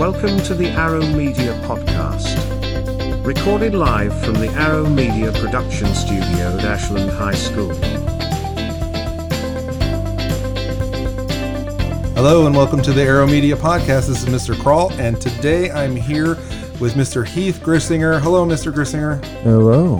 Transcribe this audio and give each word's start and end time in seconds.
Welcome 0.00 0.40
to 0.44 0.54
the 0.54 0.68
Arrow 0.68 1.06
Media 1.08 1.52
Podcast. 1.66 2.34
Recorded 3.22 3.74
live 3.74 4.18
from 4.24 4.32
the 4.32 4.48
Arrow 4.52 4.88
Media 4.88 5.30
Production 5.30 5.94
Studio 5.94 6.56
at 6.56 6.64
Ashland 6.64 7.10
High 7.10 7.34
School. 7.34 7.74
Hello 12.14 12.46
and 12.46 12.56
welcome 12.56 12.80
to 12.80 12.94
the 12.94 13.02
Arrow 13.02 13.26
Media 13.26 13.54
Podcast. 13.56 14.08
This 14.08 14.22
is 14.22 14.24
Mr. 14.24 14.58
Crawl, 14.58 14.90
and 14.94 15.20
today 15.20 15.70
I'm 15.70 15.94
here 15.94 16.28
with 16.80 16.94
Mr. 16.94 17.26
Heath 17.26 17.60
Grissinger. 17.62 18.22
Hello, 18.22 18.46
Mr. 18.46 18.72
Grissinger. 18.72 19.22
Hello. 19.42 19.98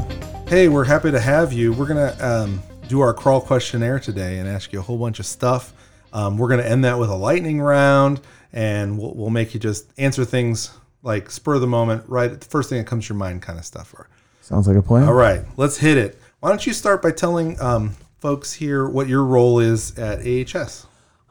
Hey, 0.48 0.68
we're 0.68 0.84
happy 0.84 1.10
to 1.10 1.20
have 1.20 1.52
you. 1.52 1.74
We're 1.74 1.88
gonna 1.88 2.16
um, 2.20 2.62
do 2.88 3.00
our 3.00 3.12
crawl 3.12 3.42
questionnaire 3.42 4.00
today 4.00 4.38
and 4.38 4.48
ask 4.48 4.72
you 4.72 4.78
a 4.78 4.82
whole 4.82 4.96
bunch 4.96 5.18
of 5.18 5.26
stuff. 5.26 5.74
Um, 6.14 6.38
we're 6.38 6.48
gonna 6.48 6.62
end 6.62 6.86
that 6.86 6.98
with 6.98 7.10
a 7.10 7.14
lightning 7.14 7.60
round, 7.60 8.22
and 8.52 8.98
we'll, 8.98 9.14
we'll 9.14 9.30
make 9.30 9.54
you 9.54 9.60
just 9.60 9.92
answer 9.98 10.24
things 10.24 10.70
like 11.02 11.30
spur 11.30 11.54
of 11.54 11.60
the 11.60 11.66
moment, 11.66 12.04
right? 12.08 12.38
The 12.38 12.46
first 12.46 12.68
thing 12.68 12.78
that 12.78 12.86
comes 12.86 13.06
to 13.06 13.14
your 13.14 13.18
mind, 13.18 13.42
kind 13.42 13.58
of 13.58 13.64
stuff. 13.64 13.94
Sounds 14.40 14.66
like 14.68 14.76
a 14.76 14.82
plan. 14.82 15.06
All 15.08 15.14
right, 15.14 15.42
let's 15.56 15.78
hit 15.78 15.96
it. 15.96 16.20
Why 16.40 16.48
don't 16.48 16.66
you 16.66 16.72
start 16.72 17.02
by 17.02 17.10
telling 17.12 17.60
um, 17.60 17.96
folks 18.18 18.54
here 18.54 18.88
what 18.88 19.08
your 19.08 19.24
role 19.24 19.60
is 19.60 19.98
at 19.98 20.20
AHS? 20.20 20.86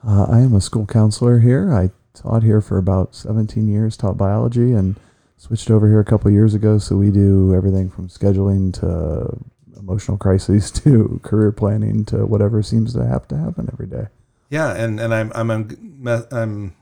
Uh, 0.08 0.26
I 0.30 0.40
am 0.40 0.56
a 0.56 0.62
school 0.62 0.86
counselor 0.86 1.40
here. 1.40 1.74
I 1.74 1.92
taught 2.14 2.44
here 2.44 2.62
for 2.62 2.78
about 2.78 3.16
17 3.16 3.68
years, 3.68 3.98
taught 3.98 4.18
biology, 4.18 4.74
and 4.74 4.96
switched 5.38 5.70
over 5.72 5.88
here 5.88 6.00
a 6.00 6.06
couple 6.06 6.32
years 6.32 6.54
ago. 6.54 6.78
So 6.78 6.96
we 6.96 7.12
do 7.12 7.54
everything 7.54 7.90
from 7.90 8.08
scheduling 8.08 8.74
to 8.80 9.38
emotional 9.78 10.18
crises 10.18 10.72
to 10.84 11.20
career 11.24 11.52
planning 11.52 12.06
to 12.06 12.26
whatever 12.26 12.62
seems 12.62 12.94
to 12.94 13.06
have 13.06 13.28
to 13.30 13.38
happen 13.38 13.70
every 13.74 13.88
day. 13.88 14.08
Yeah, 14.50 14.74
and 14.74 15.00
and 15.00 15.14
I'm 15.14 15.32
I'm 15.36 15.52
I'm, 15.52 16.26
I'm 16.32 16.76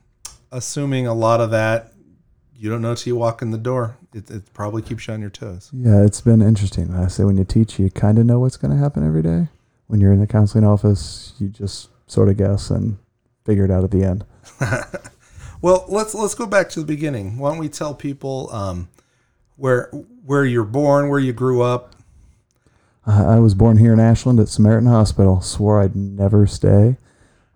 assuming 0.52 1.08
a 1.08 1.14
lot 1.14 1.42
of 1.42 1.52
that 1.52 1.94
you 2.58 2.70
don't 2.70 2.82
know 2.82 2.96
till 2.96 3.14
you 3.14 3.16
walk 3.16 3.42
in 3.42 3.52
the 3.52 3.58
door. 3.58 3.98
It, 4.14 4.30
it 4.32 4.54
probably 4.54 4.82
keeps 4.82 5.08
you 5.08 5.14
on 5.14 5.22
your 5.22 5.30
toes. 5.30 5.70
Yeah, 5.72 6.04
it's 6.04 6.22
been 6.22 6.42
interesting. 6.42 6.94
I 6.94 7.08
say 7.08 7.24
when 7.24 7.38
you 7.38 7.44
teach, 7.44 7.78
you 7.78 7.90
kind 7.92 8.18
of 8.18 8.26
know 8.26 8.40
what's 8.40 8.58
going 8.58 8.72
to 8.72 8.78
happen 8.78 9.06
every 9.06 9.22
day. 9.22 9.48
When 9.88 10.02
you're 10.02 10.12
in 10.12 10.20
the 10.20 10.28
counseling 10.28 10.66
office, 10.66 11.34
you 11.40 11.50
just 11.50 11.90
sort 12.08 12.30
of 12.30 12.38
guess 12.38 12.70
and 12.70 12.98
figure 13.46 13.64
it 13.64 13.72
out 13.72 13.84
at 13.84 13.92
the 13.92 14.04
end. 14.04 14.26
well, 15.62 15.86
let's 15.88 16.14
let's 16.14 16.36
go 16.36 16.46
back 16.46 16.70
to 16.70 16.80
the 16.80 16.86
beginning. 16.86 17.38
Why 17.38 17.52
don't 17.52 17.60
we 17.60 17.70
tell 17.70 17.94
people 17.94 18.50
um, 18.52 18.90
where 19.56 19.90
where 20.26 20.44
you're 20.44 20.66
born, 20.66 21.10
where 21.10 21.20
you 21.20 21.32
grew 21.32 21.62
up? 21.62 21.96
Uh, 23.06 23.26
I 23.26 23.40
was 23.40 23.54
born 23.54 23.78
here 23.78 23.94
in 23.94 24.00
Ashland 24.00 24.40
at 24.40 24.50
Samaritan 24.50 24.90
Hospital. 24.90 25.40
Swore 25.40 25.82
I'd 25.82 25.96
never 25.96 26.48
stay. 26.48 26.98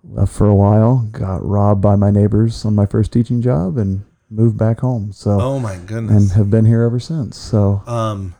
Left 0.03 0.31
for 0.31 0.47
a 0.47 0.55
while. 0.55 1.07
Got 1.11 1.45
robbed 1.45 1.81
by 1.81 1.95
my 1.95 2.11
neighbors 2.11 2.65
on 2.65 2.75
my 2.75 2.85
first 2.85 3.11
teaching 3.11 3.41
job, 3.41 3.77
and 3.77 4.03
moved 4.29 4.57
back 4.57 4.79
home. 4.79 5.11
So 5.11 5.39
oh 5.39 5.59
my 5.59 5.77
goodness, 5.77 6.23
and 6.23 6.31
have 6.31 6.49
been 6.49 6.65
here 6.65 6.81
ever 6.83 6.99
since. 6.99 7.37
So 7.37 7.83
um, 7.85 8.35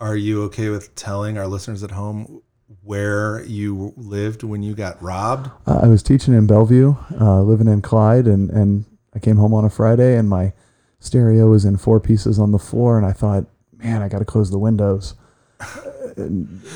are 0.00 0.16
you 0.16 0.42
okay 0.44 0.68
with 0.68 0.94
telling 0.94 1.38
our 1.38 1.46
listeners 1.46 1.82
at 1.82 1.92
home 1.92 2.42
where 2.82 3.42
you 3.44 3.94
lived 3.96 4.42
when 4.42 4.62
you 4.62 4.74
got 4.74 5.00
robbed? 5.02 5.50
Uh, 5.66 5.80
I 5.82 5.86
was 5.86 6.02
teaching 6.02 6.34
in 6.34 6.46
Bellevue, 6.46 6.96
uh, 7.20 7.42
living 7.42 7.68
in 7.68 7.80
Clyde, 7.80 8.26
and 8.26 8.50
and 8.50 8.84
I 9.14 9.18
came 9.18 9.36
home 9.36 9.54
on 9.54 9.64
a 9.64 9.70
Friday, 9.70 10.16
and 10.16 10.28
my 10.28 10.52
stereo 11.00 11.48
was 11.48 11.64
in 11.64 11.76
four 11.76 12.00
pieces 12.00 12.38
on 12.38 12.52
the 12.52 12.58
floor, 12.58 12.98
and 12.98 13.06
I 13.06 13.12
thought, 13.12 13.46
man, 13.76 14.02
I 14.02 14.08
got 14.08 14.18
to 14.18 14.24
close 14.24 14.50
the 14.50 14.58
windows. 14.58 15.14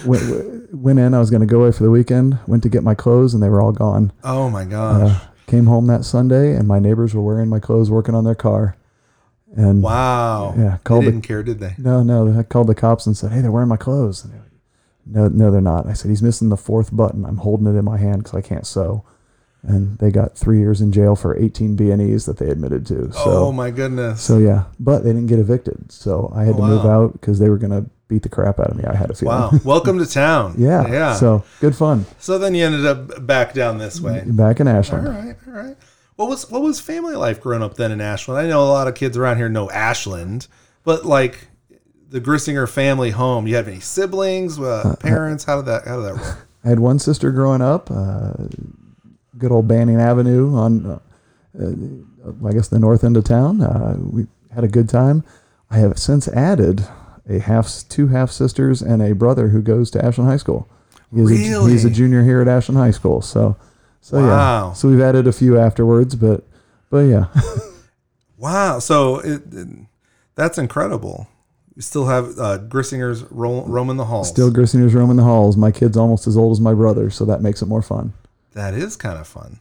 went, 0.06 0.74
went 0.74 0.98
in. 0.98 1.14
I 1.14 1.18
was 1.18 1.30
going 1.30 1.40
to 1.40 1.46
go 1.46 1.62
away 1.62 1.72
for 1.72 1.82
the 1.82 1.90
weekend. 1.90 2.38
Went 2.46 2.62
to 2.62 2.68
get 2.68 2.82
my 2.82 2.94
clothes, 2.94 3.34
and 3.34 3.42
they 3.42 3.48
were 3.48 3.62
all 3.62 3.72
gone. 3.72 4.12
Oh 4.24 4.50
my 4.50 4.64
gosh! 4.64 5.10
Uh, 5.10 5.20
came 5.46 5.66
home 5.66 5.86
that 5.88 6.04
Sunday, 6.04 6.54
and 6.54 6.66
my 6.66 6.78
neighbors 6.78 7.14
were 7.14 7.22
wearing 7.22 7.48
my 7.48 7.60
clothes, 7.60 7.90
working 7.90 8.14
on 8.14 8.24
their 8.24 8.34
car. 8.34 8.76
And 9.54 9.82
wow, 9.82 10.54
yeah, 10.56 10.78
called 10.84 11.02
they 11.02 11.06
didn't 11.06 11.22
the, 11.22 11.28
care, 11.28 11.42
did 11.42 11.60
they? 11.60 11.74
No, 11.76 12.02
no. 12.02 12.38
I 12.38 12.42
called 12.42 12.68
the 12.68 12.74
cops 12.74 13.06
and 13.06 13.16
said, 13.16 13.32
"Hey, 13.32 13.40
they're 13.40 13.52
wearing 13.52 13.68
my 13.68 13.76
clothes." 13.76 14.24
And 14.24 14.32
no, 15.06 15.28
no, 15.28 15.50
they're 15.50 15.60
not. 15.60 15.86
I 15.86 15.92
said, 15.92 16.10
he's 16.10 16.22
missing 16.22 16.48
the 16.48 16.56
fourth 16.56 16.94
button. 16.94 17.24
I'm 17.24 17.38
holding 17.38 17.66
it 17.66 17.78
in 17.78 17.84
my 17.84 17.98
hand 17.98 18.24
because 18.24 18.34
I 18.34 18.40
can't 18.40 18.66
sew. 18.66 19.04
And 19.62 19.98
they 19.98 20.10
got 20.10 20.36
three 20.36 20.58
years 20.58 20.80
in 20.80 20.90
jail 20.90 21.14
for 21.14 21.38
18 21.38 21.76
B&Es 21.76 22.26
that 22.26 22.38
they 22.38 22.50
admitted 22.50 22.84
to. 22.86 23.12
So, 23.12 23.46
oh 23.46 23.52
my 23.52 23.70
goodness. 23.70 24.20
So 24.20 24.38
yeah, 24.38 24.64
but 24.80 25.04
they 25.04 25.10
didn't 25.10 25.28
get 25.28 25.38
evicted. 25.38 25.92
So 25.92 26.32
I 26.34 26.44
had 26.44 26.54
oh, 26.54 26.56
to 26.56 26.62
wow. 26.62 26.68
move 26.68 26.84
out 26.84 27.12
because 27.12 27.38
they 27.38 27.48
were 27.48 27.58
going 27.58 27.84
to 27.84 27.88
beat 28.12 28.22
the 28.22 28.28
crap 28.28 28.60
out 28.60 28.68
of 28.68 28.76
me. 28.76 28.84
I 28.84 28.94
had 28.94 29.10
a 29.10 29.14
feeling. 29.14 29.36
Wow. 29.36 29.50
Welcome 29.64 29.98
to 29.98 30.06
town. 30.06 30.54
yeah. 30.58 30.86
Yeah. 30.86 31.14
So 31.14 31.44
good 31.60 31.74
fun. 31.74 32.04
So 32.18 32.38
then 32.38 32.54
you 32.54 32.64
ended 32.64 32.84
up 32.84 33.26
back 33.26 33.54
down 33.54 33.78
this 33.78 34.00
way. 34.00 34.22
Back 34.26 34.60
in 34.60 34.68
Ashland. 34.68 35.08
All 35.08 35.14
right. 35.14 35.36
All 35.46 35.52
right. 35.54 35.76
What 36.16 36.28
was 36.28 36.50
what 36.50 36.62
was 36.62 36.78
family 36.78 37.16
life 37.16 37.40
growing 37.40 37.62
up 37.62 37.74
then 37.74 37.90
in 37.90 38.00
Ashland? 38.00 38.38
I 38.38 38.48
know 38.48 38.62
a 38.62 38.68
lot 38.68 38.86
of 38.86 38.94
kids 38.94 39.16
around 39.16 39.38
here 39.38 39.48
know 39.48 39.70
Ashland, 39.70 40.46
but 40.84 41.06
like 41.06 41.48
the 42.12 42.20
Grissinger 42.20 42.68
family 42.68 43.10
home? 43.10 43.46
You 43.46 43.56
have 43.56 43.66
any 43.66 43.80
siblings, 43.80 44.60
uh, 44.60 44.94
parents? 45.00 45.44
How 45.44 45.56
did 45.56 45.66
that 45.66 45.86
how 45.86 45.96
did 45.96 46.04
that 46.04 46.14
work? 46.14 46.48
I 46.64 46.68
had 46.68 46.78
one 46.78 46.98
sister 46.98 47.32
growing 47.32 47.62
up. 47.62 47.90
Uh, 47.90 48.34
good 49.36 49.50
old 49.50 49.66
Banning 49.66 50.00
Avenue 50.00 50.54
on, 50.54 50.86
uh, 50.86 50.98
uh, 51.60 52.46
I 52.46 52.52
guess, 52.52 52.68
the 52.68 52.78
north 52.78 53.02
end 53.02 53.16
of 53.16 53.24
town. 53.24 53.60
Uh, 53.62 53.96
we 53.98 54.26
had 54.54 54.62
a 54.62 54.68
good 54.68 54.88
time. 54.88 55.24
I 55.70 55.78
have 55.78 55.98
since 55.98 56.28
added 56.28 56.86
a 57.28 57.38
half, 57.38 57.70
two 57.88 58.08
half 58.08 58.30
sisters, 58.30 58.82
and 58.82 59.02
a 59.02 59.14
brother 59.14 59.48
who 59.48 59.62
goes 59.62 59.90
to 59.92 60.04
Ashland 60.04 60.28
High 60.28 60.36
School. 60.36 60.68
He's, 61.14 61.30
really? 61.30 61.70
a, 61.70 61.72
he's 61.72 61.84
a 61.84 61.90
junior 61.90 62.24
here 62.24 62.40
at 62.40 62.48
Ashland 62.48 62.78
High 62.78 62.90
School. 62.90 63.20
So, 63.22 63.56
so 64.00 64.18
wow. 64.18 64.68
yeah. 64.68 64.72
So 64.72 64.88
we've 64.88 65.00
added 65.00 65.26
a 65.26 65.32
few 65.32 65.58
afterwards, 65.58 66.14
but, 66.14 66.44
but 66.90 67.00
yeah. 67.00 67.26
wow. 68.38 68.78
So 68.78 69.18
it, 69.18 69.42
it, 69.52 69.68
that's 70.34 70.58
incredible. 70.58 71.28
You 71.74 71.82
still 71.82 72.06
have 72.06 72.38
uh, 72.38 72.58
Grissinger's 72.58 73.22
ro- 73.30 73.64
roaming 73.66 73.96
the 73.96 74.04
halls. 74.04 74.28
Still 74.28 74.50
Grissinger's 74.50 74.94
roaming 74.94 75.16
the 75.16 75.22
halls. 75.22 75.56
My 75.56 75.70
kid's 75.70 75.96
almost 75.96 76.26
as 76.26 76.36
old 76.36 76.52
as 76.52 76.60
my 76.60 76.74
brother, 76.74 77.10
so 77.10 77.24
that 77.24 77.40
makes 77.40 77.62
it 77.62 77.66
more 77.66 77.82
fun. 77.82 78.12
That 78.52 78.74
is 78.74 78.96
kind 78.96 79.18
of 79.18 79.26
fun. 79.26 79.58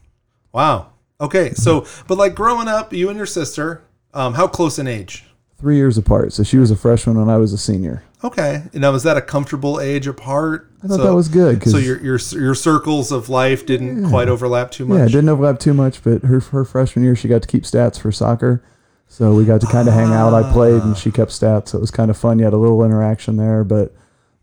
Wow. 0.51 0.91
Okay, 1.21 1.53
so 1.53 1.85
but 2.07 2.17
like 2.17 2.33
growing 2.33 2.67
up, 2.67 2.91
you 2.91 3.07
and 3.07 3.15
your 3.15 3.27
sister, 3.27 3.83
um, 4.13 4.33
how 4.33 4.47
close 4.47 4.79
in 4.79 4.87
age? 4.87 5.25
Three 5.61 5.77
years 5.77 5.97
apart. 5.97 6.33
So 6.33 6.43
she 6.43 6.57
was 6.57 6.71
a 6.71 6.75
freshman 6.75 7.17
when 7.17 7.29
I 7.29 7.37
was 7.37 7.53
a 7.53 7.57
senior. 7.57 8.03
Okay. 8.23 8.63
Now 8.73 8.91
was 8.91 9.03
that 9.03 9.15
a 9.15 9.21
comfortable 9.21 9.79
age 9.79 10.07
apart? 10.07 10.69
I 10.83 10.87
thought 10.87 10.97
so, 10.97 11.03
that 11.03 11.13
was 11.13 11.27
good. 11.27 11.63
So 11.69 11.77
your 11.77 12.03
your 12.03 12.19
your 12.31 12.55
circles 12.55 13.11
of 13.11 13.29
life 13.29 13.65
didn't 13.65 14.03
yeah. 14.03 14.09
quite 14.09 14.27
overlap 14.27 14.71
too 14.71 14.85
much. 14.85 14.97
Yeah, 14.97 15.05
it 15.05 15.11
didn't 15.11 15.29
overlap 15.29 15.59
too 15.59 15.73
much. 15.73 16.03
But 16.03 16.23
her 16.23 16.39
her 16.39 16.65
freshman 16.65 17.05
year, 17.05 17.15
she 17.15 17.27
got 17.27 17.43
to 17.43 17.47
keep 17.47 17.63
stats 17.63 17.99
for 17.99 18.11
soccer. 18.11 18.63
So 19.07 19.33
we 19.33 19.45
got 19.45 19.61
to 19.61 19.67
kind 19.67 19.87
of 19.87 19.93
hang 19.93 20.11
out. 20.11 20.33
I 20.33 20.51
played 20.51 20.81
and 20.83 20.97
she 20.97 21.09
ah. 21.09 21.13
kept 21.13 21.31
stats. 21.31 21.69
So 21.69 21.77
it 21.77 21.81
was 21.81 21.91
kind 21.91 22.09
of 22.09 22.17
fun. 22.17 22.39
You 22.39 22.45
had 22.45 22.53
a 22.53 22.57
little 22.57 22.83
interaction 22.83 23.37
there, 23.37 23.63
but 23.63 23.93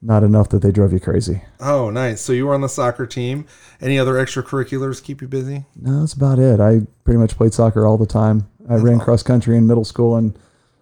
not 0.02 0.22
enough 0.22 0.50
that 0.50 0.62
they 0.62 0.70
drove 0.70 0.92
you 0.92 1.00
crazy. 1.00 1.42
Oh, 1.60 1.90
nice. 1.90 2.20
So 2.20 2.32
you 2.32 2.46
were 2.46 2.54
on 2.54 2.60
the 2.60 2.68
soccer 2.68 3.06
team. 3.06 3.46
Any 3.80 3.98
other 3.98 4.14
extracurriculars 4.14 5.02
keep 5.02 5.20
you 5.20 5.26
busy? 5.28 5.64
No, 5.74 6.00
that's 6.00 6.12
about 6.12 6.38
it. 6.38 6.60
I 6.60 6.82
pretty 7.04 7.18
much 7.18 7.36
played 7.36 7.54
soccer 7.54 7.86
all 7.86 7.96
the 7.96 8.06
time. 8.06 8.48
I 8.68 8.74
that's 8.74 8.82
ran 8.82 9.00
cross 9.00 9.22
country 9.22 9.56
in 9.56 9.66
middle 9.66 9.84
school 9.84 10.16
and 10.16 10.38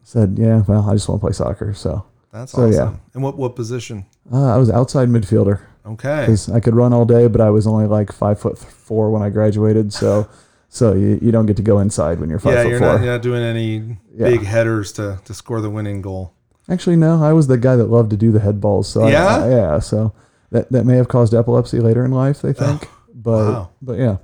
said, 0.06 0.37
yeah, 0.39 0.62
well, 0.67 0.89
I 0.89 0.94
just 0.94 1.09
want 1.09 1.21
to 1.21 1.27
play 1.27 1.33
soccer. 1.33 1.75
So 1.75 2.05
that's 2.33 2.53
so, 2.53 2.69
awesome. 2.69 2.94
Yeah. 2.94 3.00
And 3.15 3.22
what, 3.22 3.37
what 3.37 3.56
position? 3.56 4.06
Uh, 4.33 4.55
I 4.55 4.56
was 4.56 4.71
outside 4.71 5.09
midfielder. 5.09 5.61
Okay. 5.84 6.21
Because 6.21 6.50
I 6.50 6.61
could 6.61 6.75
run 6.75 6.93
all 6.93 7.05
day, 7.05 7.28
but 7.28 7.41
I 7.41 7.50
was 7.50 7.67
only 7.67 7.87
like 7.87 8.12
five 8.12 8.41
foot 8.41 8.59
four 8.59 9.11
when 9.11 9.22
I 9.22 9.31
graduated. 9.31 9.93
So 9.93 10.28
So 10.69 10.93
you, 10.93 11.19
you 11.22 11.33
don't 11.33 11.47
get 11.47 11.56
to 11.56 11.62
go 11.62 11.78
inside 11.78 12.21
when 12.21 12.28
you're 12.28 12.39
five 12.39 12.53
yeah, 12.53 12.62
foot 12.62 12.69
you're 12.69 12.78
four. 12.78 12.89
Not, 12.89 13.03
you're 13.03 13.12
not 13.12 13.22
doing 13.22 13.43
any 13.43 13.97
yeah. 14.15 14.28
big 14.28 14.43
headers 14.43 14.93
to, 14.93 15.19
to 15.25 15.33
score 15.33 15.61
the 15.61 15.71
winning 15.71 16.03
goal. 16.03 16.34
Actually, 16.69 16.97
no. 16.97 17.22
I 17.22 17.33
was 17.33 17.47
the 17.47 17.56
guy 17.56 17.77
that 17.77 17.87
loved 17.87 18.11
to 18.11 18.16
do 18.16 18.33
the 18.33 18.41
head 18.41 18.61
balls. 18.61 18.87
So 18.87 19.06
yeah, 19.06 19.25
I, 19.25 19.47
I, 19.47 19.50
yeah. 19.50 19.78
So 19.78 20.12
that 20.50 20.71
that 20.72 20.84
may 20.84 20.97
have 20.97 21.09
caused 21.09 21.33
epilepsy 21.33 21.78
later 21.78 22.05
in 22.05 22.11
life. 22.11 22.43
They 22.43 22.53
think, 22.53 22.89
oh, 22.91 22.95
but 23.15 23.53
wow. 23.53 23.71
but 23.81 23.99
yeah, 23.99 24.16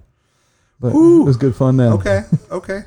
but 0.79 0.95
Ooh. 0.95 1.23
it 1.23 1.25
was 1.25 1.39
good 1.39 1.55
fun 1.55 1.79
then. 1.79 1.93
Okay, 1.93 2.25
okay. 2.51 2.81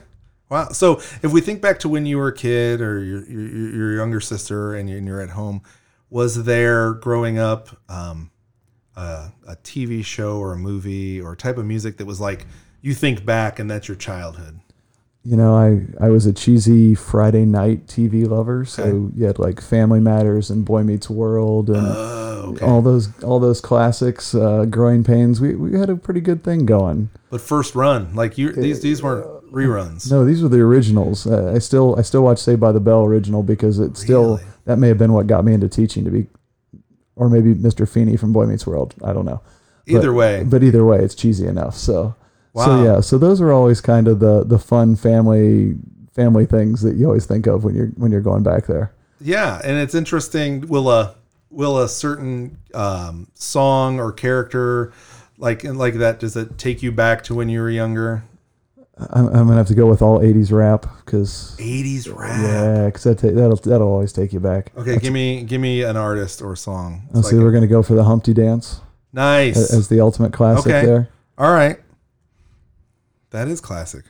Wow. 0.50 0.70
So 0.70 0.98
if 1.24 1.32
we 1.32 1.42
think 1.42 1.62
back 1.62 1.80
to 1.80 1.90
when 1.90 2.06
you 2.06 2.18
were 2.18 2.28
a 2.28 2.36
kid 2.36 2.82
or 2.82 3.04
your 3.04 3.26
your, 3.26 3.76
your 3.76 3.96
younger 3.96 4.20
sister 4.20 4.76
and 4.76 4.90
you're 4.90 5.22
at 5.22 5.32
home, 5.32 5.62
was 6.10 6.44
there 6.44 6.94
growing 6.94 7.40
up 7.40 7.70
um, 7.90 8.32
a, 8.96 9.32
a 9.48 9.56
TV 9.64 10.06
show 10.06 10.38
or 10.38 10.54
a 10.54 10.58
movie 10.58 11.20
or 11.20 11.34
a 11.34 11.38
type 11.38 11.58
of 11.58 11.66
music 11.66 11.98
that 11.98 12.06
was 12.06 12.22
like 12.22 12.46
you 12.82 12.94
think 12.94 13.26
back 13.26 13.60
and 13.60 13.70
that's 13.70 13.88
your 13.88 13.98
childhood? 13.98 14.60
You 15.24 15.36
know, 15.36 15.56
I, 15.58 15.82
I 16.00 16.10
was 16.10 16.28
a 16.28 16.34
cheesy 16.34 16.94
Friday 16.94 17.46
night 17.46 17.88
TV 17.88 18.28
lover, 18.28 18.64
so 18.64 18.84
okay. 18.84 19.18
you 19.18 19.26
had 19.26 19.40
like 19.40 19.60
Family 19.60 20.00
Matters 20.00 20.52
and 20.52 20.64
Boy 20.64 20.84
Meets 20.84 21.10
World 21.10 21.72
and 21.72 21.88
uh, 21.88 22.44
okay. 22.46 22.64
all 22.64 22.84
those 22.84 23.24
all 23.24 23.40
those 23.40 23.60
classics. 23.60 24.36
Uh, 24.36 24.66
Growing 24.66 25.04
Pains. 25.04 25.42
We, 25.42 25.56
we 25.56 25.80
had 25.80 25.90
a 25.90 25.96
pretty 25.96 26.22
good 26.22 26.44
thing 26.44 26.68
going. 26.68 27.10
But 27.32 27.42
first 27.42 27.74
run, 27.74 28.14
like 28.14 28.38
you, 28.38 28.52
these 28.52 28.82
these 28.82 29.02
weren't 29.02 29.45
reruns. 29.56 30.12
No, 30.12 30.26
these 30.26 30.44
were 30.44 30.50
the 30.50 30.60
originals. 30.60 31.26
Uh, 31.26 31.54
I 31.56 31.60
still 31.60 31.96
I 31.98 32.02
still 32.02 32.24
watch 32.24 32.40
Saved 32.40 32.60
by 32.60 32.72
the 32.72 32.80
Bell 32.80 33.06
original 33.06 33.42
because 33.42 33.80
it 33.80 33.98
still 33.98 34.38
really? 34.38 34.44
that 34.66 34.78
may 34.78 34.90
have 34.90 34.98
been 34.98 35.14
what 35.14 35.28
got 35.28 35.46
me 35.46 35.54
into 35.54 35.70
teaching 35.70 36.04
to 36.06 36.12
be, 36.12 36.28
or 37.16 37.30
maybe 37.30 37.56
Mr. 37.56 37.88
Feeney 37.88 38.18
from 38.18 38.34
Boy 38.34 38.46
Meets 38.46 38.68
World. 38.68 38.94
I 39.04 39.14
don't 39.14 39.26
know. 39.26 39.42
Either 39.88 40.12
but, 40.12 40.18
way, 40.18 40.44
but 40.44 40.64
either 40.64 40.84
way, 40.84 41.00
it's 41.00 41.16
cheesy 41.16 41.48
enough. 41.48 41.76
So 41.76 42.16
Wow. 42.56 42.66
So 42.66 42.84
yeah, 42.84 43.00
so 43.02 43.18
those 43.18 43.42
are 43.42 43.52
always 43.52 43.82
kind 43.82 44.08
of 44.08 44.20
the 44.20 44.46
the 44.46 44.58
fun 44.58 44.96
family 44.96 45.76
family 46.14 46.46
things 46.46 46.82
that 46.84 46.96
you 46.96 47.06
always 47.06 47.26
think 47.26 47.48
of 47.48 47.66
when 47.66 47.76
you're 47.76 47.90
when 47.98 48.14
you're 48.14 48.22
going 48.22 48.44
back 48.44 48.66
there. 48.66 48.94
Yeah, 49.20 49.60
and 49.62 49.78
it's 49.78 49.94
interesting. 49.94 50.66
Will 50.70 50.90
a 50.90 51.16
will 51.50 51.78
a 51.78 51.90
certain 51.90 52.58
um, 52.74 53.28
song 53.34 54.00
or 54.00 54.14
character 54.14 54.94
like 55.38 55.66
like 55.66 55.96
that 55.96 56.22
does 56.22 56.38
it 56.38 56.58
take 56.58 56.82
you 56.82 56.94
back 56.94 57.26
to 57.26 57.36
when 57.36 57.50
you 57.50 57.60
were 57.60 57.70
younger? 57.70 58.24
I'm, 58.98 59.28
I'm 59.28 59.34
gonna 59.48 59.56
have 59.58 59.68
to 59.68 59.76
go 59.76 59.88
with 59.88 60.02
all 60.02 60.20
'80s 60.20 60.52
rap 60.54 60.86
because 61.04 61.56
80s 61.60 62.14
rap. 62.16 62.42
yeah, 62.42 62.86
because 62.86 63.04
that 63.04 63.18
that'll 63.20 63.58
that'll 63.58 63.88
always 63.90 64.14
take 64.14 64.32
you 64.32 64.40
back. 64.40 64.72
Okay, 64.78 64.98
give 64.98 65.12
me 65.12 65.44
give 65.44 65.60
me 65.60 65.82
an 65.84 65.98
artist 65.98 66.42
or 66.42 66.56
song. 66.56 67.10
So 67.14 67.22
see, 67.22 67.36
we're 67.38 67.52
gonna 67.52 67.68
go 67.68 67.84
for 67.84 67.94
the 67.94 68.06
Humpty 68.06 68.34
Dance 68.34 68.80
nice. 69.12 69.58
a- 69.74 69.76
as 69.76 69.90
the 69.90 70.00
ultimate 70.00 70.32
classic 70.32 70.72
Okay. 70.72 70.86
there. 70.86 71.10
All 71.38 71.52
right. 71.54 71.78
That 73.32 73.48
is 73.50 73.60
classic. 73.60 74.06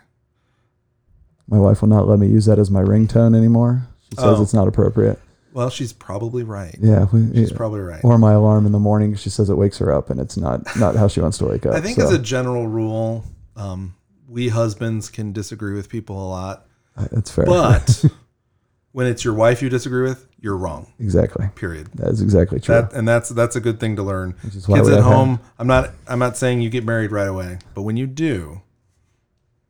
My 1.47 1.57
wife 1.59 1.81
will 1.81 1.89
not 1.89 2.07
let 2.07 2.19
me 2.19 2.27
use 2.27 2.45
that 2.45 2.59
as 2.59 2.69
my 2.69 2.81
ringtone 2.81 3.35
anymore. 3.35 3.87
She 4.09 4.15
says 4.17 4.39
Oh. 4.39 4.41
it's 4.41 4.53
not 4.53 4.67
appropriate. 4.67 5.19
Well, 5.53 5.69
she's 5.69 5.93
probably 5.93 6.43
right. 6.43 6.75
Yeah, 6.81 7.05
we, 7.13 7.33
She's 7.33 7.49
yeah. 7.51 7.57
probably 7.57 7.79
right. 7.79 8.01
or 8.03 8.17
my 8.17 8.33
alarm 8.33 8.65
in 8.65 8.71
the 8.73 8.79
morning. 8.79 9.15
She 9.15 9.29
says 9.29 9.49
it 9.49 9.55
wakes 9.55 9.77
her 9.77 9.91
up, 9.91 10.09
and 10.09 10.19
it's 10.19 10.35
not 10.37 10.61
not 10.77 10.95
how 10.95 11.07
she 11.07 11.21
wants 11.21 11.37
to 11.39 11.45
wake 11.45 11.65
up. 11.65 11.73
I 11.73 11.81
think 11.81 11.97
so, 11.97 12.03
as 12.03 12.11
a 12.11 12.19
general 12.19 12.67
rule, 12.67 13.23
um, 13.55 13.95
we 14.35 14.49
husbands 14.49 15.09
can 15.09 15.31
disagree 15.31 15.73
with 15.73 15.89
people 15.89 16.21
a 16.21 16.27
lot, 16.27 16.67
uh, 16.97 17.07
that's 17.11 17.31
fair. 17.31 17.45
but 17.45 18.05
when 18.91 19.07
it's 19.07 19.23
your 19.23 19.33
wife 19.33 19.61
you 19.61 19.69
disagree 19.69 20.03
with, 20.03 20.27
you're 20.39 20.57
wrong. 20.57 20.91
exactly, 20.99 21.47
Period. 21.55 21.87
that 21.95 22.09
is 22.09 22.21
exactly 22.21 22.59
true. 22.59 22.75
That 22.75 22.93
and 22.93 23.07
that's 23.07 23.29
that's 23.29 23.55
a 23.55 23.61
good 23.61 23.79
thing 23.79 23.95
to 23.95 24.03
learn. 24.03 24.35
Which 24.43 24.55
is 24.55 24.67
why 24.67 24.79
Kids 24.79 24.89
at 24.89 25.01
home, 25.03 25.39
I'm 25.57 25.67
not 25.67 25.91
I'm 26.07 26.19
not 26.19 26.37
saying 26.37 26.61
you 26.61 26.69
get 26.69 26.83
married 26.83 27.11
right 27.11 27.27
away, 27.27 27.59
but 27.73 27.83
when 27.83 27.95
you 27.97 28.05
do, 28.07 28.61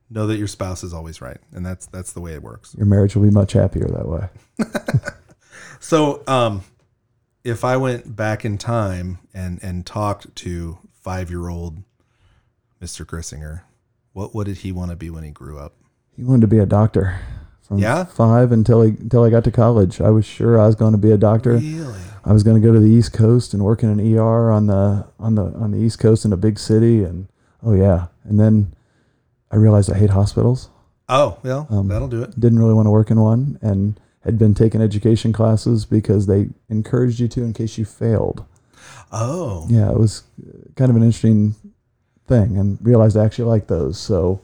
know 0.10 0.26
that 0.28 0.38
your 0.38 0.48
spouse 0.48 0.84
is 0.84 0.94
always 0.94 1.22
right, 1.22 1.38
and 1.54 1.66
that's 1.66 1.86
that's 1.86 2.12
the 2.14 2.20
way 2.20 2.34
it 2.34 2.42
works. 2.42 2.76
Your 2.76 2.88
marriage 2.88 3.16
will 3.16 3.24
be 3.24 3.32
much 3.32 3.54
happier 3.54 3.88
that 3.88 4.08
way. 4.08 4.30
So, 5.86 6.24
um, 6.26 6.64
if 7.44 7.64
I 7.64 7.78
went 7.78 8.16
back 8.16 8.44
in 8.44 8.58
time 8.58 9.20
and 9.36 9.62
and 9.62 9.86
talked 9.86 10.36
to 10.38 10.80
five 10.94 11.30
year 11.30 11.48
old 11.48 11.84
Mr. 12.82 13.06
Grissinger, 13.06 13.62
what 14.16 14.34
what 14.34 14.48
did 14.48 14.58
he 14.58 14.72
want 14.72 14.90
to 14.92 14.96
be 14.98 15.10
when 15.10 15.24
he 15.24 15.30
grew 15.32 15.60
up? 15.60 15.74
He 16.16 16.24
wanted 16.24 16.42
to 16.42 16.48
be 16.48 16.60
a 16.60 16.66
doctor 16.66 17.20
from 17.68 17.78
Yeah? 17.80 18.06
five 18.06 18.52
until 18.52 18.82
he 18.82 18.90
until 18.92 19.24
I 19.24 19.30
got 19.30 19.44
to 19.44 19.52
college. 19.52 20.00
I 20.02 20.10
was 20.10 20.26
sure 20.26 20.60
I 20.60 20.66
was 20.66 20.76
going 20.76 20.94
to 20.94 20.98
be 20.98 21.12
a 21.12 21.18
doctor. 21.18 21.54
Really? 21.58 22.00
I 22.24 22.32
was 22.34 22.42
going 22.44 22.60
to 22.60 22.66
go 22.66 22.74
to 22.74 22.80
the 22.80 22.90
East 22.90 23.12
Coast 23.14 23.54
and 23.54 23.64
work 23.64 23.84
in 23.84 23.90
an 23.90 24.00
ER 24.18 24.50
on 24.50 24.68
the 24.68 25.06
on 25.20 25.36
the 25.36 25.44
on 25.64 25.72
the 25.72 25.78
East 25.80 26.00
Coast 26.00 26.24
in 26.26 26.32
a 26.34 26.38
big 26.38 26.58
city, 26.58 27.04
and 27.04 27.28
oh 27.62 27.74
yeah, 27.74 28.08
and 28.24 28.40
then 28.40 28.74
I 29.52 29.58
realized 29.58 29.92
I 29.92 29.98
hate 29.98 30.10
hospitals. 30.12 30.70
Oh, 31.08 31.38
well, 31.44 31.68
Um, 31.70 31.88
that'll 31.90 32.08
do 32.08 32.24
it. 32.24 32.40
Didn't 32.40 32.58
really 32.58 32.74
want 32.74 32.88
to 32.88 32.92
work 32.92 33.12
in 33.12 33.20
one, 33.20 33.60
and 33.62 34.00
had 34.22 34.40
been 34.40 34.56
taking 34.56 34.82
education 34.82 35.32
classes 35.34 35.86
because 35.86 36.26
they 36.26 36.50
encouraged 36.68 37.20
you 37.20 37.28
to 37.28 37.44
in 37.44 37.54
case 37.54 37.78
you 37.78 37.86
failed. 37.86 38.44
Oh, 39.12 39.68
Yeah, 39.70 39.92
it 39.92 40.00
was 40.00 40.24
kind 40.76 40.90
of 40.90 40.96
an 40.96 41.04
interesting 41.04 41.54
thing, 42.28 42.58
and 42.58 42.78
realized 42.82 43.18
I 43.18 43.26
actually 43.26 43.46
like 43.46 43.68
those. 43.68 43.98
So 43.98 44.42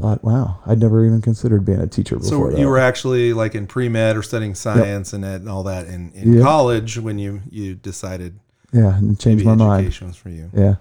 thought, 0.00 0.24
wow, 0.24 0.58
I'd 0.66 0.80
never 0.80 1.04
even 1.06 1.22
considered 1.22 1.64
being 1.64 1.80
a 1.80 1.86
teacher 1.86 2.16
before. 2.16 2.28
so 2.28 2.50
that. 2.50 2.58
you 2.58 2.68
were 2.68 2.78
actually 2.78 3.32
like 3.32 3.54
in 3.54 3.66
pre 3.66 3.88
med 3.88 4.16
or 4.16 4.22
studying 4.22 4.54
science 4.54 5.12
and, 5.12 5.24
ed 5.24 5.40
and 5.40 5.48
all 5.48 5.62
that 5.64 5.86
in, 5.86 6.10
in 6.12 6.34
Yeah. 6.34 6.42
college 6.42 6.98
when 6.98 7.18
you 7.18 7.42
you 7.50 7.74
decided 7.74 8.38
yeah, 8.72 8.96
and 8.96 9.18
changed 9.18 9.44
my 9.44 9.54
mind. 9.54 9.82
education 9.82 10.08
was 10.08 10.16
for 10.16 10.30
you. 10.30 10.50
Yeah, 10.52 10.76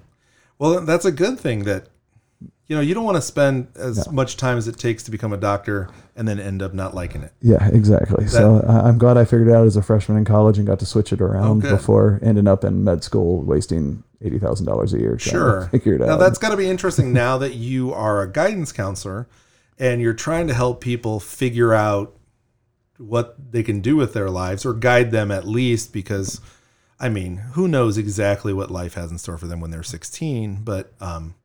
Well, 0.57 0.81
that's 0.81 1.05
a 1.05 1.11
good 1.11 1.39
thing 1.39 1.65
that 1.65 1.89
you 2.67 2.75
know 2.75 2.81
you 2.81 2.95
don't 2.95 3.03
want 3.03 3.17
to 3.17 3.21
spend 3.21 3.67
as 3.75 4.09
much 4.11 4.35
time 4.35 4.57
as 4.57 4.67
it 4.67 4.77
takes 4.77 5.03
to 5.03 5.11
become 5.11 5.31
a 5.31 5.37
doctor 5.37 5.89
and 6.15 6.27
then 6.27 6.39
end 6.39 6.63
up 6.63 6.73
not 6.73 6.95
liking 6.95 7.21
it. 7.21 7.33
yeah, 7.41 7.67
exactly. 7.67 8.25
so 8.27 8.65
I, 8.67 8.87
I'm 8.87 8.97
glad 8.97 9.17
I 9.17 9.25
figured 9.25 9.49
it 9.49 9.53
out 9.53 9.67
as 9.67 9.75
a 9.77 9.83
freshman 9.83 10.17
in 10.17 10.25
college 10.25 10.57
and 10.57 10.65
got 10.65 10.79
to 10.79 10.85
switch 10.87 11.13
it 11.13 11.21
around 11.21 11.45
oh, 11.45 11.55
good. 11.61 11.69
before 11.69 12.19
ending 12.23 12.47
up 12.47 12.63
in 12.63 12.83
med 12.83 13.03
school 13.03 13.43
wasting 13.43 14.03
eighty 14.23 14.39
thousand 14.39 14.65
dollars 14.65 14.93
a 14.93 14.99
year. 14.99 15.15
trying 15.17 15.17
to 15.17 15.29
Sure. 15.29 15.67
figure 15.71 15.93
it 15.95 15.99
Now 16.01 16.17
that's 16.17 16.37
got 16.37 16.49
to 16.49 16.57
be 16.57 16.69
interesting 16.69 17.13
now 17.13 17.37
that 17.37 17.53
you 17.55 17.93
are 17.93 18.21
a 18.21 18.31
guidance 18.31 18.71
counselor 18.71 19.27
and 19.77 20.01
you're 20.01 20.13
trying 20.13 20.47
to 20.47 20.53
help 20.53 20.81
people 20.81 21.19
figure 21.19 21.73
out 21.73 22.15
what 22.97 23.35
they 23.51 23.63
can 23.63 23.81
do 23.81 23.95
with 23.95 24.13
their 24.13 24.29
lives 24.29 24.65
or 24.65 24.73
guide 24.73 25.11
them 25.11 25.31
at 25.31 25.45
least 25.47 25.91
because 25.93 26.39
I 26.99 27.09
mean, 27.09 27.37
who 27.37 27.67
knows 27.67 27.97
exactly 27.97 28.53
what 28.53 28.71
life 28.71 28.93
has 28.93 29.11
in 29.11 29.17
store 29.17 29.37
for 29.37 29.47
them 29.47 29.59
when 29.59 29.71
they're 29.71 29.83
16, 29.83 30.63
but 30.63 30.93
um 31.01 31.35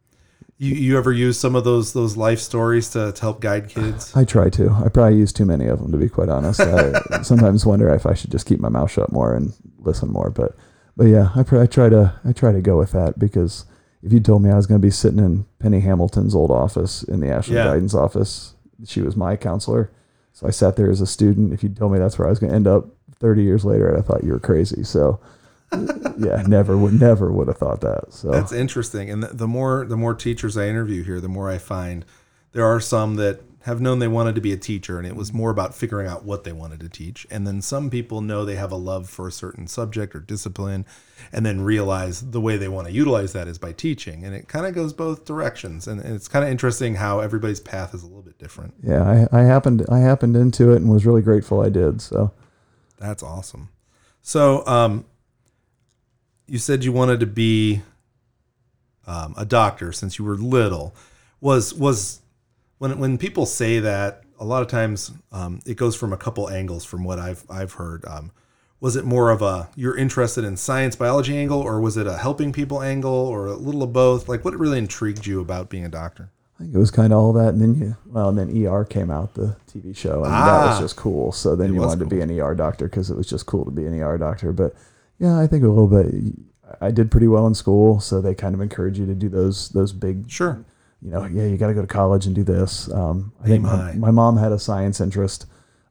you, 0.60 0.74
you 0.74 0.98
ever 0.98 1.12
use 1.12 1.38
some 1.38 1.54
of 1.54 1.62
those 1.62 1.92
those 1.92 2.16
life 2.16 2.40
stories 2.40 2.90
to, 2.90 3.12
to 3.12 3.20
help 3.20 3.40
guide 3.40 3.68
kids? 3.68 4.12
I 4.16 4.24
try 4.24 4.50
to. 4.50 4.70
I 4.84 4.88
probably 4.88 5.16
use 5.16 5.32
too 5.32 5.46
many 5.46 5.66
of 5.66 5.78
them 5.80 5.92
to 5.92 5.98
be 5.98 6.08
quite 6.08 6.28
honest. 6.28 6.58
I 6.60 7.22
sometimes 7.22 7.64
wonder 7.64 7.88
if 7.94 8.06
I 8.06 8.14
should 8.14 8.32
just 8.32 8.44
keep 8.46 8.58
my 8.58 8.68
mouth 8.68 8.90
shut 8.90 9.12
more 9.12 9.34
and 9.34 9.52
listen 9.78 10.10
more. 10.10 10.30
But 10.30 10.56
but 10.98 11.06
yeah, 11.06 11.30
I, 11.36 11.44
pr- 11.44 11.60
I 11.60 11.66
try 11.66 11.88
to 11.88 12.12
I 12.24 12.32
try 12.32 12.50
to 12.52 12.60
go 12.60 12.76
with 12.76 12.90
that 12.92 13.18
because 13.18 13.64
if 14.02 14.12
you 14.12 14.18
told 14.20 14.42
me 14.42 14.50
I 14.50 14.56
was 14.56 14.66
going 14.66 14.80
to 14.80 14.86
be 14.86 14.90
sitting 14.90 15.20
in 15.20 15.46
Penny 15.60 15.80
Hamilton's 15.80 16.34
old 16.34 16.50
office 16.50 17.04
in 17.04 17.20
the 17.20 17.30
Ashland 17.30 17.56
Yeah. 17.56 17.64
Guidance 17.66 17.94
office, 17.94 18.54
she 18.84 19.00
was 19.00 19.16
my 19.16 19.36
counselor. 19.36 19.90
So 20.32 20.46
I 20.46 20.50
sat 20.50 20.76
there 20.76 20.90
as 20.90 21.00
a 21.00 21.06
student. 21.06 21.52
If 21.52 21.62
you 21.62 21.68
told 21.68 21.92
me 21.92 21.98
that's 21.98 22.18
where 22.18 22.26
I 22.26 22.30
was 22.30 22.38
going 22.40 22.50
to 22.50 22.56
end 22.56 22.66
up 22.66 22.86
30 23.20 23.42
years 23.42 23.64
later, 23.64 23.96
I 23.96 24.02
thought 24.02 24.24
you 24.24 24.32
were 24.32 24.40
crazy. 24.40 24.82
So 24.84 25.20
yeah, 25.72 26.42
never 26.46 26.76
would 26.76 27.00
never 27.00 27.30
would 27.30 27.46
have 27.48 27.58
thought 27.58 27.80
that. 27.82 28.12
So 28.12 28.30
That's 28.32 28.52
interesting. 28.52 29.08
And 29.08 29.22
the, 29.22 29.28
the 29.28 29.48
more 29.48 29.84
the 29.86 29.96
more 29.96 30.14
teachers 30.14 30.56
I 30.56 30.66
interview 30.66 31.04
here, 31.04 31.20
the 31.20 31.28
more 31.28 31.48
I 31.48 31.58
find 31.58 32.04
there 32.52 32.64
are 32.64 32.80
some 32.80 33.14
that 33.16 33.40
have 33.68 33.82
known 33.82 33.98
they 33.98 34.08
wanted 34.08 34.34
to 34.34 34.40
be 34.40 34.50
a 34.50 34.56
teacher 34.56 34.96
and 34.96 35.06
it 35.06 35.14
was 35.14 35.30
more 35.30 35.50
about 35.50 35.74
figuring 35.74 36.08
out 36.08 36.24
what 36.24 36.42
they 36.42 36.52
wanted 36.52 36.80
to 36.80 36.88
teach. 36.88 37.26
And 37.30 37.46
then 37.46 37.60
some 37.60 37.90
people 37.90 38.22
know 38.22 38.46
they 38.46 38.56
have 38.56 38.72
a 38.72 38.76
love 38.76 39.10
for 39.10 39.28
a 39.28 39.32
certain 39.32 39.66
subject 39.66 40.16
or 40.16 40.20
discipline 40.20 40.86
and 41.32 41.44
then 41.44 41.60
realize 41.60 42.30
the 42.30 42.40
way 42.40 42.56
they 42.56 42.68
want 42.68 42.86
to 42.86 42.92
utilize 42.94 43.34
that 43.34 43.46
is 43.46 43.58
by 43.58 43.72
teaching. 43.72 44.24
And 44.24 44.34
it 44.34 44.48
kind 44.48 44.64
of 44.64 44.74
goes 44.74 44.94
both 44.94 45.26
directions. 45.26 45.86
And, 45.86 46.00
and 46.00 46.14
it's 46.14 46.28
kind 46.28 46.46
of 46.46 46.50
interesting 46.50 46.94
how 46.94 47.20
everybody's 47.20 47.60
path 47.60 47.94
is 47.94 48.02
a 48.02 48.06
little 48.06 48.22
bit 48.22 48.38
different. 48.38 48.72
yeah, 48.82 49.26
I, 49.30 49.40
I 49.40 49.42
happened 49.42 49.84
I 49.90 49.98
happened 49.98 50.34
into 50.34 50.72
it 50.72 50.76
and 50.76 50.88
was 50.90 51.04
really 51.04 51.22
grateful 51.22 51.60
I 51.60 51.68
did. 51.68 52.00
So 52.00 52.32
That's 52.98 53.22
awesome. 53.22 53.68
So, 54.22 54.66
um, 54.66 55.04
you 56.46 56.56
said 56.56 56.84
you 56.84 56.92
wanted 56.92 57.20
to 57.20 57.26
be 57.26 57.82
um, 59.06 59.34
a 59.36 59.44
doctor 59.44 59.92
since 59.92 60.18
you 60.18 60.24
were 60.24 60.38
little. 60.38 60.94
Was 61.42 61.74
was 61.74 62.22
when 62.78 62.98
when 62.98 63.18
people 63.18 63.46
say 63.46 63.78
that 63.80 64.22
a 64.40 64.44
lot 64.44 64.62
of 64.62 64.68
times 64.68 65.10
um, 65.32 65.60
it 65.66 65.76
goes 65.76 65.96
from 65.96 66.12
a 66.12 66.16
couple 66.16 66.48
angles 66.48 66.84
from 66.84 67.04
what 67.04 67.18
I've 67.18 67.44
I've 67.50 67.72
heard. 67.74 68.04
Um, 68.06 68.30
was 68.80 68.94
it 68.94 69.04
more 69.04 69.30
of 69.30 69.42
a 69.42 69.68
you're 69.74 69.96
interested 69.96 70.44
in 70.44 70.56
science 70.56 70.94
biology 70.96 71.36
angle, 71.36 71.60
or 71.60 71.80
was 71.80 71.96
it 71.96 72.06
a 72.06 72.16
helping 72.16 72.52
people 72.52 72.80
angle, 72.82 73.10
or 73.12 73.46
a 73.46 73.54
little 73.54 73.82
of 73.82 73.92
both? 73.92 74.28
Like, 74.28 74.44
what 74.44 74.54
really 74.56 74.78
intrigued 74.78 75.26
you 75.26 75.40
about 75.40 75.68
being 75.68 75.84
a 75.84 75.88
doctor? 75.88 76.30
I 76.60 76.62
think 76.62 76.74
it 76.74 76.78
was 76.78 76.90
kind 76.90 77.12
of 77.12 77.18
all 77.20 77.32
that, 77.34 77.48
and 77.50 77.60
then 77.60 77.74
you, 77.76 77.96
well, 78.06 78.28
and 78.30 78.38
then 78.38 78.66
ER 78.66 78.84
came 78.84 79.10
out, 79.12 79.34
the 79.34 79.56
TV 79.72 79.96
show, 79.96 80.24
and 80.24 80.32
that 80.32 80.66
was 80.66 80.76
Ah. 80.76 80.80
just 80.80 80.96
cool. 80.96 81.30
So 81.32 81.54
then 81.56 81.72
you 81.72 81.80
wanted 81.80 82.00
to 82.00 82.06
be 82.06 82.20
an 82.20 82.30
ER 82.30 82.54
doctor 82.54 82.86
because 82.88 83.10
it 83.10 83.16
was 83.16 83.28
just 83.28 83.46
cool 83.46 83.64
to 83.64 83.70
be 83.70 83.86
an 83.86 83.94
ER 84.00 84.18
doctor. 84.18 84.52
But 84.52 84.74
yeah, 85.18 85.38
I 85.38 85.46
think 85.48 85.64
a 85.64 85.68
little 85.68 85.86
bit. 85.88 86.14
I 86.80 86.90
did 86.90 87.10
pretty 87.10 87.28
well 87.28 87.46
in 87.46 87.54
school, 87.54 87.98
so 88.00 88.20
they 88.20 88.34
kind 88.34 88.54
of 88.54 88.60
encourage 88.60 88.98
you 88.98 89.06
to 89.06 89.14
do 89.14 89.28
those 89.28 89.70
those 89.70 89.92
big, 89.92 90.30
Sure. 90.30 90.64
You 91.02 91.10
know, 91.10 91.24
yeah, 91.26 91.44
you 91.46 91.56
got 91.56 91.68
to 91.68 91.74
go 91.74 91.80
to 91.80 91.86
college 91.86 92.26
and 92.26 92.34
do 92.34 92.42
this. 92.42 92.90
Um, 92.92 93.32
I 93.42 93.46
think 93.46 93.62
my, 93.64 93.92
my 93.94 94.10
mom 94.10 94.36
had 94.36 94.50
a 94.52 94.58
science 94.58 95.00
interest 95.00 95.46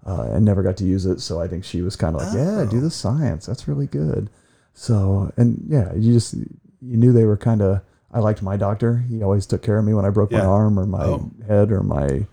uh, 0.06 0.24
and 0.32 0.44
never 0.46 0.64
got 0.64 0.78
to 0.78 0.84
use 0.86 1.06
it, 1.06 1.20
so 1.22 1.40
I 1.42 1.48
think 1.48 1.64
she 1.64 1.82
was 1.82 1.96
kind 1.96 2.16
of 2.16 2.22
like, 2.22 2.34
yeah, 2.34 2.66
do 2.70 2.78
Oh. 2.78 2.82
the 2.82 2.92
science. 2.92 3.46
That's 3.46 3.68
really 3.68 3.88
good. 3.88 4.30
So 4.74 5.32
and 5.38 5.64
yeah, 5.68 5.94
you 5.96 6.14
just 6.14 6.34
you 6.36 6.98
knew 6.98 7.12
they 7.14 7.26
were 7.26 7.38
kind 7.38 7.62
of. 7.62 7.82
I 8.12 8.20
liked 8.20 8.42
my 8.42 8.56
doctor. 8.58 9.04
He 9.10 9.22
always 9.22 9.46
took 9.46 9.62
care 9.62 9.78
of 9.80 9.86
me 9.86 9.94
when 9.94 10.06
I 10.06 10.10
broke 10.10 10.32
my 10.32 10.40
arm 10.40 10.80
or 10.80 10.86
my 10.86 11.04
Oh. 11.04 11.32
head 11.48 11.72
or 11.72 11.84
my 11.84 12.26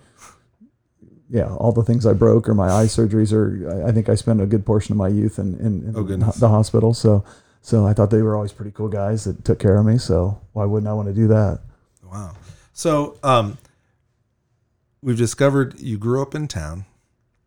yeah 1.30 1.52
all 1.56 1.72
the 1.72 1.82
things 1.82 2.06
I 2.06 2.12
broke 2.12 2.48
or 2.48 2.54
my 2.54 2.68
eye 2.70 2.84
surgeries 2.86 3.32
or 3.32 3.84
I, 3.84 3.88
I 3.88 3.92
think 3.92 4.08
I 4.08 4.14
spent 4.14 4.40
a 4.40 4.46
good 4.46 4.64
portion 4.66 4.92
of 4.92 4.98
my 4.98 5.08
youth 5.08 5.38
in 5.38 5.54
in, 5.56 5.82
in 5.88 5.94
Oh, 5.96 6.02
the 6.38 6.48
hospital. 6.48 6.94
So 6.94 7.24
so 7.60 7.86
I 7.86 7.92
thought 7.94 8.10
they 8.10 8.22
were 8.22 8.36
always 8.36 8.52
pretty 8.52 8.70
cool 8.72 8.88
guys 8.88 9.24
that 9.24 9.44
took 9.44 9.58
care 9.58 9.76
of 9.78 9.86
me. 9.86 9.98
So 9.98 10.40
why 10.52 10.64
wouldn't 10.64 10.88
I 10.88 10.92
want 10.92 11.08
to 11.08 11.14
do 11.14 11.26
that? 11.28 11.60
Wow. 12.04 12.34
So, 12.74 13.16
um, 13.22 13.56
we've 15.00 15.16
discovered 15.16 15.78
you 15.78 15.96
grew 15.96 16.20
up 16.20 16.34
in 16.34 16.48
town. 16.48 16.86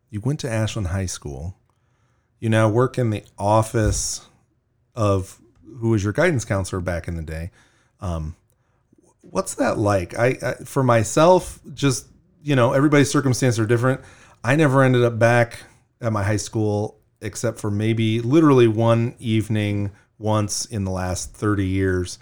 You 0.08 0.20
went 0.20 0.40
to 0.40 0.50
Ashland 0.50 0.88
High 0.88 1.06
School. 1.06 1.54
You 2.40 2.48
now 2.48 2.70
work 2.70 2.96
in 2.96 3.10
the 3.10 3.22
office 3.38 4.26
of 4.94 5.38
who 5.80 5.90
was 5.90 6.02
your 6.02 6.14
guidance 6.14 6.46
counselor 6.46 6.80
back 6.80 7.08
in 7.08 7.16
the 7.16 7.22
day. 7.22 7.50
Um, 8.00 8.36
what's 9.20 9.54
that 9.56 9.76
like? 9.76 10.18
I, 10.18 10.38
I 10.42 10.52
for 10.64 10.82
myself, 10.82 11.60
just 11.74 12.06
you 12.42 12.56
know, 12.56 12.72
everybody's 12.72 13.10
circumstances 13.10 13.60
are 13.60 13.66
different. 13.66 14.00
I 14.42 14.56
never 14.56 14.82
ended 14.82 15.04
up 15.04 15.18
back 15.18 15.58
at 16.00 16.10
my 16.10 16.22
high 16.22 16.36
school 16.36 16.98
except 17.20 17.58
for 17.58 17.70
maybe 17.70 18.22
literally 18.22 18.66
one 18.66 19.14
evening 19.18 19.90
once 20.18 20.64
in 20.64 20.84
the 20.84 20.90
last 20.90 21.34
30 21.34 21.66
years 21.66 22.18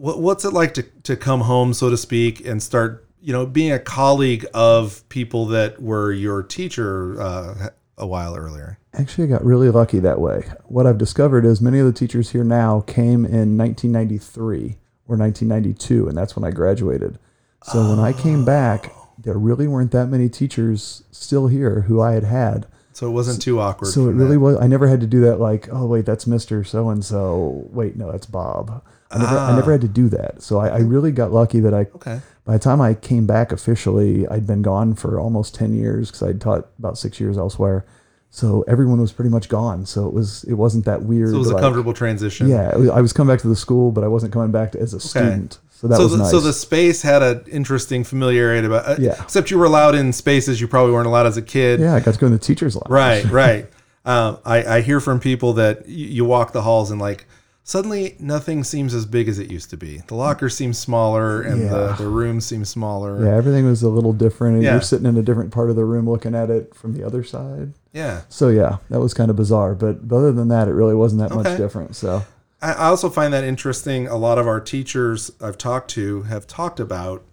what, 0.00 0.20
what's 0.20 0.44
it 0.44 0.52
like 0.52 0.74
to, 0.74 0.82
to 0.82 1.16
come 1.16 1.42
home, 1.42 1.74
so 1.74 1.90
to 1.90 1.96
speak, 1.96 2.44
and 2.46 2.62
start 2.62 3.06
you 3.20 3.32
know, 3.32 3.44
being 3.46 3.72
a 3.72 3.78
colleague 3.78 4.46
of 4.54 5.06
people 5.08 5.46
that 5.46 5.80
were 5.80 6.10
your 6.12 6.42
teacher 6.42 7.20
uh, 7.20 7.68
a 7.98 8.06
while 8.06 8.34
earlier? 8.34 8.78
Actually, 8.94 9.24
I 9.24 9.26
got 9.28 9.44
really 9.44 9.70
lucky 9.70 9.98
that 10.00 10.20
way. 10.20 10.44
What 10.64 10.86
I've 10.86 10.98
discovered 10.98 11.44
is 11.44 11.60
many 11.60 11.78
of 11.78 11.86
the 11.86 11.92
teachers 11.92 12.30
here 12.30 12.44
now 12.44 12.80
came 12.80 13.24
in 13.24 13.56
1993 13.56 14.78
or 15.06 15.16
1992, 15.16 16.08
and 16.08 16.16
that's 16.16 16.34
when 16.34 16.44
I 16.44 16.50
graduated. 16.50 17.18
So 17.64 17.90
when 17.90 17.98
I 17.98 18.14
came 18.14 18.44
back, 18.44 18.92
there 19.18 19.36
really 19.36 19.68
weren't 19.68 19.92
that 19.92 20.06
many 20.06 20.30
teachers 20.30 21.04
still 21.10 21.48
here 21.48 21.82
who 21.82 22.00
I 22.00 22.12
had 22.12 22.24
had. 22.24 22.66
So 22.92 23.06
it 23.06 23.12
wasn't 23.12 23.40
too 23.40 23.60
awkward. 23.60 23.88
So 23.88 24.08
it 24.08 24.12
really 24.12 24.34
that. 24.34 24.40
was. 24.40 24.56
I 24.58 24.66
never 24.66 24.88
had 24.88 25.00
to 25.00 25.06
do 25.06 25.20
that. 25.20 25.38
Like, 25.40 25.68
oh 25.70 25.86
wait, 25.86 26.04
that's 26.06 26.26
Mister 26.26 26.64
So 26.64 26.90
and 26.90 27.04
So. 27.04 27.68
Wait, 27.70 27.96
no, 27.96 28.10
that's 28.10 28.26
Bob. 28.26 28.82
I 29.12 29.18
never, 29.18 29.38
I 29.38 29.56
never 29.56 29.70
ah. 29.70 29.74
had 29.74 29.80
to 29.80 29.88
do 29.88 30.08
that. 30.10 30.42
So 30.42 30.58
I, 30.58 30.68
I 30.68 30.78
really 30.78 31.12
got 31.12 31.32
lucky 31.32 31.60
that 31.60 31.74
I. 31.74 31.86
Okay. 31.94 32.20
By 32.44 32.54
the 32.54 32.58
time 32.58 32.80
I 32.80 32.94
came 32.94 33.26
back 33.26 33.52
officially, 33.52 34.26
I'd 34.28 34.46
been 34.46 34.62
gone 34.62 34.94
for 34.94 35.20
almost 35.20 35.54
ten 35.54 35.74
years 35.74 36.10
because 36.10 36.22
I'd 36.22 36.40
taught 36.40 36.68
about 36.78 36.98
six 36.98 37.20
years 37.20 37.38
elsewhere. 37.38 37.86
So 38.32 38.62
everyone 38.68 39.00
was 39.00 39.12
pretty 39.12 39.30
much 39.30 39.48
gone. 39.48 39.86
So 39.86 40.06
it 40.06 40.12
was 40.12 40.44
it 40.44 40.54
wasn't 40.54 40.84
that 40.84 41.02
weird. 41.02 41.30
So 41.30 41.36
it 41.36 41.38
was 41.38 41.50
a 41.50 41.54
like- 41.54 41.62
comfortable 41.62 41.92
transition. 41.92 42.48
Yeah, 42.48 42.76
was- 42.76 42.90
I 42.90 43.00
was 43.00 43.12
coming 43.12 43.32
back 43.34 43.42
to 43.42 43.48
the 43.48 43.56
school, 43.56 43.92
but 43.92 44.04
I 44.04 44.08
wasn't 44.08 44.32
coming 44.32 44.52
back 44.52 44.72
to, 44.72 44.80
as 44.80 44.94
a 44.94 45.00
student. 45.00 45.58
So 45.80 45.88
that 45.88 45.96
so, 45.96 46.02
was 46.02 46.12
the, 46.12 46.18
nice. 46.18 46.30
so 46.30 46.40
the 46.40 46.52
space 46.52 47.00
had 47.00 47.22
an 47.22 47.42
interesting 47.50 48.04
familiarity 48.04 48.66
about. 48.66 48.86
Uh, 48.86 48.96
Yeah. 48.98 49.22
Except 49.22 49.50
you 49.50 49.58
were 49.58 49.64
allowed 49.64 49.94
in 49.94 50.12
spaces 50.12 50.60
you 50.60 50.68
probably 50.68 50.92
weren't 50.92 51.06
allowed 51.06 51.24
as 51.26 51.38
a 51.38 51.42
kid. 51.42 51.80
yeah, 51.80 51.94
I 51.94 52.00
got 52.00 52.12
to 52.14 52.20
go 52.20 52.26
in 52.26 52.32
the 52.32 52.38
teachers' 52.38 52.76
lounge. 52.76 52.88
Right. 52.90 53.24
Right. 53.30 53.66
um, 54.04 54.38
I, 54.44 54.64
I 54.76 54.80
hear 54.82 55.00
from 55.00 55.20
people 55.20 55.54
that 55.54 55.88
you, 55.88 56.06
you 56.06 56.24
walk 56.26 56.52
the 56.52 56.60
halls 56.62 56.90
and 56.90 57.00
like 57.00 57.26
suddenly 57.64 58.14
nothing 58.18 58.62
seems 58.64 58.92
as 58.92 59.06
big 59.06 59.26
as 59.28 59.38
it 59.38 59.50
used 59.50 59.70
to 59.70 59.76
be. 59.78 60.02
The 60.08 60.14
locker 60.16 60.50
seems 60.50 60.76
smaller 60.78 61.40
and 61.40 61.62
the, 61.62 61.86
Yeah. 61.90 61.96
the 61.96 62.08
rooms 62.08 62.44
seem 62.44 62.64
smaller. 62.66 63.24
Yeah, 63.24 63.34
everything 63.36 63.64
was 63.64 63.82
a 63.82 63.88
little 63.88 64.12
different, 64.12 64.56
and 64.56 64.64
Yeah. 64.64 64.72
you're 64.72 64.80
sitting 64.82 65.06
in 65.06 65.16
a 65.16 65.22
different 65.22 65.50
part 65.50 65.70
of 65.70 65.76
the 65.76 65.84
room 65.86 66.08
looking 66.10 66.34
at 66.34 66.50
it 66.50 66.74
from 66.74 66.92
the 66.92 67.04
other 67.04 67.24
side. 67.24 67.72
Yeah. 67.94 68.22
So 68.28 68.48
yeah, 68.48 68.78
that 68.90 69.00
was 69.00 69.14
kind 69.14 69.30
of 69.30 69.36
bizarre. 69.36 69.74
But 69.74 70.06
but 70.06 70.16
other 70.16 70.32
than 70.32 70.48
that, 70.48 70.68
it 70.68 70.72
really 70.72 70.94
wasn't 70.94 71.20
that 71.22 71.32
Okay. 71.32 71.48
much 71.50 71.56
different. 71.58 71.96
So 71.96 72.22
I 72.62 72.74
also 72.74 73.08
find 73.08 73.32
that 73.32 73.44
interesting. 73.44 74.06
A 74.06 74.16
lot 74.16 74.38
of 74.38 74.46
our 74.46 74.60
teachers 74.60 75.30
I've 75.40 75.56
talked 75.58 75.90
to 75.92 76.22
have 76.22 76.46
talked 76.46 76.78
about 76.78 77.24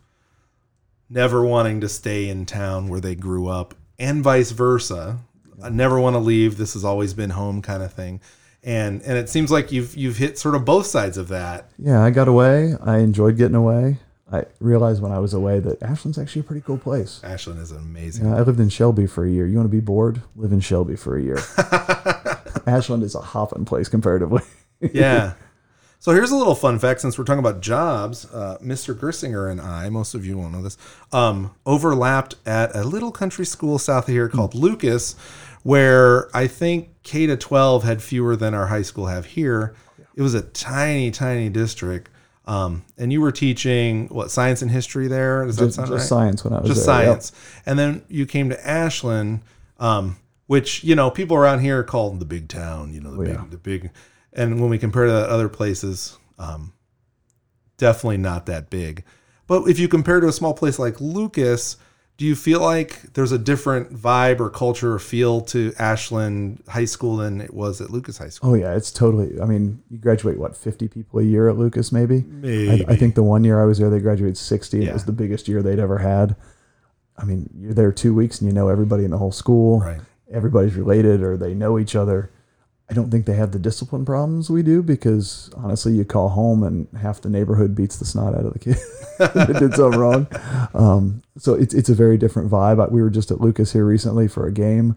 never 1.09 1.45
wanting 1.45 1.81
to 1.81 1.89
stay 1.89 2.29
in 2.29 2.45
town 2.45 2.87
where 2.87 2.99
they 2.99 3.15
grew 3.15 3.47
up, 3.47 3.75
and 3.99 4.23
vice 4.23 4.51
versa. 4.51 5.19
I 5.61 5.69
never 5.69 5.99
want 5.99 6.13
to 6.13 6.19
leave. 6.19 6.57
This 6.57 6.73
has 6.73 6.85
always 6.85 7.13
been 7.13 7.31
home, 7.31 7.61
kind 7.61 7.81
of 7.83 7.91
thing. 7.91 8.21
And 8.63 9.01
and 9.03 9.17
it 9.17 9.29
seems 9.29 9.51
like 9.51 9.71
you've 9.71 9.95
you've 9.95 10.17
hit 10.17 10.37
sort 10.37 10.55
of 10.55 10.65
both 10.65 10.85
sides 10.85 11.17
of 11.17 11.27
that. 11.29 11.69
yeah, 11.77 12.03
I 12.03 12.09
got 12.09 12.27
away. 12.27 12.75
I 12.83 12.99
enjoyed 12.99 13.37
getting 13.37 13.55
away. 13.55 13.97
I 14.31 14.43
realized 14.59 15.01
when 15.01 15.13
I 15.13 15.19
was 15.19 15.33
away 15.33 15.59
that 15.61 15.81
Ashland's 15.81 16.17
actually 16.17 16.41
a 16.41 16.43
pretty 16.43 16.61
cool 16.61 16.77
place. 16.77 17.21
Ashland 17.23 17.61
is 17.61 17.71
amazing. 17.71 18.25
Yeah, 18.25 18.35
I 18.35 18.41
lived 18.41 18.59
in 18.59 18.67
Shelby 18.67 19.07
for 19.07 19.25
a 19.25 19.29
year. 19.29 19.47
You 19.47 19.55
want 19.55 19.69
to 19.69 19.75
be 19.75 19.79
bored? 19.79 20.21
Live 20.35 20.51
in 20.51 20.59
Shelby 20.59 20.97
for 20.97 21.17
a 21.17 21.21
year. 21.21 21.39
Ashland 22.67 23.03
is 23.03 23.15
a 23.15 23.21
hopping 23.21 23.63
place 23.63 23.87
comparatively. 23.87 24.41
Yeah. 24.79 25.33
So 25.99 26.11
here's 26.13 26.31
a 26.31 26.35
little 26.35 26.55
fun 26.55 26.77
fact 26.77 27.01
since 27.01 27.17
we're 27.17 27.25
talking 27.25 27.39
about 27.39 27.59
jobs. 27.59 28.25
Uh, 28.31 28.57
Mr. 28.61 28.93
Grissinger 28.93 29.51
and 29.51 29.59
I, 29.59 29.89
most 29.89 30.13
of 30.13 30.25
you 30.25 30.37
won't 30.37 30.53
know 30.53 30.61
this, 30.61 30.77
um, 31.11 31.53
overlapped 31.65 32.35
at 32.45 32.75
a 32.75 32.83
little 32.83 33.11
country 33.11 33.45
school 33.45 33.79
south 33.79 34.07
of 34.07 34.13
here 34.13 34.29
called 34.29 34.53
Lucas, 34.53 35.15
where 35.63 36.29
I 36.35 36.47
think 36.47 36.89
K 37.03 37.25
to 37.25 37.35
12 37.35 37.83
had 37.83 38.01
fewer 38.01 38.35
than 38.35 38.53
our 38.53 38.67
high 38.67 38.83
school 38.83 39.07
have 39.07 39.25
here. 39.25 39.73
It 40.15 40.21
was 40.21 40.33
a 40.33 40.43
tiny, 40.43 41.11
tiny 41.11 41.49
district. 41.49 42.09
Um, 42.45 42.85
and 42.97 43.11
you 43.11 43.19
were 43.19 43.33
teaching 43.33 44.07
what 44.07 44.31
science 44.31 44.61
and 44.61 44.71
history 44.71 45.07
there? 45.07 45.45
Does 45.45 45.57
that 45.57 45.65
just 45.65 45.75
sound 45.75 45.89
just 45.89 45.99
right? 45.99 46.07
science 46.07 46.43
when 46.45 46.53
I 46.53 46.61
was 46.61 46.69
just 46.69 46.85
there. 46.85 46.99
Yep. 46.99 47.05
science. 47.07 47.31
And 47.65 47.77
then 47.77 48.05
you 48.07 48.25
came 48.25 48.49
to 48.49 48.67
Ashland, 48.67 49.41
um, 49.79 50.17
which 50.45 50.83
you 50.85 50.95
know 50.95 51.11
people 51.11 51.35
around 51.35 51.59
here 51.59 51.83
call 51.83 52.11
the 52.11 52.23
big 52.23 52.47
town. 52.47 52.93
You 52.93 53.01
know 53.01 53.11
the 53.11 53.25
big, 53.25 53.33
yeah. 53.35 53.45
the 53.49 53.57
big. 53.57 53.91
And 54.37 54.61
when 54.61 54.69
we 54.69 54.77
compare 54.77 55.05
to 55.05 55.13
other 55.13 55.49
places, 55.49 56.17
um, 56.37 56.71
definitely 57.77 58.17
not 58.17 58.45
that 58.45 58.69
big. 58.69 59.03
But 59.47 59.63
if 59.67 59.79
you 59.79 59.87
compare 59.87 60.19
to 60.19 60.27
a 60.27 60.31
small 60.31 60.53
place 60.53 60.77
like 60.77 61.01
Lucas, 61.01 61.77
do 62.17 62.25
you 62.25 62.35
feel 62.35 62.59
like 62.59 63.13
there's 63.13 63.31
a 63.31 63.37
different 63.37 63.93
vibe 63.93 64.39
or 64.39 64.49
culture 64.49 64.93
or 64.93 64.99
feel 64.99 65.41
to 65.41 65.73
Ashland 65.79 66.63
High 66.67 66.85
School 66.85 67.17
than 67.17 67.41
it 67.41 67.53
was 67.53 67.79
at 67.81 67.89
Lucas 67.89 68.17
High 68.17 68.29
School? 68.29 68.51
Oh 68.51 68.53
yeah, 68.53 68.75
it's 68.75 68.91
totally. 68.91 69.39
I 69.41 69.45
mean, 69.45 69.81
you 69.89 69.97
graduate 69.97 70.37
what 70.37 70.55
fifty 70.55 70.87
people 70.87 71.19
a 71.19 71.23
year 71.23 71.49
at 71.49 71.57
Lucas, 71.57 71.91
maybe. 71.91 72.23
Maybe. 72.27 72.85
I, 72.85 72.93
I 72.93 72.95
think 72.95 73.15
the 73.15 73.23
one 73.23 73.43
year 73.43 73.61
I 73.61 73.65
was 73.65 73.77
there, 73.79 73.89
they 73.89 73.99
graduated 73.99 74.37
sixty. 74.37 74.79
Yeah. 74.79 74.89
It 74.89 74.93
was 74.93 75.05
the 75.05 75.11
biggest 75.11 75.47
year 75.47 75.61
they'd 75.61 75.79
ever 75.79 75.99
had. 75.99 76.35
I 77.17 77.23
mean, 77.23 77.49
you're 77.57 77.73
there 77.73 77.91
two 77.91 78.13
weeks 78.13 78.41
and 78.41 78.47
you 78.47 78.53
know 78.53 78.69
everybody 78.69 79.03
in 79.05 79.11
the 79.11 79.17
whole 79.17 79.31
school. 79.31 79.79
Right. 79.79 80.01
Everybody's 80.31 80.75
related 80.75 81.21
or 81.21 81.37
they 81.37 81.53
know 81.53 81.79
each 81.79 81.95
other. 81.95 82.31
I 82.89 82.93
don't 82.93 83.11
think 83.11 83.25
they 83.25 83.33
have 83.35 83.51
the 83.51 83.59
discipline 83.59 84.05
problems 84.05 84.49
we 84.49 84.63
do 84.63 84.81
because 84.81 85.49
honestly, 85.57 85.91
you 85.93 86.05
call 86.05 86.29
home 86.29 86.63
and 86.63 86.87
half 86.97 87.19
the 87.21 87.29
neighborhood 87.29 87.75
beats 87.75 87.97
the 87.97 88.05
snot 88.05 88.33
out 88.33 88.45
of 88.45 88.53
the 88.53 88.59
kid 88.59 88.77
that 89.19 89.57
did 89.59 89.73
something 89.73 89.99
wrong. 89.99 90.27
Um, 90.73 91.21
so 91.37 91.53
it's 91.53 91.73
it's 91.73 91.89
a 91.89 91.93
very 91.95 92.17
different 92.17 92.49
vibe. 92.49 92.89
We 92.91 93.01
were 93.01 93.09
just 93.09 93.29
at 93.29 93.41
Lucas 93.41 93.73
here 93.73 93.85
recently 93.85 94.27
for 94.29 94.47
a 94.47 94.53
game, 94.53 94.95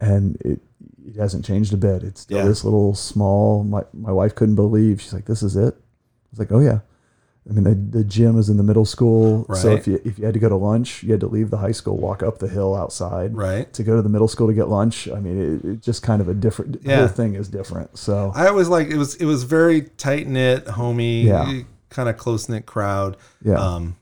and 0.00 0.36
it 0.40 0.60
it 1.06 1.14
hasn't 1.16 1.44
changed 1.44 1.72
a 1.72 1.76
bit. 1.76 2.02
It's 2.02 2.22
still 2.22 2.38
Yeah. 2.38 2.44
this 2.44 2.64
little 2.64 2.94
small. 2.94 3.62
My 3.62 3.82
my 3.94 4.10
wife 4.12 4.34
couldn't 4.34 4.56
believe. 4.56 5.00
She's 5.00 5.12
like, 5.14 5.26
"This 5.26 5.42
is 5.44 5.56
it." 5.56 5.74
I 5.74 6.28
was 6.32 6.38
like, 6.40 6.50
"Oh 6.52 6.60
yeah." 6.60 6.80
I 7.48 7.52
mean, 7.52 7.64
the, 7.64 7.98
the 7.98 8.04
gym 8.04 8.38
is 8.38 8.48
in 8.50 8.58
the 8.58 8.62
middle 8.62 8.84
school, 8.84 9.46
so 9.54 9.70
if 9.72 9.86
you 9.86 10.00
if 10.04 10.18
you 10.18 10.24
had 10.26 10.34
to 10.34 10.40
go 10.40 10.48
to 10.50 10.56
lunch, 10.56 11.02
you 11.02 11.12
had 11.12 11.20
to 11.20 11.26
leave 11.26 11.48
the 11.50 11.56
high 11.56 11.72
school, 11.72 11.96
walk 11.96 12.22
up 12.22 12.38
the 12.38 12.48
hill 12.48 12.74
outside, 12.74 13.34
Right. 13.34 13.72
to 13.72 13.82
go 13.82 13.96
to 13.96 14.02
the 14.02 14.08
middle 14.10 14.28
school 14.28 14.48
to 14.48 14.52
get 14.52 14.68
lunch. 14.68 15.08
I 15.08 15.18
mean, 15.18 15.60
it, 15.64 15.64
it's 15.68 15.84
just 15.86 16.02
kind 16.02 16.20
of 16.20 16.28
a 16.28 16.34
different. 16.34 16.80
Yeah. 16.82 16.98
whole 16.98 17.08
thing 17.08 17.34
is 17.36 17.48
different. 17.48 17.96
So 17.98 18.32
I 18.34 18.48
always 18.48 18.68
like 18.68 18.88
it 18.88 18.96
was 18.98 19.14
it 19.16 19.24
was 19.24 19.44
very 19.44 19.82
tight 19.82 20.26
knit, 20.28 20.66
homey, 20.68 21.22
Yeah. 21.22 21.60
kind 21.88 22.08
of 22.10 22.18
close 22.18 22.50
knit 22.50 22.66
crowd. 22.66 23.16
yeah, 23.42 23.54
Um, 23.54 23.96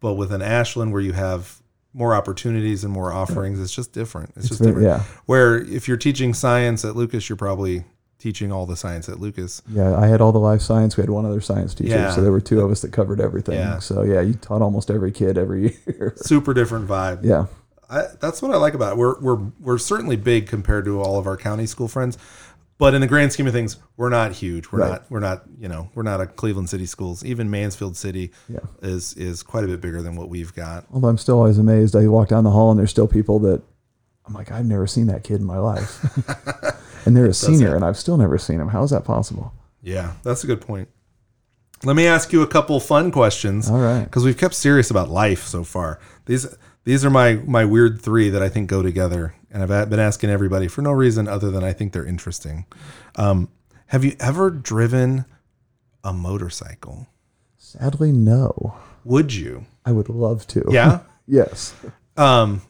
but 0.00 0.14
with 0.14 0.32
an 0.32 0.42
Ashland 0.42 0.92
where 0.92 1.02
you 1.02 1.12
have 1.14 1.60
more 1.92 2.14
opportunities 2.14 2.84
and 2.84 2.92
more 2.92 3.12
offerings, 3.12 3.58
it's 3.58 3.74
just 3.74 3.92
different. 3.92 4.30
It's, 4.36 4.46
just 4.48 4.60
very- 4.60 4.74
different. 4.84 5.00
yeah, 5.02 5.04
Where 5.26 5.56
if 5.56 5.88
you're 5.88 5.96
teaching 5.96 6.34
science 6.34 6.84
at 6.84 6.94
Lucas, 6.94 7.28
you're 7.28 7.34
probably 7.36 7.84
teaching 8.18 8.50
all 8.50 8.66
the 8.66 8.76
science 8.76 9.08
at 9.08 9.20
Lucas. 9.20 9.62
yeah. 9.70 9.96
I 9.96 10.06
had 10.08 10.20
all 10.20 10.32
the 10.32 10.40
life 10.40 10.60
science. 10.60 10.96
We 10.96 11.02
had 11.02 11.10
one 11.10 11.24
other 11.24 11.40
science 11.40 11.74
teacher, 11.74 11.90
Yeah. 11.94 12.10
so 12.10 12.20
there 12.20 12.32
were 12.32 12.40
two 12.40 12.60
of 12.60 12.70
us 12.70 12.80
that 12.82 12.92
covered 12.92 13.20
everything. 13.20 13.54
Yeah. 13.54 13.78
So 13.78 14.02
yeah, 14.02 14.20
you 14.20 14.34
taught 14.34 14.60
almost 14.62 14.90
every 14.90 15.12
kid 15.12 15.38
every 15.38 15.78
year. 15.86 16.14
Super 16.16 16.52
different 16.52 16.88
vibe. 16.88 17.20
yeah, 17.24 17.46
I, 17.88 18.06
that's 18.20 18.42
what 18.42 18.50
I 18.50 18.56
like 18.56 18.74
about 18.74 18.92
it. 18.92 18.98
We're 18.98 19.18
we're 19.20 19.40
we're 19.60 19.78
certainly 19.78 20.16
big 20.16 20.46
compared 20.48 20.84
to 20.86 21.00
all 21.00 21.18
of 21.18 21.26
our 21.26 21.36
county 21.36 21.66
school 21.66 21.86
friends, 21.88 22.18
but 22.76 22.92
in 22.92 23.00
the 23.00 23.06
grand 23.06 23.32
scheme 23.32 23.46
of 23.46 23.52
things, 23.52 23.76
we're 23.96 24.08
not 24.10 24.32
huge. 24.32 24.70
We're 24.72 24.80
Right. 24.80 24.90
not 24.90 25.10
we're 25.10 25.20
not 25.20 25.44
you 25.58 25.68
know 25.68 25.88
we're 25.94 26.02
not 26.02 26.20
a 26.20 26.26
Cleveland 26.26 26.68
City 26.68 26.86
schools. 26.86 27.24
Even 27.24 27.48
Mansfield 27.50 27.96
City 27.96 28.32
Yeah. 28.48 28.58
is 28.82 29.14
is 29.14 29.42
quite 29.44 29.62
a 29.64 29.68
bit 29.68 29.80
bigger 29.80 30.02
than 30.02 30.16
what 30.16 30.28
we've 30.28 30.52
got. 30.54 30.86
Although 30.92 31.08
I'm 31.08 31.18
still 31.18 31.36
always 31.38 31.56
amazed. 31.58 31.94
I 31.94 32.06
walk 32.08 32.28
down 32.28 32.42
the 32.44 32.50
hall 32.50 32.70
and 32.70 32.78
there's 32.80 32.90
still 32.90 33.08
people 33.08 33.38
that 33.40 33.62
I'm 34.26 34.34
like, 34.34 34.50
I've 34.52 34.66
never 34.66 34.86
seen 34.86 35.06
that 35.06 35.24
kid 35.24 35.40
in 35.40 35.46
my 35.46 35.56
life, 35.58 36.04
and 37.04 37.16
they're 37.16 37.26
a 37.26 37.34
senior, 37.34 37.74
and 37.74 37.84
I've 37.84 37.96
still 37.96 38.16
never 38.16 38.38
seen 38.38 38.60
him. 38.60 38.68
How 38.68 38.82
is 38.82 38.90
that 38.90 39.04
possible? 39.04 39.52
Yeah, 39.82 40.12
that's 40.22 40.44
a 40.44 40.46
good 40.46 40.60
point. 40.60 40.88
Let 41.84 41.94
me 41.94 42.06
ask 42.06 42.32
you 42.32 42.42
a 42.42 42.46
couple 42.46 42.80
fun 42.80 43.10
questions. 43.12 43.70
All 43.70 43.78
right. 43.78 44.04
Because 44.04 44.24
we've 44.24 44.36
kept 44.36 44.54
serious 44.54 44.90
about 44.90 45.08
life 45.08 45.44
so 45.44 45.62
far. 45.62 46.00
These 46.26 46.46
these 46.84 47.04
are 47.04 47.10
my 47.10 47.34
my 47.46 47.64
weird 47.64 48.00
three 48.00 48.30
that 48.30 48.42
I 48.42 48.48
think 48.48 48.68
go 48.68 48.82
together, 48.82 49.34
and 49.50 49.62
I've 49.62 49.90
been 49.90 50.00
asking 50.00 50.30
everybody 50.30 50.68
for 50.68 50.82
no 50.82 50.90
reason 50.90 51.28
other 51.28 51.50
than 51.50 51.62
I 51.62 51.72
think 51.72 51.92
they're 51.92 52.06
interesting. 52.06 52.66
Um, 53.16 53.48
have 53.86 54.04
you 54.04 54.16
ever 54.18 54.50
driven 54.50 55.24
a 56.02 56.12
motorcycle? 56.12 57.06
Sadly, 57.56 58.12
no. 58.12 58.76
Would 59.04 59.34
you? 59.34 59.66
I 59.84 59.92
would 59.92 60.08
love 60.08 60.46
to. 60.48 60.64
Yeah. 60.70 61.00
yes. 61.26 61.74
Um. 62.16 62.62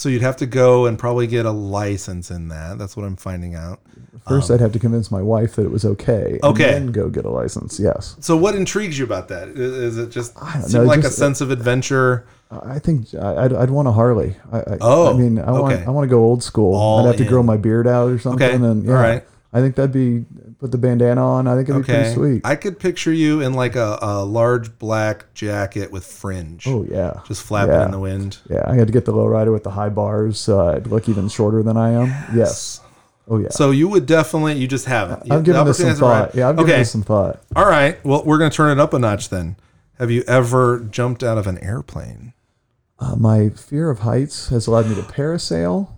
So 0.00 0.08
you'd 0.08 0.22
have 0.22 0.38
to 0.38 0.46
go 0.46 0.86
and 0.86 0.98
probably 0.98 1.26
get 1.26 1.44
a 1.44 1.50
license 1.50 2.30
in 2.30 2.48
that. 2.48 2.78
That's 2.78 2.96
what 2.96 3.04
I'm 3.04 3.16
finding 3.16 3.54
out. 3.54 3.80
First, 4.26 4.50
I'd 4.50 4.58
have 4.60 4.72
to 4.72 4.78
convince 4.78 5.10
my 5.10 5.20
wife 5.20 5.56
that 5.56 5.66
it 5.66 5.70
was 5.70 5.84
okay. 5.84 6.32
and 6.36 6.44
Um, 6.44 6.50
Okay. 6.52 6.70
Then 6.72 6.86
go 6.86 7.10
get 7.10 7.26
a 7.26 7.30
license. 7.30 7.78
Yes. 7.78 8.16
So 8.20 8.34
what 8.34 8.54
intrigues 8.54 8.98
you 8.98 9.04
about 9.04 9.28
that? 9.28 9.48
Is 9.48 9.98
it 9.98 10.08
just 10.08 10.38
seem 10.68 10.80
know, 10.80 10.86
like 10.86 11.00
a 11.00 11.02
just- 11.02 11.18
sense 11.18 11.42
of 11.42 11.50
adventure? 11.50 12.26
I 12.50 12.78
think 12.78 13.14
I'd, 13.14 13.52
I'd 13.52 13.68
want 13.68 13.88
a 13.88 13.92
Harley. 13.92 14.36
I, 14.50 14.58
I, 14.60 14.78
Oh, 14.80 15.12
I 15.14 15.18
mean, 15.18 15.38
I 15.38 15.52
want 15.52 15.74
okay. 15.74 15.84
I 15.84 15.90
want 15.90 16.04
to 16.04 16.10
go 16.10 16.20
old 16.20 16.42
school. 16.42 16.74
All 16.74 17.00
I'd 17.00 17.06
have 17.08 17.16
to 17.18 17.24
grow 17.26 17.42
my 17.42 17.58
beard 17.58 17.86
out 17.86 18.10
or 18.10 18.18
something. 18.18 18.42
Okay, 18.42 18.56
And 18.56 18.82
yeah, 18.84 18.90
all 18.96 19.02
right. 19.02 19.22
I 19.52 19.60
think 19.60 19.74
that'd 19.76 19.92
be 19.92 20.24
put 20.60 20.70
the 20.70 20.78
bandana 20.78 21.24
on. 21.24 21.48
I 21.48 21.56
think 21.56 21.68
it'd 21.68 21.82
be 21.82 21.92
pretty 21.92 22.14
sweet. 22.14 22.42
I 22.44 22.54
could 22.54 22.78
picture 22.78 23.12
you 23.12 23.40
in 23.40 23.54
like 23.54 23.74
a, 23.74 23.98
a 24.00 24.24
large 24.24 24.78
black 24.78 25.32
jacket 25.34 25.90
with 25.90 26.04
fringe, 26.04 26.66
oh 26.66 26.86
yeah. 26.88 27.20
just 27.26 27.42
flapping 27.42 27.74
yeah. 27.74 27.86
in 27.86 27.90
the 27.90 27.98
wind. 27.98 28.38
Yeah, 28.48 28.64
I 28.66 28.74
had 28.74 28.86
to 28.86 28.92
get 28.92 29.06
the 29.06 29.12
lowrider 29.12 29.52
with 29.52 29.64
the 29.64 29.70
high 29.70 29.88
bars, 29.88 30.38
so 30.38 30.68
I'd 30.68 30.86
look 30.86 31.08
even 31.08 31.28
shorter 31.28 31.62
than 31.62 31.76
I 31.76 31.90
am. 31.90 32.36
Yes. 32.36 32.80
Oh 33.26 33.38
yeah. 33.38 33.48
So 33.50 33.70
you 33.70 33.88
would 33.88 34.06
definitely, 34.06 34.54
you 34.54 34.68
just 34.68 34.86
haven't. 34.86 35.30
I've 35.32 35.44
given 35.44 35.64
the 35.64 35.70
this 35.70 35.78
some 35.78 35.94
thought. 35.94 36.34
Yeah, 36.34 36.48
I've 36.48 36.56
given 36.56 36.70
okay. 36.70 36.80
this 36.80 36.90
some 36.90 37.02
thought. 37.02 37.40
All 37.56 37.66
right. 37.66 38.04
Well, 38.04 38.22
we're 38.24 38.38
to 38.38 38.50
turn 38.50 38.76
it 38.76 38.80
up 38.80 38.92
a 38.92 38.98
notch 38.98 39.30
then. 39.30 39.56
Have 39.98 40.10
you 40.10 40.22
ever 40.26 40.80
jumped 40.80 41.22
out 41.22 41.38
of 41.38 41.46
an 41.46 41.58
airplane? 41.58 42.32
Uh, 42.98 43.16
my 43.16 43.50
fear 43.50 43.88
of 43.88 44.00
heights 44.00 44.48
has 44.48 44.66
allowed 44.66 44.88
me 44.88 44.94
to 44.94 45.02
parasail, 45.02 45.90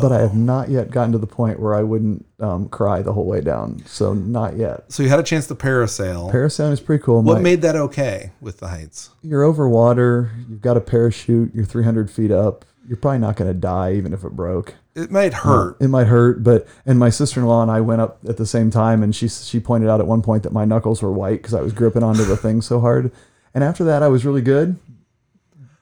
but 0.00 0.12
I 0.12 0.20
have 0.20 0.34
not 0.34 0.68
yet 0.68 0.90
gotten 0.90 1.12
to 1.12 1.18
the 1.18 1.26
point 1.26 1.60
where 1.60 1.74
I 1.74 1.82
wouldn't 1.82 2.26
um, 2.40 2.68
cry 2.68 3.02
the 3.02 3.12
whole 3.12 3.24
way 3.26 3.40
down. 3.40 3.82
So 3.86 4.12
not 4.14 4.56
yet. 4.56 4.90
So 4.92 5.02
you 5.02 5.08
had 5.08 5.20
a 5.20 5.24
chance 5.24 5.46
to 5.48 5.54
parasail. 5.54 6.30
Parasailing 6.32 6.72
is 6.72 6.80
pretty 6.80 7.02
cool. 7.02 7.22
what 7.22 7.34
My- 7.38 7.40
made 7.40 7.62
that 7.62 7.76
okay 7.76 8.32
with 8.40 8.58
the 8.58 8.68
heights? 8.68 9.10
you're 9.22 9.42
over 9.42 9.68
water. 9.68 10.30
You've 10.48 10.60
got 10.62 10.76
a 10.76 10.80
parachute. 10.80 11.54
You're 11.54 11.64
300 11.64 12.10
feet 12.10 12.30
up. 12.30 12.64
You're 12.86 12.96
probably 12.96 13.18
not 13.18 13.36
going 13.36 13.48
to 13.50 13.58
die 13.58 13.92
even 13.94 14.12
if 14.12 14.24
it 14.24 14.30
broke. 14.32 14.74
It 14.96 15.10
might 15.12 15.32
hurt. 15.32 15.76
It 15.80 15.88
might 15.88 16.08
hurt, 16.08 16.42
but 16.42 16.66
and 16.84 16.98
my 16.98 17.10
sister-in-law 17.10 17.62
and 17.62 17.70
I 17.70 17.80
went 17.80 18.00
up 18.00 18.18
at 18.28 18.36
the 18.36 18.46
same 18.46 18.70
time, 18.70 19.04
and 19.04 19.14
she 19.14 19.28
she 19.28 19.60
pointed 19.60 19.88
out 19.88 20.00
at 20.00 20.06
one 20.08 20.20
point 20.20 20.42
that 20.42 20.52
my 20.52 20.64
knuckles 20.64 21.00
were 21.00 21.12
white 21.12 21.40
because 21.40 21.54
I 21.54 21.60
was 21.60 21.72
gripping 21.72 22.02
onto 22.02 22.24
the 22.24 22.36
thing 22.36 22.60
so 22.60 22.80
hard. 22.80 23.12
And 23.54 23.62
after 23.62 23.84
that, 23.84 24.02
I 24.02 24.08
was 24.08 24.24
really 24.26 24.42
good 24.42 24.76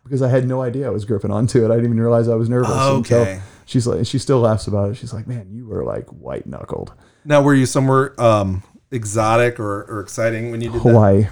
because 0.09 0.23
I 0.23 0.29
had 0.29 0.47
no 0.49 0.63
idea 0.63 0.87
I 0.87 0.91
was 0.91 1.05
gripping 1.05 1.31
onto 1.31 1.63
it. 1.65 1.67
I 1.71 1.75
didn't 1.75 1.85
even 1.91 2.01
realize 2.01 2.29
I 2.29 2.35
was 2.35 2.49
nervous. 2.49 2.71
until 2.71 3.19
Okay. 3.21 3.41
she's 3.67 3.87
like, 3.87 4.07
she 4.07 4.19
still 4.19 4.41
laughs 4.41 4.67
about 4.67 4.91
it. 4.91 4.95
She's 4.97 5.13
like, 5.13 5.27
"Man, 5.27 5.47
you 5.53 5.67
were 5.67 5.85
like 5.85 6.07
white 6.09 6.47
knuckled." 6.47 6.93
Now, 7.25 7.43
were 7.43 7.55
you 7.55 7.67
somewhere 7.67 8.19
um, 8.21 8.63
exotic 8.91 9.61
or, 9.61 9.83
or 9.85 10.01
exciting 10.01 10.51
when 10.51 10.61
you 10.61 10.71
did 10.71 10.83
that? 10.83 10.89
Hawaii. 10.89 11.27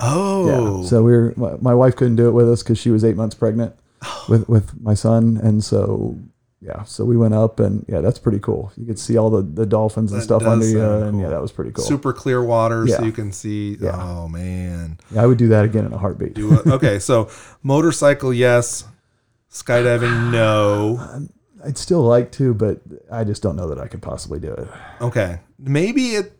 Oh, 0.00 0.80
Yeah. 0.82 0.88
So 0.88 1.02
we 1.02 1.12
were. 1.12 1.34
My, 1.36 1.52
my 1.60 1.74
wife 1.74 1.94
couldn't 1.96 2.16
do 2.16 2.26
it 2.28 2.32
with 2.32 2.50
us 2.50 2.62
because 2.62 2.78
she 2.78 2.90
was 2.90 3.04
eight 3.04 3.16
months 3.16 3.34
pregnant 3.34 3.74
with 4.28 4.48
with 4.48 4.80
my 4.80 4.94
son, 4.94 5.38
and 5.42 5.62
so 5.62 6.16
yeah. 6.62 6.84
So 6.84 7.04
we 7.04 7.16
went 7.16 7.34
up, 7.34 7.58
and 7.60 7.84
yeah, 7.88 8.00
that's 8.00 8.18
pretty 8.18 8.38
cool. 8.38 8.72
You 8.76 8.86
could 8.86 8.98
see 8.98 9.16
all 9.16 9.30
the, 9.30 9.42
the 9.42 9.66
dolphins 9.66 10.12
and 10.12 10.20
That 10.20 10.24
stuff 10.24 10.42
under 10.44 10.66
you, 10.66 10.78
sound 10.78 11.04
and 11.04 11.20
yeah, 11.20 11.28
that 11.28 11.42
was 11.42 11.50
pretty 11.50 11.72
cool. 11.72 11.84
super 11.84 12.12
clear 12.12 12.42
water 12.42 12.86
so 12.86 13.02
you 13.02 13.12
can 13.12 13.32
see. 13.32 13.76
Yeah. 13.80 13.96
Oh 14.00 14.28
man. 14.28 14.98
Yeah, 15.10 15.24
I 15.24 15.26
would 15.26 15.38
do 15.38 15.48
that 15.48 15.64
again 15.64 15.84
in 15.84 15.92
a 15.92 15.98
heartbeat. 15.98 16.34
Do 16.34 16.54
it. 16.54 16.66
Okay, 16.66 16.98
so 16.98 17.28
motorcycle, 17.62 18.32
yes. 18.32 18.84
Skydiving, 19.50 20.30
no. 20.32 21.28
I'd 21.64 21.78
still 21.78 22.02
like 22.02 22.32
to, 22.32 22.54
but 22.54 22.80
I 23.10 23.24
just 23.24 23.42
don't 23.42 23.56
know 23.56 23.68
that 23.68 23.78
I 23.78 23.86
could 23.88 24.02
possibly 24.02 24.40
do 24.40 24.52
it. 24.52 24.68
Okay, 25.00 25.40
maybe 25.58 26.10
it. 26.10 26.32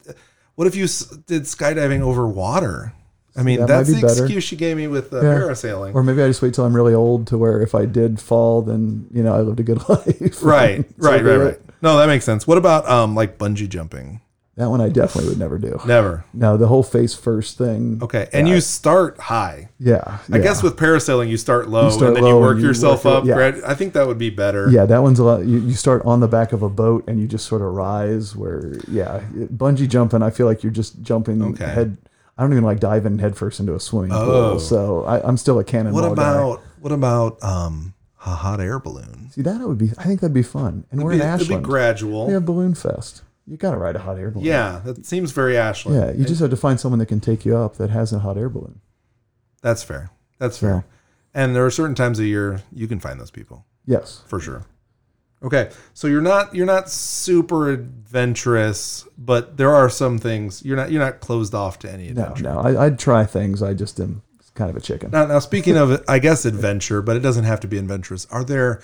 What 0.54 0.66
if 0.66 0.74
you 0.74 0.86
did 1.26 1.42
skydiving 1.42 2.00
over 2.00 2.28
water? 2.28 2.92
I 3.36 3.42
mean, 3.42 3.60
That 3.60 3.68
might 3.68 3.74
that's 3.76 3.88
be 3.88 3.94
the 4.00 4.06
better. 4.06 4.24
excuse 4.24 4.44
she 4.44 4.56
gave 4.56 4.76
me 4.76 4.86
with 4.88 5.10
the 5.10 5.18
Yeah. 5.22 5.34
parasailing. 5.34 5.94
Or 5.94 6.02
maybe 6.02 6.22
I 6.22 6.26
just 6.28 6.42
wait 6.42 6.52
till 6.54 6.64
I'm 6.64 6.74
really 6.76 6.94
old 6.94 7.26
to 7.28 7.38
where 7.38 7.60
if 7.62 7.74
I 7.74 7.86
did 7.86 8.20
fall, 8.20 8.60
then 8.62 9.06
you 9.12 9.22
know 9.22 9.34
I 9.34 9.40
lived 9.40 9.60
a 9.60 9.62
good 9.62 9.78
life. 9.88 10.42
right, 10.42 10.84
So 11.00 11.10
right, 11.10 11.18
do 11.18 11.24
right, 11.28 11.34
it. 11.40 11.44
right. 11.44 11.60
No, 11.80 11.96
that 11.98 12.06
makes 12.06 12.24
sense. 12.24 12.46
What 12.46 12.58
about 12.58 12.88
um 12.88 13.14
like 13.14 13.38
bungee 13.38 13.68
jumping? 13.68 14.20
That 14.58 14.68
one 14.68 14.82
I 14.82 14.90
definitely 14.90 15.30
would 15.30 15.38
never 15.38 15.56
do. 15.56 15.80
Never. 15.86 16.26
No, 16.34 16.58
the 16.58 16.66
whole 16.66 16.82
face 16.82 17.14
first 17.14 17.56
thing. 17.56 17.98
Okay, 18.02 18.28
and 18.34 18.46
you 18.46 18.60
start 18.60 19.18
high. 19.18 19.70
Yeah. 19.78 20.18
I 20.30 20.36
yeah. 20.36 20.42
guess 20.42 20.62
with 20.62 20.76
parasailing, 20.76 21.30
you 21.30 21.38
start 21.38 21.70
low 21.70 21.88
start 21.88 22.08
and 22.08 22.16
then 22.16 22.24
you 22.26 22.34
low 22.34 22.40
work 22.40 22.52
and 22.56 22.60
you 22.60 22.66
yourself 22.68 23.06
work 23.06 23.14
up. 23.14 23.24
it- 23.24 23.28
yeah. 23.28 23.34
grad- 23.34 23.62
I 23.66 23.72
think 23.74 23.94
that 23.94 24.06
would 24.06 24.18
be 24.18 24.28
better. 24.28 24.68
Yeah, 24.70 24.84
that 24.84 25.02
one's 25.02 25.18
a 25.18 25.24
lot. 25.24 25.46
You, 25.46 25.58
you 25.58 25.72
start 25.72 26.02
on 26.04 26.20
the 26.20 26.28
back 26.28 26.52
of 26.52 26.62
a 26.62 26.68
boat 26.68 27.04
and 27.08 27.18
you 27.18 27.26
just 27.26 27.46
sort 27.46 27.62
of 27.62 27.68
rise. 27.72 28.36
Where 28.36 28.74
yeah, 28.88 29.20
bungee 29.34 29.88
jumping, 29.88 30.20
I 30.22 30.28
feel 30.28 30.44
like 30.44 30.62
you're 30.62 30.70
just 30.70 31.00
jumping 31.00 31.42
Okay. 31.42 31.64
head. 31.64 31.96
I 32.38 32.42
don't 32.42 32.52
even 32.52 32.64
like 32.64 32.80
diving 32.80 33.18
headfirst 33.18 33.60
into 33.60 33.74
a 33.74 33.80
swimming 33.80 34.12
Oh. 34.12 34.24
pool. 34.52 34.60
So 34.60 35.04
I, 35.04 35.26
I'm 35.26 35.36
still 35.36 35.58
a 35.58 35.64
cannonball 35.64 36.02
What 36.10 36.16
guy. 36.16 36.30
about 36.32 36.60
what 36.80 36.92
about 36.92 37.42
um 37.42 37.94
a 38.24 38.30
hot 38.30 38.60
air 38.60 38.78
balloon? 38.78 39.30
See, 39.32 39.42
that 39.42 39.60
would 39.60 39.78
be. 39.78 39.90
I 39.98 40.04
think 40.04 40.20
that'd 40.20 40.32
be 40.34 40.42
fun. 40.42 40.84
And 40.90 41.02
we're 41.02 41.12
It'd 41.12 41.24
in 41.26 41.36
be, 41.38 41.44
it'd 41.44 41.48
be 41.48 41.56
gradual. 41.62 42.26
We 42.26 42.32
have 42.34 42.44
Balloon 42.46 42.74
Fest. 42.74 43.22
You 43.46 43.56
got 43.56 43.72
to 43.72 43.76
ride 43.76 43.96
a 43.96 43.98
hot 43.98 44.18
air 44.18 44.30
balloon. 44.30 44.46
Yeah, 44.46 44.80
that 44.84 45.04
seems 45.04 45.32
very 45.32 45.56
Ashland. 45.56 45.98
Yeah, 45.98 46.12
you 46.12 46.24
just 46.24 46.40
have 46.40 46.50
to 46.50 46.56
find 46.56 46.78
someone 46.78 47.00
that 47.00 47.06
can 47.06 47.18
take 47.20 47.44
you 47.44 47.56
up 47.56 47.76
that 47.76 47.90
has 47.90 48.12
a 48.12 48.20
hot 48.20 48.38
air 48.38 48.48
balloon. 48.48 48.80
That's 49.62 49.82
fair. 49.82 50.10
That's 50.38 50.58
fair. 50.58 50.70
Yeah. 51.34 51.42
And 51.42 51.56
there 51.56 51.64
are 51.66 51.70
certain 51.70 51.94
times 51.96 52.18
of 52.20 52.26
year 52.26 52.62
you 52.72 52.86
can 52.86 53.00
find 53.00 53.18
those 53.20 53.30
people 53.32 53.64
Yes. 53.86 54.22
for 54.26 54.38
sure. 54.38 54.66
Okay, 55.44 55.70
so 55.94 56.06
you're 56.06 56.20
not 56.20 56.54
you're 56.54 56.66
not 56.66 56.88
super 56.88 57.70
adventurous, 57.70 59.06
but 59.18 59.56
there 59.56 59.74
are 59.74 59.90
some 59.90 60.18
things 60.18 60.64
you're 60.64 60.76
not 60.76 60.90
you're 60.92 61.02
not 61.02 61.20
closed 61.20 61.54
off 61.54 61.78
to 61.80 61.90
any 61.92 62.10
No, 62.12 62.22
adventure. 62.22 62.42
no. 62.44 62.60
I, 62.60 62.86
I'd 62.86 62.98
try 62.98 63.24
things. 63.24 63.62
I 63.62 63.74
just 63.74 63.98
am 63.98 64.22
kind 64.54 64.70
of 64.70 64.76
a 64.76 64.80
chicken. 64.80 65.10
Now, 65.10 65.26
now 65.26 65.38
speaking 65.38 65.76
of 65.76 66.04
I 66.08 66.18
guess 66.18 66.44
adventure, 66.44 67.02
but 67.02 67.16
it 67.16 67.20
doesn't 67.20 67.44
have 67.44 67.60
to 67.60 67.68
be 67.68 67.78
adventurous. 67.78 68.26
Are 68.26 68.44
there, 68.44 68.82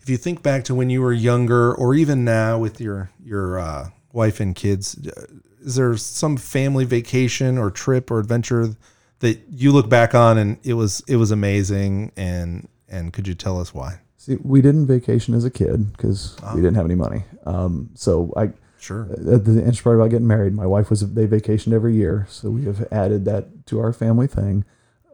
if 0.00 0.08
you 0.08 0.16
think 0.16 0.42
back 0.42 0.64
to 0.64 0.74
when 0.74 0.90
you 0.90 1.00
were 1.02 1.12
younger, 1.12 1.74
or 1.74 1.94
even 1.94 2.24
now 2.24 2.58
with 2.58 2.80
your 2.80 3.10
your 3.24 3.58
uh, 3.60 3.90
wife 4.12 4.40
and 4.40 4.54
kids, 4.56 4.96
uh, 5.06 5.26
is 5.60 5.76
there 5.76 5.96
some 5.96 6.36
family 6.36 6.84
vacation 6.84 7.56
or 7.58 7.70
trip 7.70 8.10
or 8.10 8.18
adventure 8.18 8.74
that 9.20 9.40
you 9.50 9.70
look 9.70 9.88
back 9.90 10.14
on 10.14 10.38
and 10.38 10.58
it 10.64 10.74
was 10.74 11.02
it 11.06 11.16
was 11.16 11.30
amazing 11.30 12.10
and 12.16 12.66
and 12.88 13.12
could 13.12 13.28
you 13.28 13.34
tell 13.34 13.60
us 13.60 13.72
why? 13.74 14.00
See, 14.20 14.36
we 14.42 14.60
didn't 14.60 14.84
vacation 14.86 15.32
as 15.32 15.46
a 15.46 15.50
kid 15.50 15.92
because 15.92 16.36
Ah. 16.42 16.52
we 16.54 16.60
didn't 16.60 16.76
have 16.76 16.84
any 16.84 16.94
money. 16.94 17.24
Um, 17.46 17.88
so 17.94 18.30
I, 18.36 18.52
Sure. 18.76 19.06
uh, 19.10 19.38
the 19.38 19.52
interesting 19.60 19.82
part 19.82 19.96
about 19.96 20.10
getting 20.10 20.26
married, 20.26 20.52
my 20.54 20.66
wife 20.66 20.90
was 20.90 21.00
they 21.14 21.26
vacationed 21.26 21.72
every 21.72 21.94
year, 21.94 22.26
so 22.28 22.50
we 22.50 22.64
have 22.66 22.86
added 22.92 23.24
that 23.24 23.64
to 23.68 23.80
our 23.80 23.94
family 23.94 24.26
thing. 24.26 24.64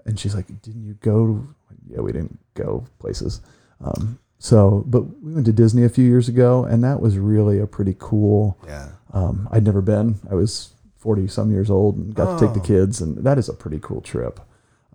And 0.05 0.19
she's 0.19 0.35
like, 0.35 0.47
"Didn't 0.61 0.83
you 0.85 0.95
go?" 1.01 1.45
Yeah, 1.89 2.01
we 2.01 2.11
didn't 2.11 2.41
go 2.55 2.83
places. 2.99 3.41
Um, 3.81 4.19
so, 4.41 4.83
but 4.89 5.03
we 5.23 5.35
went 5.35 5.47
to 5.47 5.53
Disney 5.53 5.85
a 5.85 5.89
few 5.89 6.05
years 6.05 6.29
ago, 6.29 6.65
and 6.65 6.83
that 6.83 7.01
was 7.01 7.17
really 7.17 7.61
a 7.61 7.67
pretty 7.69 7.95
cool. 7.99 8.57
Yeah. 8.67 8.89
Um, 9.13 9.47
I'd 9.53 9.65
never 9.65 9.83
been. 9.83 10.17
I 10.29 10.35
was 10.35 10.71
forty 10.97 11.29
some 11.29 11.53
years 11.53 11.71
old 11.71 11.97
and 11.97 12.13
got 12.13 12.39
to 12.41 12.45
take 12.45 12.55
the 12.55 12.61
Oh. 12.61 12.65
kids, 12.75 13.01
and 13.01 13.19
that 13.19 13.39
is 13.39 13.49
a 13.49 13.53
pretty 13.55 13.79
cool 13.81 14.01
trip. 14.01 14.41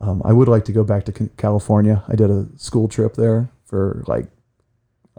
Um, 0.01 0.21
I 0.25 0.33
would 0.33 0.49
like 0.49 0.65
to 0.65 0.73
go 0.73 0.83
back 0.83 1.05
to 1.05 1.13
California. 1.37 2.03
I 2.09 2.15
did 2.17 2.29
a 2.29 2.47
school 2.57 2.87
trip 2.89 3.13
there 3.15 3.49
for 3.71 4.03
like 4.05 4.27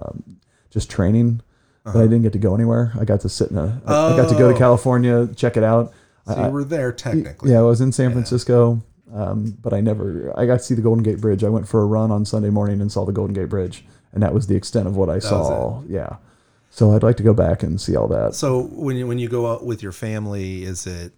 um, 0.01 0.23
just 0.71 0.88
training, 0.91 1.41
but 1.85 1.91
Uh-huh. 1.91 1.99
I 2.01 2.03
didn't 2.03 2.23
get 2.23 2.33
to 2.35 2.38
go 2.38 2.55
anywhere. 2.55 2.93
I 3.01 3.05
got 3.05 3.21
to 3.23 3.29
sit 3.29 3.51
in 3.51 3.59
a. 3.59 3.83
I 3.85 4.12
I 4.12 4.17
got 4.17 4.29
to 4.29 4.37
go 4.37 4.49
Oh. 4.49 4.53
to 4.53 4.59
California, 4.59 5.27
check 5.35 5.57
it 5.57 5.65
out. 5.65 5.93
So 6.29 6.35
I- 6.35 6.47
you 6.47 6.53
were 6.53 6.62
there 6.65 6.93
technically. 6.93 7.51
Yeah, 7.51 7.59
I 7.59 7.62
was 7.62 7.81
in 7.81 7.91
San 7.91 8.12
Francisco, 8.12 8.81
um, 9.12 9.57
but 9.61 9.73
I 9.73 9.81
never. 9.81 10.33
I 10.37 10.47
got 10.47 10.59
to 10.59 10.65
see 10.65 10.75
the 10.77 10.83
Golden 10.83 11.03
Gate 11.03 11.21
Bridge. 11.21 11.43
I 11.43 11.49
went 11.49 11.67
for 11.67 11.81
a 11.83 11.87
run 11.87 12.12
on 12.12 12.25
Sunday 12.25 12.51
morning 12.51 12.81
and 12.81 12.93
saw 12.93 13.05
the 13.05 13.12
Golden 13.12 13.35
Gate 13.35 13.49
Bridge, 13.49 13.85
and 14.12 14.23
that 14.23 14.33
was 14.33 14.47
the 14.47 14.55
extent 14.55 14.87
of 14.87 14.97
what 14.97 15.09
I 15.11 15.17
was 15.17 15.25
saw. 15.29 15.83
Yeah, 15.88 16.17
so 16.71 16.93
I'd 16.95 17.03
like 17.03 17.17
to 17.17 17.23
go 17.25 17.35
back 17.35 17.62
and 17.65 17.81
see 17.81 17.97
all 17.97 18.07
that. 18.09 18.35
So 18.37 18.62
when 18.87 18.97
you 18.97 19.07
when 19.09 19.19
you 19.19 19.29
go 19.29 19.51
out 19.51 19.65
with 19.67 19.83
your 19.83 19.93
family, 19.93 20.62
is 20.65 20.87
it 20.87 21.12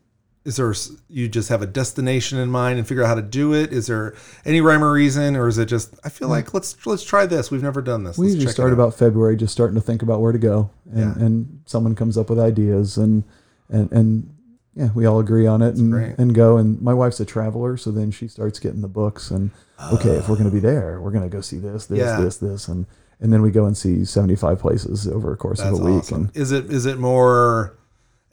is 0.45 0.57
there 0.57 0.75
you 1.09 1.29
just 1.29 1.49
have 1.49 1.63
a 1.63 1.67
destination 1.67 2.39
in 2.39 2.51
mind 2.51 2.79
and 2.79 2.87
figure 2.87 3.03
out 3.03 3.07
how 3.09 3.15
to 3.15 3.23
do 3.23 3.55
it? 3.55 3.73
Is 3.73 3.87
there 3.87 4.15
any 4.45 4.61
rhyme 4.61 4.85
or 4.85 4.93
reason, 4.93 5.37
or 5.37 5.49
is 5.49 5.57
it 5.57 5.67
just 5.67 5.95
I 6.05 6.11
feel 6.11 6.29
mm. 6.29 6.33
like 6.33 6.53
let's 6.53 6.87
let's 6.87 7.03
try 7.03 7.25
this. 7.27 7.51
We've 7.51 7.63
never 7.63 7.81
done 7.81 8.05
this. 8.05 8.19
we 8.19 8.27
Let's 8.27 8.35
usually 8.37 8.53
start 8.53 8.73
about 8.73 8.95
February, 8.95 9.37
just 9.37 9.53
starting 9.53 9.75
to 9.75 9.81
think 9.81 10.03
about 10.03 10.21
where 10.21 10.33
to 10.33 10.39
go, 10.39 10.71
and, 10.91 11.17
Yeah. 11.17 11.25
and 11.25 11.61
someone 11.65 11.95
comes 11.95 12.19
up 12.19 12.29
with 12.29 12.39
ideas, 12.39 12.99
and 12.99 13.25
and 13.71 13.91
and 13.91 14.35
yeah, 14.75 14.91
we 14.95 15.07
all 15.07 15.21
agree 15.21 15.47
on 15.47 15.63
it 15.63 15.77
and, 15.77 15.93
great. 15.93 16.19
and 16.19 16.35
go. 16.35 16.59
And 16.59 16.81
my 16.83 16.93
wife's 16.93 17.21
a 17.21 17.25
traveler, 17.25 17.77
so 17.77 17.91
then 17.91 18.11
she 18.11 18.29
starts 18.29 18.59
getting 18.59 18.83
the 18.83 18.89
books 18.89 19.31
and 19.31 19.51
okay, 19.93 20.11
if 20.11 20.29
we're 20.29 20.37
going 20.37 20.51
to 20.51 20.51
be 20.51 20.59
oh. 20.59 20.71
there, 20.71 21.01
we're 21.01 21.11
going 21.11 21.29
to 21.29 21.35
go 21.35 21.41
see 21.41 21.59
this, 21.59 21.87
this, 21.87 21.99
Yeah. 21.99 22.21
this, 22.21 22.37
this, 22.37 22.69
and 22.69 22.87
and 23.21 23.33
then 23.33 23.41
we 23.41 23.51
go 23.51 23.65
and 23.65 23.77
see 23.77 24.05
seventy 24.05 24.37
five 24.37 24.59
places 24.59 25.09
over 25.09 25.33
a 25.33 25.37
course 25.37 25.61
That's 25.61 25.79
of 25.79 25.87
a 25.87 25.91
week. 25.91 26.01
awesome. 26.01 26.25
And 26.27 26.37
Is 26.37 26.53
it 26.53 26.71
is 26.71 26.85
it 26.85 26.99
more 26.99 27.77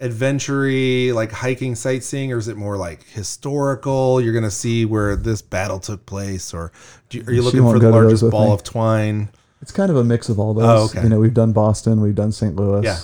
adventure 0.01 1.13
like 1.13 1.31
hiking, 1.31 1.75
sightseeing, 1.75 2.33
or 2.33 2.37
is 2.37 2.47
it 2.49 2.57
more 2.57 2.75
like 2.75 3.03
historical? 3.07 4.19
You're 4.19 4.33
gonna 4.33 4.51
see 4.51 4.83
where 4.83 5.15
this 5.15 5.41
battle 5.41 5.79
took 5.79 6.05
place, 6.05 6.53
or 6.53 6.71
do 7.09 7.19
you, 7.19 7.23
are 7.25 7.31
you 7.31 7.41
looking 7.41 7.61
for 7.61 7.79
the 7.79 7.89
largest 7.89 8.29
ball 8.29 8.47
me. 8.47 8.53
of 8.53 8.63
twine? 8.63 9.29
it's 9.61 9.71
kind 9.71 9.91
of 9.91 9.95
a 9.97 10.03
mix 10.03 10.27
of 10.27 10.39
all 10.39 10.53
those. 10.53 10.65
Oh, 10.65 10.85
okay. 10.85 11.03
You 11.03 11.09
know, 11.09 11.19
we've 11.19 11.33
done 11.33 11.53
Boston, 11.53 12.01
we've 12.01 12.15
done 12.15 12.31
St. 12.31 12.55
Louis. 12.55 12.83
Yeah. 12.83 12.97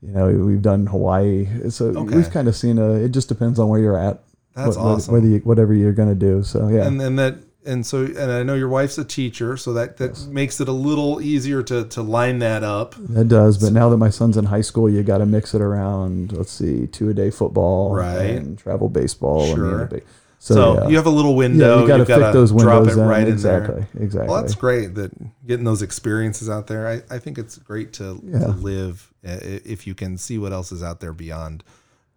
You 0.00 0.12
know, 0.12 0.28
we've 0.28 0.62
done 0.62 0.86
Hawaii. 0.86 1.46
So 1.70 1.86
Okay. 1.86 2.16
we've 2.16 2.30
kind 2.30 2.48
of 2.48 2.56
seen 2.56 2.78
a. 2.78 2.92
It 2.94 3.10
just 3.10 3.28
depends 3.28 3.58
on 3.58 3.68
where 3.68 3.80
you're 3.80 3.98
at. 3.98 4.22
That's 4.54 4.76
what- 4.76 4.86
awesome. 4.86 5.14
Whether 5.14 5.26
you, 5.26 5.38
whatever 5.40 5.74
you're 5.74 5.92
going 5.92 6.08
to 6.08 6.14
do. 6.14 6.42
So 6.42 6.68
yeah. 6.68 6.86
and 6.86 7.00
and 7.02 7.18
that 7.18 7.34
and 7.66 7.84
so 7.84 8.04
and 8.04 8.30
I 8.32 8.42
know 8.42 8.54
your 8.54 8.68
wife's 8.68 8.98
a 8.98 9.04
teacher, 9.04 9.56
so 9.56 9.72
that 9.74 9.96
that 9.98 10.26
makes 10.28 10.60
it 10.60 10.68
a 10.68 10.72
little 10.72 11.20
easier 11.20 11.62
to 11.64 11.84
to 11.84 12.02
line 12.02 12.38
that 12.38 12.62
up. 12.64 12.94
That 12.98 13.28
does, 13.28 13.58
but 13.58 13.72
now 13.72 13.88
that 13.90 13.96
my 13.98 14.10
son's 14.10 14.36
in 14.36 14.46
high 14.46 14.60
school, 14.62 14.88
you 14.88 15.02
got 15.02 15.18
to 15.18 15.26
mix 15.26 15.54
it 15.54 15.60
around. 15.60 16.32
Let's 16.32 16.52
see, 16.52 16.86
two 16.86 17.08
a 17.10 17.14
day 17.14 17.30
football, 17.30 17.94
Right. 17.94 18.30
and 18.30 18.58
travel 18.58 18.88
baseball. 18.88 19.54
Sure. 19.54 19.82
And. 19.84 20.02
So, 20.40 20.54
so, 20.54 20.74
yeah. 20.82 20.88
you 20.90 20.96
have 20.96 21.06
a 21.06 21.10
little 21.10 21.34
window. 21.34 21.76
yeah, 21.78 21.82
you 21.82 21.88
got 21.88 21.96
to 21.96 22.06
fit 22.06 22.32
those 22.32 22.52
drop 22.52 22.82
windows 22.82 22.96
it 22.96 23.00
in. 23.00 23.08
right 23.08 23.26
in 23.26 23.32
exactly, 23.32 23.86
there. 23.92 24.02
exactly. 24.04 24.28
Well, 24.32 24.40
that's 24.40 24.54
great 24.54 24.94
that 24.94 25.10
getting 25.48 25.64
those 25.64 25.82
experiences 25.82 26.48
out 26.48 26.68
there. 26.68 26.86
I, 26.86 27.02
I 27.12 27.18
think 27.18 27.38
it's 27.38 27.58
great 27.58 27.92
to, 27.94 28.20
Yeah. 28.24 28.38
to 28.38 28.48
live 28.50 29.12
if 29.24 29.84
you 29.88 29.96
can 29.96 30.16
see 30.16 30.38
what 30.38 30.52
else 30.52 30.70
is 30.70 30.80
out 30.80 31.00
there 31.00 31.12
beyond 31.12 31.64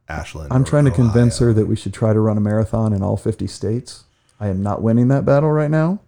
Ashland. 0.07 0.53
I'm 0.53 0.63
trying 0.63 0.85
to 0.85 0.91
convince 0.91 1.39
her 1.39 1.51
that 1.51 1.65
we 1.65 1.75
should 1.75 1.95
try 1.95 2.13
to 2.13 2.19
run 2.19 2.37
a 2.37 2.41
marathon 2.41 2.93
in 2.93 3.01
all 3.01 3.17
50 3.17 3.47
states. 3.47 4.03
I 4.41 4.47
am 4.47 4.61
not 4.63 4.81
winning 4.81 5.07
that 5.09 5.23
battle 5.23 5.51
right 5.51 5.69
now. 5.71 5.99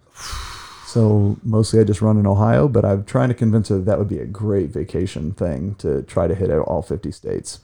So 0.88 1.38
mostly 1.44 1.80
I 1.80 1.84
just 1.84 2.02
run 2.02 2.18
in 2.18 2.28
Ohio, 2.28 2.68
but 2.68 2.84
I'm 2.84 3.06
trying 3.06 3.30
to 3.30 3.36
convince 3.36 3.70
her 3.70 3.78
that, 3.78 3.86
that 3.86 4.00
would 4.00 4.08
be 4.10 4.20
a 4.20 4.26
great 4.26 4.70
vacation 4.70 5.32
thing 5.34 5.76
to 5.76 6.02
try 6.04 6.28
to 6.28 6.36
hit 6.36 6.50
out 6.52 6.66
all 6.68 6.82
50 6.82 7.12
states. 7.12 7.60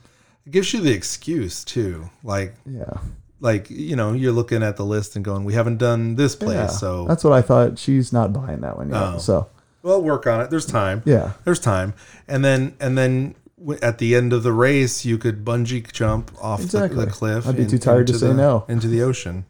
It 0.45 0.51
gives 0.51 0.71
you 0.73 0.79
the 0.81 0.91
excuse 0.93 1.63
too. 1.63 2.09
Like 2.23 2.53
Yeah. 2.65 2.93
like 3.39 3.69
you 3.69 3.95
know 3.95 4.13
you're 4.13 4.31
looking 4.31 4.61
at 4.63 4.77
the 4.77 4.85
list 4.85 5.15
and 5.15 5.25
going, 5.25 5.43
we 5.43 5.53
haven't 5.53 5.77
done 5.77 6.15
this 6.15 6.35
place, 6.35 6.55
Yeah, 6.55 6.67
so 6.67 7.05
that's 7.05 7.23
what 7.23 7.33
I 7.33 7.41
thought. 7.41 7.77
She's 7.79 8.13
not 8.13 8.31
buying 8.33 8.61
that 8.61 8.77
one 8.77 8.89
yet. 8.89 8.97
Oh. 9.01 9.17
So 9.17 9.47
we'll 9.83 10.01
work 10.01 10.25
on 10.27 10.41
it. 10.41 10.49
There's 10.49 10.65
time. 10.65 11.01
yeah, 11.05 11.33
There's 11.45 11.59
time, 11.59 11.93
and 12.27 12.43
then 12.45 12.75
and 12.79 12.97
then 12.97 13.35
at 13.81 13.97
the 13.99 14.15
end 14.15 14.33
of 14.33 14.41
the 14.43 14.53
race, 14.53 15.03
you 15.05 15.17
could 15.17 15.43
bungee 15.45 15.91
jump 15.91 16.31
off 16.41 16.59
the, 16.59 16.65
Exactly. 16.65 17.05
the 17.05 17.11
cliff. 17.11 17.47
I'd 17.47 17.57
be 17.57 17.63
in- 17.63 17.69
too 17.69 17.77
tired 17.77 18.07
to 18.07 18.13
into 18.13 18.19
say 18.25 18.27
the- 18.27 18.33
no. 18.33 18.65
into 18.69 18.87
the 18.87 19.01
ocean. 19.03 19.45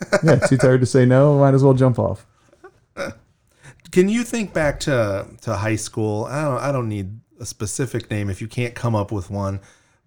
yeah. 0.22 0.36
Too 0.36 0.56
tired 0.56 0.80
to 0.80 0.86
say 0.86 1.06
no. 1.06 1.38
Might 1.38 1.54
as 1.54 1.64
well 1.64 1.74
jump 1.74 1.98
off. 1.98 2.26
Can 3.92 4.08
you 4.08 4.24
think 4.24 4.52
back 4.52 4.80
to 4.80 5.26
to 5.42 5.56
high 5.56 5.76
school? 5.76 6.24
I 6.24 6.44
don't 6.44 6.58
I 6.58 6.72
don't 6.72 6.88
need 6.88 7.20
a 7.40 7.46
specific 7.46 8.10
name 8.10 8.28
if 8.30 8.40
you 8.40 8.48
can't 8.48 8.74
come 8.74 8.94
up 8.94 9.12
with 9.12 9.30
one, 9.30 9.60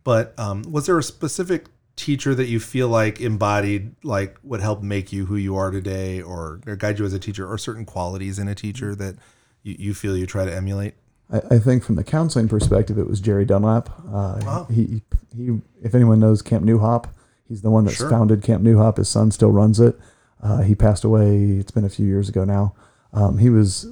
but 0.04 0.38
um, 0.38 0.64
was 0.64 0.86
there 0.86 0.98
a 0.98 1.04
specific 1.04 1.68
teacher 1.96 2.34
that 2.34 2.48
you 2.48 2.60
feel 2.60 2.88
like 2.88 3.20
embodied 3.20 3.94
like 4.04 4.38
what 4.42 4.62
helped 4.62 4.84
make 4.84 5.12
you 5.12 5.26
who 5.26 5.36
you 5.36 5.56
are 5.56 5.70
today, 5.70 6.22
or, 6.22 6.62
or 6.66 6.76
guide 6.76 6.98
you 6.98 7.06
as 7.06 7.14
a 7.14 7.20
teacher, 7.20 7.50
or 7.50 7.58
certain 7.58 7.86
qualities 7.86 8.40
in 8.40 8.48
a 8.48 8.56
teacher 8.56 8.96
that 8.96 9.16
you, 9.64 9.76
you 9.78 9.94
feel 9.94 10.16
you 10.16 10.26
try 10.26 10.46
to 10.46 10.54
emulate? 10.54 10.96
I, 11.32 11.42
I 11.52 11.60
think 11.60 11.84
from 11.84 11.96
the 11.96 12.04
counseling 12.04 12.48
perspective, 12.48 12.98
it 12.98 13.08
was 13.08 13.20
Jerry 13.20 13.46
Dunlap. 13.46 13.90
Uh, 14.08 14.40
Wow. 14.44 14.68
He, 14.72 15.02
he, 15.36 15.60
if 15.84 15.94
anyone 15.94 16.20
knows 16.20 16.42
Camp 16.42 16.64
Nuhop, 16.66 17.10
he's 17.50 17.62
the 17.62 17.70
one 17.70 17.84
that 17.86 17.94
Sure. 17.96 18.10
founded 18.10 18.42
Camp 18.44 18.64
Nuhop. 18.64 18.96
His 18.98 19.10
son 19.10 19.32
still 19.32 19.52
runs 19.52 19.80
it. 19.80 20.00
Uh, 20.42 20.62
he 20.62 20.74
passed 20.76 21.04
away. 21.04 21.58
It's 21.58 21.72
been 21.72 21.84
a 21.84 21.90
few 21.90 22.06
years 22.06 22.30
ago 22.30 22.46
now. 22.46 22.74
Um, 23.12 23.40
he 23.40 23.50
was 23.50 23.88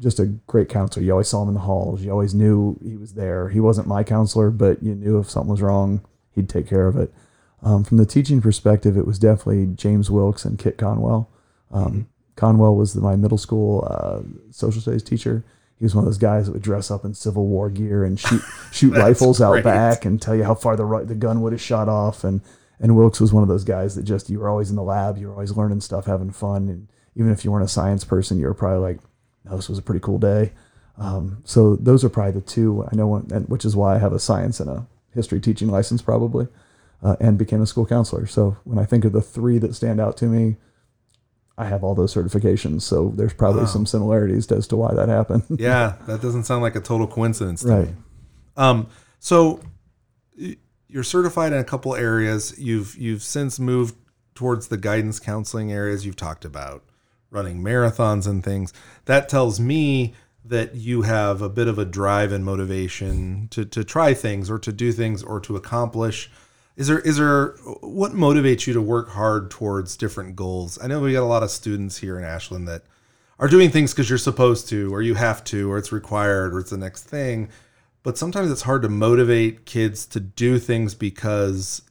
just 0.00 0.18
a 0.18 0.26
great 0.26 0.68
counselor. 0.68 1.04
You 1.04 1.12
always 1.12 1.28
saw 1.28 1.42
him 1.42 1.48
in 1.48 1.54
the 1.54 1.60
halls. 1.60 2.02
You 2.02 2.10
always 2.10 2.34
knew 2.34 2.76
he 2.82 2.96
was 2.96 3.14
there. 3.14 3.48
He 3.50 3.60
wasn't 3.60 3.86
my 3.86 4.02
counselor, 4.02 4.50
but 4.50 4.82
you 4.82 4.94
knew 4.94 5.18
if 5.20 5.30
something 5.30 5.50
was 5.50 5.62
wrong, 5.62 6.00
he'd 6.32 6.48
take 6.48 6.66
care 6.66 6.86
of 6.88 6.96
it. 6.96 7.12
Um, 7.62 7.84
from 7.84 7.96
the 7.96 8.04
teaching 8.06 8.40
perspective, 8.40 8.96
it 8.96 9.06
was 9.06 9.18
definitely 9.18 9.66
James 9.74 10.10
Wilkes 10.10 10.44
and 10.44 10.58
Kit 10.58 10.76
Conwell. 10.76 11.30
Um, 11.70 12.08
Conwell 12.36 12.76
was 12.76 12.92
the, 12.92 13.00
my 13.00 13.16
middle 13.16 13.38
school 13.38 13.86
uh, 13.90 14.20
social 14.50 14.80
studies 14.82 15.02
teacher. 15.02 15.44
He 15.78 15.84
was 15.84 15.94
one 15.94 16.02
of 16.04 16.06
those 16.06 16.18
guys 16.18 16.46
that 16.46 16.52
would 16.52 16.62
dress 16.62 16.90
up 16.90 17.04
in 17.04 17.14
Civil 17.14 17.46
War 17.46 17.70
gear 17.70 18.04
and 18.04 18.18
shoot 18.20 18.42
shoot 18.72 18.92
rifles 18.96 19.40
out 19.40 19.52
great. 19.52 19.64
back 19.64 20.04
and 20.04 20.20
tell 20.20 20.34
you 20.34 20.44
how 20.44 20.54
far 20.54 20.76
the 20.76 21.04
the 21.06 21.14
gun 21.14 21.40
would 21.42 21.52
have 21.52 21.60
shot 21.60 21.88
off. 21.88 22.24
And 22.24 22.40
and 22.80 22.96
Wilkes 22.96 23.20
was 23.20 23.32
one 23.32 23.42
of 23.42 23.48
those 23.48 23.64
guys 23.64 23.94
that 23.94 24.04
just 24.04 24.28
you 24.30 24.38
were 24.40 24.48
always 24.48 24.70
in 24.70 24.76
the 24.76 24.82
lab, 24.82 25.16
you 25.18 25.28
were 25.28 25.32
always 25.34 25.56
learning 25.56 25.80
stuff, 25.80 26.06
having 26.06 26.30
fun, 26.30 26.68
and 26.68 26.88
even 27.14 27.32
if 27.32 27.44
you 27.44 27.50
weren't 27.52 27.64
a 27.64 27.68
science 27.68 28.04
person, 28.04 28.38
you 28.38 28.46
were 28.46 28.54
probably 28.54 28.80
like, 28.80 28.98
"No, 29.44 29.56
this 29.56 29.68
was 29.68 29.78
a 29.78 29.82
pretty 29.82 30.00
cool 30.00 30.18
day." 30.18 30.52
Um, 30.98 31.38
so 31.44 31.76
those 31.76 32.04
are 32.04 32.08
probably 32.08 32.32
the 32.32 32.40
two 32.40 32.86
I 32.90 32.94
know, 32.96 33.06
one, 33.06 33.28
and 33.32 33.48
which 33.48 33.64
is 33.64 33.76
why 33.76 33.94
I 33.94 33.98
have 33.98 34.12
a 34.12 34.18
science 34.18 34.60
and 34.60 34.70
a 34.70 34.86
history 35.14 35.40
teaching 35.40 35.68
license 35.68 36.02
probably, 36.02 36.48
uh, 37.02 37.16
and 37.20 37.38
became 37.38 37.62
a 37.62 37.66
school 37.66 37.86
counselor. 37.86 38.26
So 38.26 38.56
when 38.64 38.78
I 38.78 38.84
think 38.84 39.04
of 39.04 39.12
the 39.12 39.22
three 39.22 39.58
that 39.58 39.74
stand 39.74 40.00
out 40.00 40.16
to 40.18 40.26
me, 40.26 40.56
I 41.58 41.64
have 41.66 41.82
all 41.82 41.94
those 41.94 42.14
certifications. 42.14 42.82
So 42.82 43.12
there's 43.16 43.32
probably 43.32 43.62
Wow. 43.62 43.66
some 43.68 43.86
similarities 43.86 44.50
as 44.52 44.66
to 44.68 44.76
why 44.76 44.92
that 44.94 45.08
happened. 45.08 45.44
Yeah, 45.58 45.94
that 46.06 46.20
doesn't 46.20 46.44
sound 46.44 46.62
like 46.62 46.76
a 46.76 46.80
total 46.80 47.06
coincidence 47.06 47.62
to 47.62 47.68
right. 47.68 47.88
me. 47.88 47.94
Um, 48.58 48.86
so 49.18 49.60
you're 50.88 51.02
certified 51.02 51.52
in 51.52 51.58
a 51.58 51.64
couple 51.64 51.94
areas. 51.94 52.58
You've 52.58 52.96
you've 52.96 53.22
since 53.22 53.58
moved 53.58 53.96
towards 54.34 54.68
the 54.68 54.76
guidance 54.76 55.18
counseling 55.18 55.72
areas. 55.72 56.06
You've 56.06 56.16
talked 56.16 56.44
about 56.44 56.84
running 57.30 57.62
marathons 57.62 58.26
and 58.26 58.44
things. 58.44 58.72
That 59.06 59.28
tells 59.28 59.58
me 59.58 60.14
that 60.44 60.76
you 60.76 61.02
have 61.02 61.42
a 61.42 61.48
bit 61.48 61.66
of 61.66 61.78
a 61.78 61.84
drive 61.84 62.32
and 62.32 62.44
motivation 62.44 63.48
to 63.50 63.64
to 63.64 63.82
try 63.82 64.14
things 64.14 64.50
or 64.50 64.58
to 64.58 64.72
do 64.72 64.92
things 64.92 65.22
or 65.22 65.40
to 65.40 65.56
accomplish. 65.56 66.30
Is 66.76 66.88
there 66.88 67.00
is 67.00 67.16
there 67.16 67.56
what 67.80 68.12
motivates 68.12 68.66
you 68.66 68.74
to 68.74 68.82
work 68.82 69.10
hard 69.10 69.50
towards 69.50 69.96
different 69.96 70.36
goals? 70.36 70.78
I 70.80 70.86
know 70.86 71.00
we 71.00 71.12
got 71.12 71.22
a 71.22 71.24
lot 71.24 71.42
of 71.42 71.50
students 71.50 71.98
here 71.98 72.18
in 72.18 72.24
Ashland 72.24 72.68
that 72.68 72.82
are 73.38 73.48
doing 73.48 73.70
things 73.70 73.92
because 73.92 74.08
you're 74.08 74.18
supposed 74.18 74.68
to, 74.68 74.92
or 74.94 75.02
you 75.02 75.14
have 75.14 75.44
to, 75.44 75.70
or 75.70 75.78
it's 75.78 75.92
required, 75.92 76.54
or 76.54 76.60
it's 76.60 76.70
the 76.70 76.76
next 76.76 77.04
thing. 77.04 77.50
But 78.06 78.16
sometimes 78.16 78.52
it's 78.52 78.62
hard 78.62 78.82
to 78.82 78.88
motivate 78.88 79.66
kids 79.66 80.06
to 80.06 80.20
do 80.20 80.60
things 80.60 80.94
because 80.94 81.82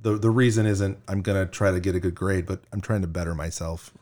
the 0.00 0.18
the 0.18 0.28
reason 0.28 0.66
isn't 0.66 0.98
I'm 1.06 1.22
gonna 1.22 1.46
try 1.46 1.70
to 1.70 1.78
get 1.78 1.94
a 1.94 2.00
good 2.00 2.16
grade, 2.16 2.46
but 2.46 2.64
I'm 2.72 2.80
trying 2.80 3.02
to 3.02 3.06
better 3.06 3.32
myself. 3.32 3.92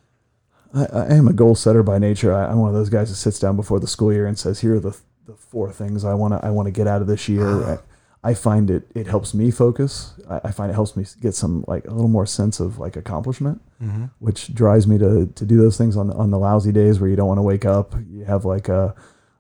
I, 0.73 0.87
I 0.87 1.15
am 1.17 1.29
a 1.29 1.35
goal 1.35 1.55
setter 1.55 1.83
by 1.83 1.99
nature. 1.99 2.33
I, 2.33 2.47
I'm 2.47 2.61
one 2.61 2.71
of 2.71 2.75
those 2.75 2.89
guys 2.89 3.11
that 3.11 3.17
sits 3.17 3.39
down 3.39 3.57
before 3.57 3.79
the 3.79 3.87
school 3.87 4.11
year 4.11 4.27
and 4.27 4.39
says, 4.39 4.61
"Here 4.61 4.77
are 4.77 4.81
the 4.81 4.97
the 5.27 5.35
four 5.35 5.71
things 5.71 6.03
I 6.03 6.15
want 6.15 6.33
to 6.33 6.43
I 6.43 6.49
want 6.49 6.65
to 6.65 6.73
get 6.73 6.87
out 6.87 7.03
of 7.03 7.07
this 7.07 7.29
year." 7.29 7.47
Ah. 7.47 7.77
I, 8.25 8.31
I 8.31 8.33
find 8.33 8.71
it 8.71 8.91
it 8.95 9.07
helps 9.07 9.35
me 9.35 9.51
focus. 9.51 10.15
I, 10.31 10.41
I 10.45 10.53
find 10.53 10.71
it 10.71 10.75
helps 10.75 10.97
me 10.97 11.05
get 11.21 11.35
some 11.35 11.67
like 11.69 11.85
a 11.85 11.93
little 11.93 12.09
more 12.09 12.25
sense 12.25 12.61
of 12.61 12.79
like 12.79 12.97
accomplishment, 12.97 13.61
mm-hmm. 13.83 14.07
which 14.19 14.55
drives 14.55 14.87
me 14.87 14.97
to 14.97 15.27
to 15.27 15.45
do 15.45 15.59
those 15.59 15.77
things 15.77 15.95
on 15.99 16.07
the, 16.07 16.15
on 16.15 16.31
the 16.31 16.39
lousy 16.39 16.73
days 16.73 17.01
where 17.01 17.11
you 17.11 17.17
don't 17.17 17.29
want 17.29 17.37
to 17.37 17.43
wake 17.43 17.67
up. 17.67 17.95
You 18.09 18.25
have 18.25 18.47
like 18.47 18.71
a 18.71 18.95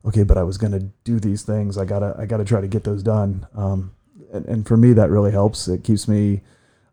okay, 0.04 0.22
but 0.22 0.36
I 0.38 0.42
was 0.42 0.58
going 0.58 0.72
to 0.72 0.80
do 1.04 1.20
these 1.20 1.42
things. 1.42 1.76
I 1.78 1.84
gotta 1.84 2.14
I 2.18 2.26
gotta 2.26 2.44
try 2.44 2.60
to 2.60 2.68
get 2.68 2.84
those 2.84 3.02
done. 3.02 3.46
Um, 3.54 3.92
and, 4.32 4.46
and 4.46 4.66
for 4.66 4.76
me, 4.76 4.92
that 4.94 5.10
really 5.10 5.32
helps. 5.32 5.66
It 5.68 5.82
keeps 5.84 6.06
me. 6.08 6.40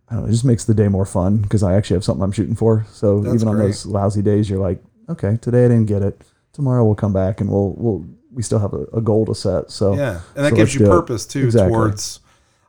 I 0.10 0.14
don't 0.16 0.24
know. 0.24 0.30
It 0.30 0.32
just 0.32 0.46
makes 0.46 0.64
the 0.66 0.74
day 0.74 0.88
more 0.88 1.06
fun 1.06 1.38
because 1.38 1.64
I 1.64 1.76
actually 1.76 1.96
have 1.98 2.04
something 2.04 2.24
I'm 2.24 2.32
shooting 2.32 2.56
for. 2.56 2.86
So 2.92 3.20
That's 3.22 3.36
even 3.36 3.48
on 3.48 3.56
great. 3.56 3.66
those 3.68 3.86
lousy 3.86 4.22
days, 4.22 4.50
you're 4.50 4.60
like, 4.60 4.82
okay, 5.10 5.38
today 5.42 5.66
I 5.66 5.68
didn't 5.68 5.86
get 5.88 6.02
it. 6.02 6.22
Tomorrow 6.54 6.86
we'll 6.86 6.96
come 6.96 7.14
back 7.14 7.42
and 7.42 7.50
we'll 7.50 7.74
we'll 7.78 8.06
we 8.34 8.42
still 8.44 8.60
have 8.60 8.74
a, 8.74 8.84
a 8.94 9.02
goal 9.02 9.26
to 9.26 9.36
set. 9.36 9.70
So 9.72 9.96
Yeah, 9.96 10.22
and 10.36 10.46
that 10.46 10.50
so 10.52 10.56
gives 10.56 10.74
you 10.74 10.80
do 10.80 10.86
it. 10.86 10.90
purpose 10.90 11.26
too. 11.26 11.46
Exactly. 11.46 11.72
Towards 11.74 12.20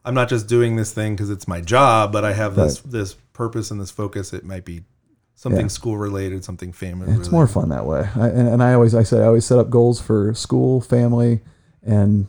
I'm 0.05 0.15
not 0.15 0.29
just 0.29 0.47
doing 0.49 0.77
this 0.77 0.93
thing 0.93 1.15
because 1.15 1.31
it's 1.31 1.47
my 1.49 1.61
job, 1.61 2.13
but 2.13 2.25
I 2.25 2.33
have 2.33 2.55
this 2.57 2.83
Right. 2.85 2.93
this 2.93 3.15
purpose 3.33 3.71
and 3.71 3.81
this 3.81 3.91
focus. 3.91 4.33
It 4.33 4.45
might 4.45 4.65
be 4.65 4.83
something 5.39 5.67
Yeah. 5.67 5.69
school 5.69 5.97
related, 5.97 6.43
something 6.45 6.73
family. 6.73 7.13
It's 7.13 7.31
more 7.31 7.47
fun 7.47 7.69
that 7.69 7.87
way. 7.87 8.09
I, 8.17 8.27
and, 8.29 8.49
and 8.49 8.63
I 8.63 8.75
always 8.75 8.93
I 8.95 9.05
said, 9.05 9.23
I 9.23 9.27
always 9.27 9.45
set 9.47 9.59
up 9.59 9.71
goals 9.71 10.01
for 10.01 10.35
school, 10.35 10.81
family, 10.81 11.41
and 11.83 12.27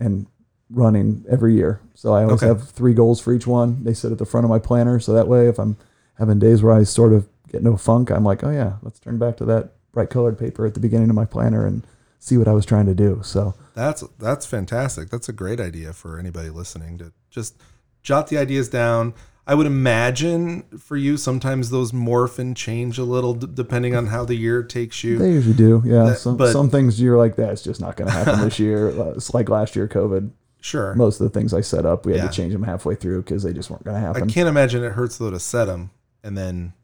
and 0.00 0.26
running 0.70 1.24
every 1.30 1.54
year. 1.54 1.80
So 1.94 2.12
I 2.12 2.22
always 2.24 2.42
Okay. 2.42 2.46
have 2.48 2.68
three 2.68 2.94
goals 2.94 3.20
for 3.20 3.32
each 3.32 3.46
one. 3.46 3.82
They 3.84 3.94
sit 3.94 4.12
at 4.12 4.18
the 4.18 4.26
front 4.26 4.44
of 4.44 4.50
my 4.50 4.58
planner, 4.58 4.98
so 5.00 5.12
that 5.12 5.28
way 5.28 5.48
if 5.48 5.58
I'm 5.58 5.76
having 6.14 6.38
days 6.38 6.62
where 6.62 6.74
I 6.74 6.82
sort 6.84 7.12
of 7.12 7.28
get 7.52 7.62
no 7.62 7.76
funk, 7.76 8.10
I'm 8.10 8.24
like, 8.24 8.42
oh 8.44 8.50
yeah, 8.50 8.74
let's 8.82 8.98
turn 8.98 9.18
back 9.18 9.36
to 9.38 9.44
that 9.46 9.72
bright 9.92 10.10
colored 10.10 10.38
paper 10.38 10.66
at 10.66 10.74
the 10.74 10.80
beginning 10.80 11.08
of 11.10 11.16
my 11.16 11.24
planner 11.24 11.64
and 11.66 11.86
see 12.18 12.36
what 12.36 12.48
I 12.48 12.52
was 12.52 12.66
trying 12.66 12.86
to 12.86 12.94
do. 12.94 13.20
So 13.22 13.54
That's 13.74 14.02
that's 14.18 14.46
fantastic. 14.46 15.08
That's 15.10 15.28
a 15.28 15.32
great 15.32 15.60
idea 15.60 15.92
for 15.92 16.18
anybody 16.18 16.50
listening 16.50 16.98
to 16.98 17.12
just 17.30 17.54
jot 18.02 18.26
the 18.28 18.36
ideas 18.38 18.68
down. 18.68 19.14
I 19.48 19.54
would 19.54 19.66
imagine 19.66 20.62
for 20.78 20.96
you 20.96 21.16
sometimes 21.16 21.70
those 21.70 21.90
morph 21.92 22.38
and 22.38 22.54
change 22.54 22.98
a 22.98 23.04
little 23.04 23.32
d- 23.34 23.48
depending 23.52 23.94
on 23.96 24.08
how 24.08 24.24
the 24.26 24.34
year 24.34 24.62
takes 24.62 25.02
you. 25.02 25.16
they 25.18 25.32
usually 25.32 25.54
do. 25.56 25.82
Yeah. 25.86 26.04
That- 26.04 26.18
some 26.18 26.36
but- 26.36 26.52
some 26.52 26.68
things 26.68 27.00
you're 27.00 27.16
like, 27.16 27.34
that's 27.36 27.62
just 27.62 27.80
not 27.80 27.96
going 27.96 28.08
to 28.10 28.14
happen 28.14 28.40
this 28.44 28.58
year. 28.58 28.88
It's 29.16 29.32
like 29.32 29.48
last 29.48 29.74
year, 29.74 29.88
COVID. 29.88 30.30
sure. 30.60 30.94
Most 30.94 31.20
of 31.20 31.24
the 31.32 31.38
things 31.38 31.54
I 31.54 31.62
set 31.62 31.86
up, 31.86 32.04
we 32.04 32.12
had 32.12 32.22
Yeah. 32.22 32.28
to 32.28 32.32
change 32.36 32.52
them 32.52 32.62
halfway 32.64 32.94
through 32.94 33.22
because 33.22 33.42
they 33.42 33.52
just 33.54 33.70
weren't 33.70 33.84
going 33.84 33.94
to 33.94 34.00
happen. 34.00 34.22
I 34.22 34.26
can't 34.26 34.48
imagine 34.50 34.84
it 34.84 34.92
hurts 34.92 35.16
though 35.16 35.30
to 35.30 35.40
set 35.40 35.64
them 35.64 35.90
and 36.22 36.36
then 36.36 36.74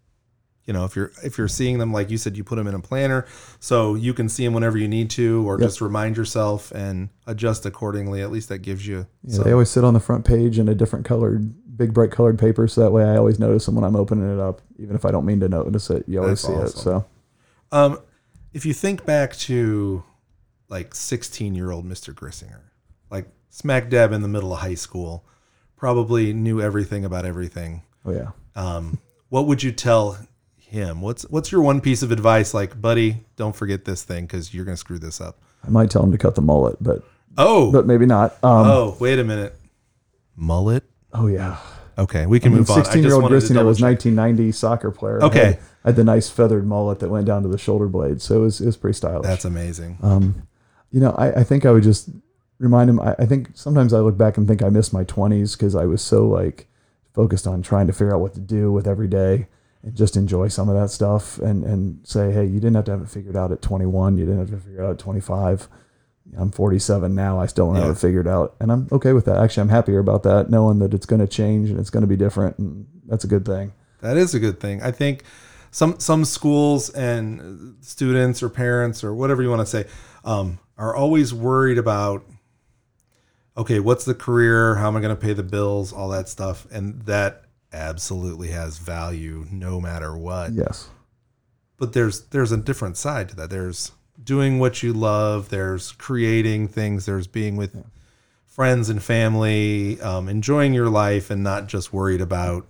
you 0.67 0.73
know 0.73 0.87
if 0.87 0.97
you're 0.97 1.11
if 1.23 1.37
you're 1.37 1.49
seeing 1.49 1.77
them 1.77 1.93
like 1.93 2.09
you 2.09 2.17
said 2.17 2.39
you 2.39 2.43
put 2.45 2.57
them 2.57 2.67
in 2.67 2.75
a 2.75 2.79
planner 2.81 3.27
so 3.61 3.95
you 3.95 4.15
can 4.15 4.31
see 4.31 4.45
them 4.45 4.55
whenever 4.55 4.79
you 4.79 4.89
need 4.89 5.11
to 5.11 5.47
or 5.47 5.59
Yep. 5.61 5.69
just 5.69 5.81
remind 5.83 6.17
yourself 6.17 6.71
and 6.71 7.11
adjust 7.27 7.67
accordingly 7.67 8.23
at 8.23 8.31
least 8.33 8.49
that 8.49 8.61
gives 8.61 8.87
you 8.87 9.07
Yeah, 9.25 9.35
some- 9.35 9.45
they 9.45 9.53
always 9.53 9.69
sit 9.69 9.85
on 9.85 9.93
the 9.93 10.01
front 10.01 10.25
page 10.25 10.59
in 10.59 10.67
a 10.69 10.75
different 10.75 11.05
colored, 11.05 11.53
big 11.77 11.93
bright 11.95 12.11
colored 12.11 12.39
paper, 12.39 12.67
so 12.69 12.81
that 12.83 12.91
way 12.93 13.05
I 13.05 13.17
always 13.17 13.39
notice 13.39 13.67
them 13.67 13.75
when 13.75 13.85
I'm 13.85 13.97
opening 13.97 14.33
it 14.33 14.41
up, 14.41 14.61
even 14.79 14.95
if 14.97 15.05
I 15.05 15.11
don't 15.11 15.25
mean 15.27 15.41
to 15.41 15.49
notice 15.49 15.91
it. 15.91 16.05
You 16.07 16.23
always 16.23 16.43
That's 16.43 16.55
see 16.75 16.79
awesome. 16.81 16.97
it. 16.97 17.01
So 17.01 17.07
Um, 17.73 17.99
if 18.53 18.65
you 18.65 18.73
think 18.73 19.05
back 19.05 19.35
to 19.37 20.05
like 20.69 20.95
16 20.95 21.55
year 21.55 21.71
old 21.71 21.85
Mr. 21.87 22.15
Grissinger, 22.15 22.61
like 23.11 23.29
smack 23.51 23.89
dab 23.91 24.13
in 24.13 24.23
the 24.23 24.29
middle 24.29 24.53
of 24.53 24.61
high 24.61 24.75
school, 24.75 25.25
probably 25.77 26.33
knew 26.33 26.61
everything 26.61 27.05
about 27.05 27.25
everything. 27.25 27.83
oh 28.07 28.13
yeah, 28.13 28.31
Um, 28.57 28.99
what 29.29 29.47
would 29.47 29.63
you 29.63 29.73
tell 29.73 30.19
him? 30.57 31.01
What's 31.03 31.23
what's 31.31 31.51
your 31.53 31.63
one 31.63 31.81
piece 31.81 32.03
of 32.03 32.11
advice? 32.13 32.55
Like, 32.55 32.81
buddy, 32.81 33.25
don't 33.37 33.55
forget 33.55 33.85
this 33.85 34.03
thing 34.03 34.25
because 34.27 34.55
you're 34.55 34.65
gonna 34.65 34.77
screw 34.77 34.99
this 34.99 35.21
up. 35.21 35.39
I 35.65 35.71
might 35.71 35.91
tell 35.91 36.03
him 36.03 36.13
to 36.13 36.19
cut 36.19 36.35
the 36.37 36.43
mullet, 36.43 36.77
but 36.81 37.03
Oh, 37.37 37.73
but 37.73 37.85
maybe 37.87 38.07
not. 38.07 38.33
Um, 38.45 38.67
oh, 38.67 38.97
wait 39.01 39.19
a 39.19 39.25
minute. 39.25 39.55
Mullet. 40.37 40.85
Oh 41.15 41.27
yeah, 41.27 41.59
Okay, 41.97 42.27
we 42.27 42.41
can 42.41 42.49
I 42.49 42.51
mean, 42.51 42.59
move 42.61 42.71
on. 42.71 42.77
Sixteen-year-old 42.77 43.23
wanted 43.23 43.41
to 43.41 43.47
Grissinger 43.47 43.55
double 43.55 43.69
was 43.69 43.81
1990 43.81 44.53
soccer 44.53 44.91
player. 44.91 45.23
Okay. 45.23 45.45
had, 45.45 45.59
I 45.85 45.89
had 45.89 45.97
the 45.97 46.05
nice 46.05 46.29
feathered 46.29 46.67
mullet 46.67 46.99
that 47.01 47.09
went 47.09 47.27
down 47.27 47.43
to 47.43 47.49
the 47.49 47.59
shoulder 47.59 47.89
blade, 47.89 48.21
so 48.21 48.37
it 48.37 48.41
was 48.41 48.61
it 48.61 48.67
was 48.67 48.77
pretty 48.77 48.97
stylish. 48.97 49.27
That's 49.27 49.45
amazing. 49.45 49.99
Um, 50.03 50.49
you 50.91 51.01
know, 51.01 51.13
I, 51.13 51.41
I 51.41 51.45
think 51.45 51.65
I 51.65 51.71
would 51.71 51.83
just 51.83 52.11
remind 52.59 52.91
him. 52.91 53.01
I, 53.01 53.15
I 53.19 53.27
think 53.27 53.51
sometimes 53.55 53.93
I 53.93 54.01
look 54.01 54.17
back 54.17 54.37
and 54.37 54.49
think 54.49 54.63
I 54.63 54.71
missed 54.71 54.93
my 54.93 55.05
20s 55.05 55.57
because 55.57 55.75
I 55.75 55.85
was 55.85 56.03
so 56.03 56.27
like 56.27 56.67
focused 57.13 57.47
on 57.47 57.63
trying 57.63 57.87
to 57.87 57.93
figure 57.93 58.15
out 58.15 58.21
what 58.21 58.35
to 58.35 58.41
do 58.41 58.73
with 58.73 58.89
every 58.89 59.09
day 59.09 59.47
and 59.85 59.95
just 59.95 60.17
enjoy 60.17 60.49
some 60.49 60.69
of 60.69 60.75
that 60.75 60.89
stuff 60.91 61.39
and, 61.39 61.63
and 61.63 62.05
say, 62.05 62.33
hey, 62.33 62.45
you 62.45 62.59
didn't 62.59 62.75
have 62.75 62.87
to 62.87 62.91
have 62.91 63.03
it 63.03 63.09
figured 63.09 63.37
out 63.37 63.53
at 63.53 63.63
21. 63.63 64.19
You 64.19 64.25
didn't 64.25 64.41
have 64.41 64.51
to 64.51 64.57
figure 64.57 64.83
it 64.83 64.87
out 64.87 64.93
at 64.93 64.99
25. 64.99 65.69
I'm 66.39 66.51
47 66.51 67.15
now. 67.15 67.39
I 67.39 67.47
still 67.47 67.67
don't 67.67 67.77
have 67.77 67.85
Yeah. 67.85 67.93
it 67.93 67.99
figured 67.99 68.27
out. 68.27 68.57
And 68.61 68.73
I'm 68.73 68.89
okay 68.91 69.13
with 69.13 69.25
that. 69.27 69.37
Actually, 69.37 69.63
I'm 69.63 69.69
happier 69.69 69.99
about 69.99 70.23
that, 70.25 70.51
knowing 70.51 70.79
that 70.81 70.95
it's 70.95 71.07
going 71.07 71.21
to 71.21 71.27
change 71.29 71.71
and 71.71 71.79
it's 71.79 71.91
going 71.91 72.01
to 72.03 72.07
be 72.07 72.17
different. 72.17 72.59
And 72.59 72.87
that's 73.07 73.25
a 73.25 73.29
good 73.29 73.45
thing. 73.45 73.73
That 74.01 74.17
is 74.17 74.35
a 74.35 74.41
good 74.41 74.59
thing. 74.61 74.83
I 74.83 74.91
think 74.91 75.23
some 75.71 75.99
some 75.99 76.25
schools 76.25 76.91
and 76.91 77.77
students 77.81 78.43
or 78.43 78.49
parents 78.49 79.03
or 79.05 79.15
whatever 79.15 79.43
you 79.43 79.49
want 79.51 79.61
to 79.61 79.67
say 79.67 79.85
um, 80.25 80.59
are 80.79 80.95
always 80.95 81.33
worried 81.35 81.79
about. 81.79 82.25
Okay, 83.57 83.79
what's 83.79 84.05
the 84.05 84.15
career? 84.15 84.75
How 84.77 84.89
am 84.89 84.97
I 84.97 85.01
going 85.01 85.15
to 85.15 85.21
pay 85.21 85.33
the 85.33 85.45
bills? 85.45 85.93
All 85.93 86.09
that 86.09 86.29
stuff, 86.29 86.67
and 86.73 87.03
that 87.03 87.45
absolutely 87.73 88.49
has 88.49 88.79
value 88.79 89.47
no 89.51 89.81
matter 89.81 90.17
what. 90.17 90.53
Yes. 90.53 90.89
But 91.77 91.93
there's 91.93 92.23
there's 92.27 92.51
a 92.53 92.57
different 92.57 92.97
side 92.97 93.29
to 93.31 93.37
that. 93.37 93.51
There's 93.51 93.93
doing 94.23 94.59
what 94.59 94.83
you 94.83 94.93
love. 94.93 95.49
There's 95.49 95.93
creating 95.93 96.69
things. 96.69 97.07
There's 97.07 97.27
being 97.27 97.57
with 97.57 97.77
friends 98.47 98.89
and 98.89 99.03
family, 99.03 100.01
um, 100.01 100.29
enjoying 100.29 100.75
your 100.75 100.89
life, 100.89 101.31
and 101.31 101.43
not 101.43 101.67
just 101.67 101.93
worried 101.93 102.21
about 102.21 102.67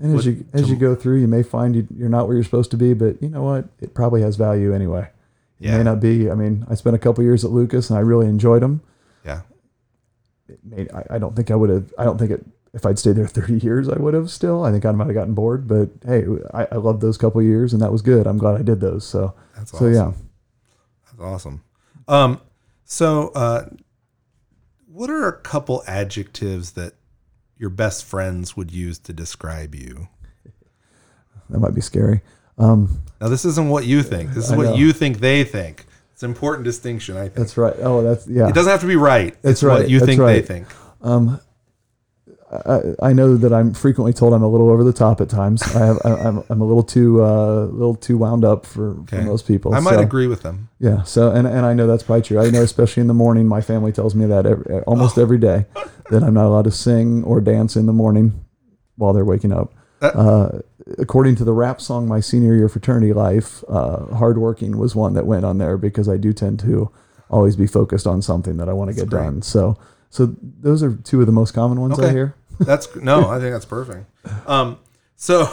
And 0.00 0.16
as 0.16 0.26
you 0.26 0.44
as 0.52 0.68
you 0.70 0.76
go 0.76 0.94
through, 0.94 1.20
you 1.20 1.26
may 1.28 1.42
find 1.42 1.74
you, 1.74 1.86
you're 1.96 2.08
not 2.10 2.26
where 2.26 2.36
you're 2.36 2.44
supposed 2.44 2.70
to 2.72 2.76
be, 2.76 2.94
but 2.94 3.20
you 3.22 3.28
know 3.28 3.42
what? 3.42 3.66
It 3.80 3.94
probably 3.94 4.22
has 4.22 4.36
value 4.36 4.74
anyway. 4.74 5.08
It 5.60 5.66
Yeah. 5.66 5.78
may 5.78 5.82
not 5.84 5.98
be. 6.00 6.30
I 6.30 6.34
mean, 6.34 6.64
I 6.68 6.74
spent 6.76 6.94
a 6.94 6.98
couple 7.00 7.24
years 7.24 7.44
at 7.44 7.50
Lucas, 7.50 7.90
and 7.90 7.98
I 7.98 8.02
really 8.02 8.26
enjoyed 8.26 8.62
them. 8.62 8.80
yeah 9.24 9.40
It 10.48 10.60
may, 10.64 10.86
I, 10.94 11.16
I 11.16 11.18
don't 11.18 11.34
think 11.34 11.50
I 11.50 11.56
would 11.56 11.70
have. 11.70 11.92
I 11.98 12.04
don't 12.04 12.18
think 12.18 12.30
it. 12.30 12.44
If 12.74 12.84
I'd 12.86 12.98
stayed 12.98 13.16
there 13.16 13.26
30 13.40 13.58
years, 13.58 13.88
I 13.88 13.98
would 13.98 14.12
have 14.14 14.30
still. 14.30 14.62
I 14.64 14.70
think 14.70 14.84
I 14.84 14.92
might 14.92 15.06
have 15.06 15.14
gotten 15.14 15.34
bored. 15.34 15.66
But 15.66 15.88
hey, 16.06 16.26
I, 16.54 16.68
I 16.70 16.76
loved 16.76 17.00
those 17.00 17.16
couple 17.16 17.40
years, 17.42 17.72
and 17.72 17.80
that 17.82 17.90
was 17.90 18.02
good. 18.02 18.26
I'm 18.26 18.38
glad 18.38 18.60
I 18.60 18.62
did 18.62 18.80
those. 18.80 19.04
So 19.06 19.32
that's 19.56 19.70
so 19.72 19.78
awesome. 19.78 19.92
yeah. 19.94 20.12
That's 21.18 21.26
awesome. 21.26 21.62
Um, 22.06 22.40
so, 22.84 23.28
uh, 23.34 23.68
what 24.90 25.10
are 25.10 25.28
a 25.28 25.40
couple 25.40 25.82
adjectives 25.86 26.72
that 26.72 26.94
your 27.58 27.70
best 27.70 28.04
friends 28.04 28.56
would 28.56 28.70
use 28.70 28.98
to 29.00 29.12
describe 29.12 29.74
you? 29.74 30.08
That 31.50 31.58
might 31.58 31.74
be 31.74 31.80
scary. 31.80 32.20
Um, 32.58 33.02
Now, 33.20 33.28
this 33.28 33.44
isn't 33.44 33.68
what 33.68 33.84
you 33.84 34.02
think. 34.02 34.30
This 34.30 34.46
is 34.46 34.52
I 34.52 34.56
what 34.56 34.64
know. 34.66 34.74
you 34.74 34.92
think 34.92 35.18
they 35.20 35.44
think. 35.44 35.86
It's 36.12 36.22
an 36.22 36.30
important 36.30 36.64
distinction, 36.64 37.16
I 37.16 37.22
think. 37.22 37.34
that's 37.34 37.56
right. 37.56 37.74
Oh, 37.78 38.02
that's 38.02 38.26
yeah. 38.26 38.48
It 38.48 38.54
doesn't 38.54 38.70
have 38.70 38.80
to 38.80 38.86
be 38.86 38.96
right. 38.96 39.34
That's 39.42 39.52
it's 39.52 39.62
what 39.62 39.80
right. 39.80 39.88
you 39.88 40.00
That's 40.00 40.08
think 40.08 40.20
they 40.20 40.42
think. 40.42 40.66
Um, 41.00 41.40
I, 42.50 43.08
I 43.08 43.12
know 43.12 43.36
that 43.36 43.52
I'm 43.52 43.74
frequently 43.74 44.12
told 44.12 44.32
I'm 44.32 44.42
a 44.42 44.48
little 44.48 44.70
over 44.70 44.82
the 44.82 44.92
top 44.92 45.20
at 45.20 45.28
times. 45.28 45.62
I 45.76 45.84
have, 45.86 45.98
I, 46.04 46.10
I'm, 46.14 46.42
I'm 46.48 46.60
a 46.60 46.64
little 46.64 46.82
too, 46.82 47.22
uh, 47.22 47.64
little 47.66 47.94
too 47.94 48.16
wound 48.16 48.44
up 48.44 48.64
for, 48.64 48.96
for 49.06 49.20
most 49.22 49.46
people. 49.46 49.74
I 49.74 49.80
might 49.80 49.94
So, 49.96 50.00
agree 50.00 50.26
with 50.26 50.42
them. 50.42 50.68
Yeah. 50.78 51.02
So, 51.02 51.30
and, 51.30 51.46
and 51.46 51.66
I 51.66 51.74
know 51.74 51.86
that's 51.86 52.02
probably 52.02 52.22
true. 52.22 52.40
I 52.40 52.48
know, 52.50 52.62
especially 52.62 53.02
in 53.02 53.06
the 53.06 53.14
morning, 53.14 53.46
my 53.46 53.60
family 53.60 53.92
tells 53.92 54.14
me 54.14 54.24
that 54.26 54.46
every, 54.46 54.80
almost 54.82 55.18
Oh. 55.18 55.22
every 55.22 55.38
day 55.38 55.66
that 56.10 56.22
I'm 56.22 56.32
not 56.34 56.46
allowed 56.46 56.64
to 56.64 56.70
sing 56.70 57.22
or 57.24 57.40
dance 57.40 57.76
in 57.76 57.84
the 57.86 57.92
morning 57.92 58.44
while 58.96 59.12
they're 59.12 59.24
waking 59.26 59.52
up. 59.52 59.74
Uh, 60.00 60.60
according 60.96 61.34
to 61.36 61.44
the 61.44 61.52
rap 61.52 61.80
song, 61.80 62.06
my 62.08 62.20
senior 62.20 62.54
year 62.54 62.68
fraternity 62.68 63.12
life, 63.12 63.62
uh, 63.68 64.06
hardworking 64.14 64.78
was 64.78 64.94
one 64.94 65.12
that 65.14 65.26
went 65.26 65.44
on 65.44 65.58
there 65.58 65.76
because 65.76 66.08
I 66.08 66.16
do 66.16 66.32
tend 66.32 66.60
to 66.60 66.90
always 67.30 67.56
be 67.56 67.66
focused 67.66 68.06
on 68.06 68.22
something 68.22 68.56
that 68.56 68.68
I 68.68 68.72
want 68.72 68.88
to 68.90 68.94
get 68.96 69.10
great. 69.10 69.22
done. 69.24 69.42
So, 69.42 69.76
so 70.10 70.34
those 70.60 70.82
are 70.82 70.92
two 71.04 71.20
of 71.20 71.26
the 71.26 71.32
most 71.32 71.52
common 71.52 71.80
ones 71.80 71.98
I 71.98 72.10
hear. 72.10 72.34
That's 72.60 72.94
no, 72.96 73.28
I 73.28 73.38
think 73.38 73.52
that's 73.52 73.64
perfect. 73.64 74.04
Um, 74.48 74.78
so, 75.14 75.48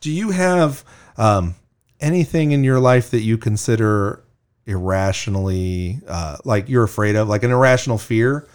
do 0.00 0.10
you 0.10 0.30
have 0.30 0.82
um, 1.16 1.54
anything 2.00 2.50
in 2.50 2.64
your 2.64 2.80
life 2.80 3.10
that 3.12 3.20
you 3.20 3.38
consider 3.38 4.24
irrationally, 4.66 6.00
uh, 6.08 6.38
like 6.44 6.68
you're 6.68 6.82
afraid 6.82 7.16
of, 7.16 7.28
like 7.28 7.42
an 7.42 7.50
irrational 7.52 7.98
fear? 7.98 8.48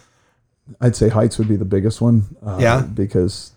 I'd 0.80 0.96
say 0.96 1.08
heights 1.08 1.38
would 1.38 1.48
be 1.48 1.56
the 1.56 1.64
biggest 1.64 2.00
one. 2.00 2.24
Uh, 2.44 2.58
Yeah. 2.60 2.82
Because, 2.82 3.52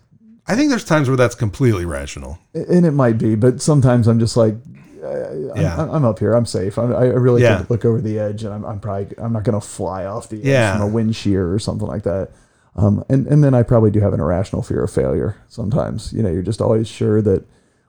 I 0.46 0.56
think 0.56 0.70
there's 0.70 0.84
times 0.84 1.08
where 1.08 1.16
that's 1.16 1.34
completely 1.34 1.84
rational. 1.84 2.38
and 2.54 2.86
it 2.86 2.92
might 2.92 3.18
be, 3.18 3.34
but 3.34 3.60
sometimes 3.60 4.08
I'm 4.08 4.18
just 4.18 4.36
like, 4.36 4.54
uh, 5.02 5.54
Yeah. 5.60 5.76
I'm, 5.82 5.90
I'm 5.90 6.04
up 6.04 6.18
here. 6.18 6.32
I'm 6.34 6.46
safe. 6.46 6.78
I'm, 6.78 6.94
I 6.94 7.04
really 7.06 7.42
Yeah. 7.42 7.58
could 7.58 7.70
look 7.70 7.84
over 7.84 8.00
the 8.00 8.18
edge, 8.18 8.44
and 8.44 8.52
I'm, 8.54 8.64
I'm 8.64 8.80
probably 8.80 9.16
I'm 9.18 9.32
not 9.32 9.44
going 9.44 9.58
to 9.60 9.66
fly 9.66 10.04
off 10.04 10.28
the 10.28 10.38
edge 10.40 10.46
Yeah. 10.46 10.72
from 10.74 10.82
a 10.82 10.86
wind 10.92 11.16
shear 11.16 11.52
or 11.52 11.58
something 11.58 11.86
like 11.88 12.02
that. 12.04 12.30
Um, 12.76 13.04
and 13.08 13.26
and 13.26 13.42
then 13.42 13.52
I 13.54 13.62
probably 13.64 13.90
do 13.90 14.00
have 14.00 14.12
an 14.12 14.20
irrational 14.20 14.62
fear 14.62 14.84
of 14.84 14.90
failure. 14.92 15.36
Sometimes, 15.48 16.12
you 16.12 16.22
know, 16.22 16.30
you're 16.30 16.42
just 16.42 16.60
always 16.60 16.86
sure 16.88 17.20
that 17.22 17.44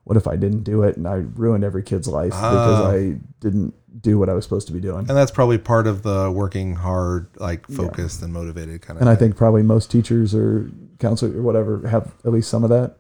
what 0.05 0.17
if 0.17 0.27
I 0.27 0.35
didn't 0.35 0.63
do 0.63 0.81
it 0.81 0.97
and 0.97 1.07
I 1.07 1.17
ruined 1.35 1.63
every 1.63 1.83
kid's 1.83 2.07
life 2.07 2.31
because 2.31 2.79
Ah. 2.81 2.89
I 2.91 3.17
didn't 3.39 3.75
do 4.01 4.17
what 4.17 4.27
I 4.29 4.33
was 4.33 4.43
supposed 4.43 4.65
to 4.67 4.73
be 4.73 4.79
doing. 4.79 4.99
And 5.07 5.15
that's 5.15 5.29
probably 5.29 5.59
part 5.59 5.85
of 5.85 6.01
the 6.01 6.31
working 6.31 6.75
hard, 6.75 7.27
like 7.37 7.67
focused 7.67 8.23
and 8.23 8.33
motivated 8.33 8.81
kind 8.81 8.97
of 8.97 9.01
And 9.01 9.09
I 9.09 9.15
think 9.15 9.35
probably 9.35 9.61
most 9.61 9.91
teachers 9.91 10.33
or 10.33 10.71
counselors 10.97 11.35
or 11.35 11.43
whatever 11.43 11.87
have 11.87 12.11
at 12.25 12.31
least 12.31 12.49
some 12.49 12.63
of 12.63 12.71
that. 12.71 12.95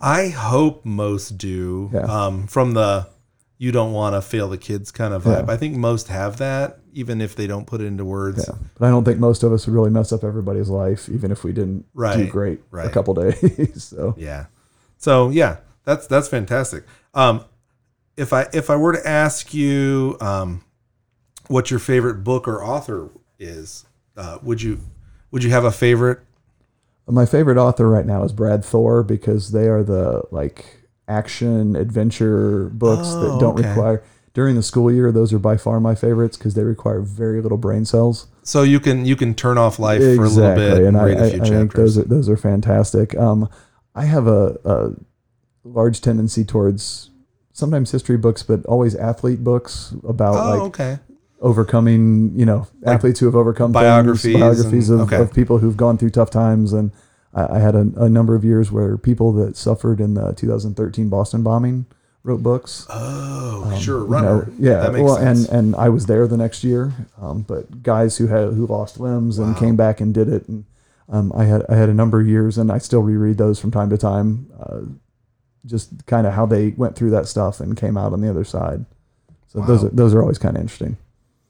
I 0.00 0.28
hope 0.28 0.84
most 0.84 1.36
do. 1.38 1.90
Yeah. 1.92 2.00
Um, 2.02 2.46
from 2.46 2.74
the 2.74 3.08
you 3.58 3.72
don't 3.72 3.92
want 3.92 4.14
to 4.14 4.22
fail 4.22 4.48
the 4.48 4.58
kids 4.58 4.90
kind 4.90 5.14
of 5.14 5.24
vibe. 5.24 5.46
Yeah. 5.46 5.52
I 5.52 5.56
think 5.56 5.76
most 5.76 6.08
have 6.08 6.38
that, 6.38 6.78
even 6.92 7.20
if 7.20 7.36
they 7.36 7.46
don't 7.46 7.66
put 7.66 7.80
it 7.80 7.86
into 7.86 8.04
words. 8.04 8.44
Yeah. 8.46 8.54
But 8.78 8.86
I 8.86 8.90
don't 8.90 9.04
think 9.04 9.18
most 9.18 9.42
of 9.42 9.52
us 9.52 9.66
would 9.66 9.74
really 9.74 9.90
mess 9.90 10.12
up 10.12 10.24
everybody's 10.24 10.68
life, 10.68 11.08
even 11.08 11.30
if 11.30 11.42
we 11.42 11.52
didn't 11.52 11.86
do 11.96 12.26
great 12.26 12.60
right. 12.70 12.86
a 12.86 12.90
couple 12.90 13.14
days. 13.30 13.84
so 13.84 14.14
Yeah. 14.18 14.46
So 14.98 15.30
yeah, 15.30 15.58
that's 15.84 16.06
that's 16.06 16.28
fantastic. 16.28 16.84
Um, 17.14 17.44
if 18.16 18.32
I 18.32 18.46
if 18.52 18.70
I 18.70 18.76
were 18.76 18.92
to 18.92 19.08
ask 19.08 19.54
you, 19.54 20.16
um, 20.20 20.64
what 21.48 21.70
your 21.70 21.80
favorite 21.80 22.24
book 22.24 22.48
or 22.48 22.62
author 22.62 23.10
is, 23.38 23.86
uh, 24.16 24.38
would 24.42 24.62
you 24.62 24.80
would 25.30 25.44
you 25.44 25.50
have 25.50 25.64
a 25.64 25.72
favorite? 25.72 26.20
my 27.08 27.24
favorite 27.24 27.56
author 27.56 27.88
right 27.88 28.06
now 28.06 28.24
is 28.24 28.32
Brad 28.32 28.64
Thor 28.64 29.02
because 29.02 29.52
they 29.52 29.68
are 29.68 29.82
the 29.84 30.22
like 30.30 30.82
action 31.08 31.76
adventure 31.76 32.68
books 32.70 33.08
Oh, 33.08 33.20
that 33.34 33.40
don't 33.40 33.58
okay. 33.58 33.68
require 33.68 34.02
during 34.34 34.56
the 34.56 34.62
school 34.62 34.92
year. 34.92 35.10
Those 35.12 35.32
are 35.32 35.38
by 35.38 35.56
far 35.56 35.80
my 35.80 35.94
favorites 35.94 36.36
because 36.36 36.54
they 36.54 36.62
require 36.64 37.00
very 37.00 37.40
little 37.40 37.58
brain 37.58 37.84
cells. 37.84 38.26
So 38.42 38.62
you 38.62 38.80
can 38.80 39.04
you 39.04 39.16
can 39.16 39.34
turn 39.34 39.58
off 39.58 39.78
life 39.78 40.00
for 40.00 40.24
a 40.24 40.28
little 40.28 40.54
bit 40.54 40.78
and, 40.78 40.86
and 40.88 40.96
I, 40.96 41.04
read 41.04 41.18
I, 41.18 41.24
a 41.26 41.30
few 41.30 41.42
I 41.42 41.44
think 41.48 41.70
chapters. 41.72 41.94
those 41.94 42.04
are 42.04 42.08
those 42.08 42.28
are 42.28 42.36
fantastic. 42.36 43.16
Um, 43.16 43.48
I 43.94 44.04
have 44.04 44.26
a, 44.26 44.56
a 44.64 44.90
large 45.64 46.00
tendency 46.00 46.44
towards 46.44 47.10
sometimes 47.52 47.90
history 47.90 48.16
books, 48.18 48.42
but 48.42 48.64
always 48.66 48.94
athlete 48.94 49.42
books 49.42 49.94
about 50.06 50.34
oh, 50.36 50.50
like 50.50 50.60
okay. 50.68 50.98
overcoming, 51.40 52.38
you 52.38 52.44
know, 52.44 52.68
Like 52.82 52.96
athletes 52.96 53.20
who 53.20 53.26
have 53.26 53.34
overcome 53.34 53.72
biographies 53.72 54.22
things, 54.22 54.40
biographies 54.40 54.90
and- 54.90 55.00
of, 55.00 55.06
okay. 55.12 55.22
of 55.22 55.32
people 55.32 55.58
who've 55.58 55.76
gone 55.76 55.96
through 55.98 56.10
tough 56.10 56.30
times. 56.30 56.72
And 56.72 56.92
I, 57.36 57.56
I 57.56 57.58
had 57.60 57.74
a, 57.76 57.86
a 57.96 58.08
number 58.08 58.34
of 58.34 58.44
years 58.44 58.72
where 58.72 58.96
people 58.96 59.32
that 59.34 59.56
suffered 59.56 60.00
in 60.00 60.14
the 60.14 60.32
2013 60.32 61.08
Boston 61.08 61.42
bombing 61.44 61.86
wrote 62.24 62.42
books. 62.42 62.86
Oh, 62.90 63.78
sure, 63.80 63.98
Um, 63.98 64.02
You 64.02 64.06
runner. 64.08 64.46
know, 64.46 64.52
yeah. 64.58 64.80
that 64.80 64.92
makes 64.92 65.04
well, 65.04 65.16
sense. 65.18 65.46
and 65.48 65.66
and 65.66 65.76
I 65.76 65.88
was 65.90 66.06
there 66.06 66.26
the 66.26 66.36
next 66.36 66.64
year. 66.64 66.92
Um, 67.20 67.42
but 67.42 67.82
guys 67.84 68.16
who 68.16 68.26
had 68.26 68.54
who 68.54 68.66
lost 68.66 68.98
limbs 68.98 69.38
and 69.38 69.56
came 69.56 69.76
back 69.76 70.00
and 70.00 70.12
did 70.12 70.28
it. 70.28 70.48
And 70.48 70.64
um, 71.08 71.32
I 71.36 71.44
had 71.44 71.62
I 71.68 71.76
had 71.76 71.88
a 71.88 71.94
number 71.94 72.18
of 72.20 72.26
years, 72.26 72.58
and 72.58 72.72
I 72.72 72.78
still 72.78 73.02
reread 73.02 73.38
those 73.38 73.60
from 73.60 73.70
time 73.70 73.90
to 73.90 73.98
time. 73.98 74.48
Uh, 74.58 74.80
just 75.64 76.06
kind 76.06 76.26
of 76.26 76.32
how 76.32 76.46
they 76.46 76.68
went 76.70 76.94
through 76.96 77.10
that 77.10 77.26
stuff 77.28 77.60
and 77.60 77.76
came 77.76 77.96
out 77.96 78.12
on 78.12 78.20
the 78.20 78.30
other 78.30 78.44
side. 78.44 78.84
So 79.48 79.60
those 79.60 79.84
are 79.84 79.88
those 79.90 80.14
are 80.14 80.20
always 80.20 80.38
kind 80.38 80.56
of 80.56 80.62
interesting. 80.62 80.96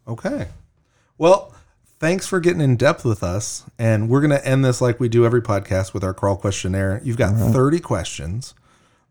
Okay. 0.07 0.49
Well, 1.18 1.55
thanks 1.98 2.26
for 2.26 2.40
getting 2.40 2.61
in 2.61 2.76
depth 2.76 3.04
with 3.04 3.22
us. 3.22 3.64
And 3.78 4.09
we're 4.09 4.20
going 4.20 4.30
to 4.38 4.46
end 4.46 4.64
this 4.64 4.80
like 4.80 5.00
we 5.00 5.09
do 5.09 5.24
every 5.24 5.42
podcast 5.42 5.94
with 5.94 6.04
our 6.04 6.14
crawl 6.14 6.37
questionnaire. 6.37 7.00
You've 7.04 7.16
got 7.16 7.35
30 7.37 7.80
questions. 7.80 8.54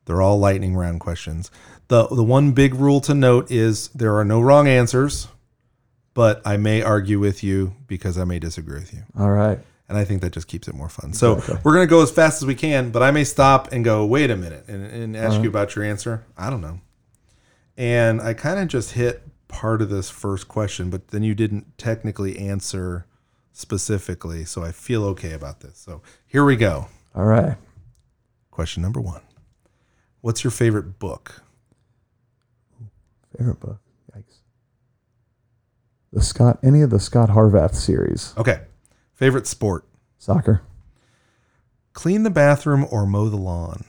They're 0.06 0.22
all 0.22 0.38
lightning 0.38 0.76
round 0.76 1.00
questions. 1.00 1.50
The 1.88 2.08
the 2.08 2.24
one 2.24 2.52
big 2.52 2.74
rule 2.76 3.00
to 3.02 3.14
note 3.14 3.50
is 3.52 3.88
there 3.90 4.16
are 4.18 4.26
no 4.26 4.40
wrong 4.42 4.68
answers, 4.68 5.28
but 6.14 6.42
I 6.46 6.58
may 6.58 6.82
argue 6.82 7.20
with 7.20 7.44
you 7.44 7.76
because 7.88 8.18
I 8.18 8.24
may 8.24 8.40
disagree 8.40 8.80
with 8.80 8.94
you. 8.94 9.04
All 9.18 9.32
right. 9.32 9.60
And 9.88 9.98
I 9.98 10.04
think 10.06 10.22
that 10.22 10.32
just 10.32 10.48
keeps 10.48 10.68
it 10.68 10.74
more 10.74 10.90
fun. 10.90 11.14
So 11.14 11.34
Exactly. 11.34 11.60
we're 11.64 11.74
going 11.74 11.86
to 11.88 11.90
go 11.90 12.02
as 12.02 12.10
fast 12.12 12.42
as 12.42 12.46
we 12.48 12.56
can, 12.56 12.90
but 12.90 13.04
I 13.04 13.12
may 13.12 13.24
stop 13.24 13.72
and 13.72 13.86
go, 13.86 14.04
wait 14.06 14.32
a 14.32 14.36
minute, 14.36 14.66
and, 14.68 14.84
and 14.84 15.16
ask 15.18 15.42
you 15.44 15.48
about 15.50 15.76
your 15.76 15.86
answer. 15.86 16.24
I 16.36 16.50
don't 16.50 16.62
know. 16.62 16.80
And 17.78 18.20
I 18.22 18.34
kind 18.34 18.60
of 18.60 18.68
just 18.68 18.94
hit 18.94 19.22
part 19.56 19.82
of 19.82 19.90
this 19.90 20.10
first 20.10 20.50
question, 20.50 20.90
but 20.90 21.08
then 21.08 21.24
you 21.24 21.34
didn't 21.34 21.78
technically 21.78 22.38
answer 22.38 23.06
specifically. 23.54 24.44
So 24.44 24.62
I 24.62 24.74
feel 24.74 25.06
okay 25.06 25.32
about 25.32 25.62
this. 25.62 25.78
So 25.78 26.02
here 26.28 26.44
we 26.44 26.58
go. 26.58 26.88
All 27.16 27.24
right. 27.24 27.56
Question 28.52 28.84
number 28.84 29.00
one 29.00 29.22
What's 30.20 30.44
your 30.44 30.52
favorite 30.52 31.00
book? 31.00 31.42
Favorite 33.38 33.62
book. 33.62 33.80
Yikes. 34.14 34.40
The 36.12 36.22
Scott, 36.22 36.60
any 36.62 36.82
of 36.82 36.90
the 36.90 37.00
Scot 37.00 37.30
Harvath 37.30 37.76
series. 37.76 38.34
Okay. 38.38 38.60
Favorite 39.14 39.48
sport? 39.48 39.86
Soccer. 40.18 40.64
Clean 41.94 42.24
the 42.24 42.30
bathroom 42.30 42.86
or 42.92 43.06
mow 43.06 43.30
the 43.30 43.38
lawn? 43.38 43.86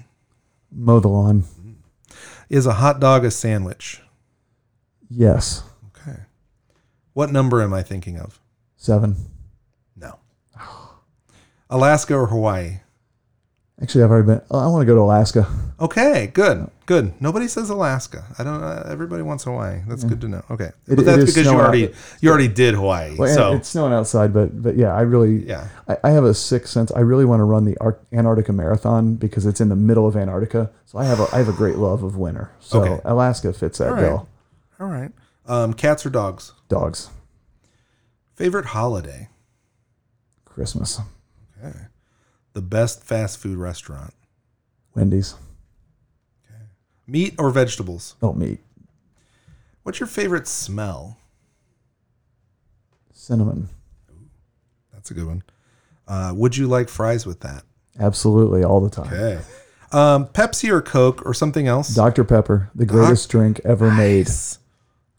Mow 0.70 1.00
the 1.00 1.08
lawn. 1.08 1.44
Is 2.48 2.66
a 2.66 2.74
hot 2.74 3.00
dog 3.00 3.24
a 3.24 3.32
sandwich? 3.32 4.00
Yes. 5.08 5.62
Okay. 5.88 6.18
What 7.12 7.30
number 7.32 7.62
am 7.62 7.72
I 7.74 7.82
thinking 7.82 8.18
of? 8.18 8.40
Seven. 8.76 9.16
No. 9.96 10.18
Alaska 11.70 12.14
or 12.14 12.26
Hawaii? 12.26 12.78
Actually, 13.82 14.04
I've 14.04 14.10
already 14.10 14.26
been. 14.26 14.40
oh, 14.50 14.58
I 14.58 14.66
want 14.68 14.80
to 14.82 14.86
go 14.86 14.94
to 14.94 15.02
Alaska. 15.02 15.46
Okay, 15.78 16.30
good, 16.32 16.70
good. 16.86 17.12
Nobody 17.20 17.46
says 17.46 17.68
Alaska. 17.68 18.24
I 18.38 18.42
don't. 18.44 18.62
Uh, 18.62 18.88
everybody 18.90 19.22
wants 19.22 19.44
Hawaii. 19.44 19.82
That's 19.86 20.02
good 20.02 20.22
to 20.22 20.28
know. 20.28 20.42
Okay, 20.50 20.70
It- 20.88 20.96
but 20.96 21.04
that's 21.04 21.18
because 21.18 21.36
you 21.36 21.42
snowing 21.42 21.58
out 21.58 21.66
already 21.66 21.94
you 22.22 22.30
already 22.30 22.48
did 22.48 22.72
Hawaii. 22.74 23.14
Well, 23.18 23.34
so 23.34 23.52
it's 23.52 23.68
snowing 23.68 23.92
outside, 23.92 24.32
but 24.32 24.62
but 24.62 24.76
yeah, 24.76 24.94
I 24.94 25.02
really 25.02 25.46
yeah, 25.46 25.68
I, 25.86 25.98
I 26.04 26.10
have 26.12 26.24
a 26.24 26.32
sixth 26.32 26.72
sense. 26.72 26.90
I 26.92 27.00
really 27.00 27.26
want 27.26 27.40
to 27.40 27.44
run 27.44 27.66
the 27.66 27.76
Ar- 27.78 27.98
Antarctica 28.14 28.54
Marathon 28.54 29.16
because 29.16 29.44
it's 29.44 29.60
in 29.60 29.68
the 29.68 29.76
middle 29.76 30.06
of 30.06 30.16
Antarctica. 30.16 30.70
So 30.86 30.96
I 30.98 31.04
have 31.04 31.20
a 31.20 31.26
I 31.34 31.36
have 31.36 31.48
a 31.50 31.52
great 31.52 31.76
love 31.76 32.02
of 32.02 32.16
winter. 32.16 32.50
So 32.60 32.82
Okay. 32.82 33.02
Alaska 33.04 33.52
fits 33.52 33.76
that 33.76 33.92
right. 33.92 34.00
bill. 34.00 34.26
All 34.80 34.86
right. 34.88 35.10
Um, 35.46 35.72
cats 35.74 36.04
or 36.04 36.10
dogs? 36.10 36.52
Dogs, 36.68 37.10
Favorite 38.34 38.66
holiday? 38.66 39.28
Christmas, 40.44 41.00
Okay. 41.62 41.76
The 42.52 42.62
best 42.62 43.02
fast 43.04 43.38
food 43.38 43.58
restaurant? 43.58 44.12
Wendy's. 44.94 45.34
Okay. 46.48 46.60
Meat 47.06 47.34
or 47.38 47.50
vegetables? 47.50 48.14
Oh, 48.22 48.32
meat, 48.32 48.60
What's 49.82 50.00
your 50.00 50.06
favorite 50.08 50.46
smell? 50.48 51.18
cinnamon. 53.12 53.68
That's 54.92 55.10
a 55.10 55.14
good 55.14 55.26
one. 55.26 55.42
Uh, 56.06 56.32
would 56.36 56.56
you 56.56 56.66
like 56.68 56.88
fries 56.88 57.26
with 57.26 57.40
that? 57.40 57.64
Absolutely, 57.98 58.62
all 58.62 58.80
the 58.80 58.90
time. 58.90 59.12
Okay. 59.12 59.40
Um, 59.92 60.26
Pepsi 60.26 60.70
or 60.70 60.82
Coke 60.82 61.24
or 61.26 61.32
something 61.34 61.66
else? 61.66 61.94
Dr 61.94 62.24
Pepper, 62.24 62.70
the 62.74 62.84
greatest 62.86 63.28
drink 63.30 63.60
ever 63.64 63.90
made. 63.90 64.28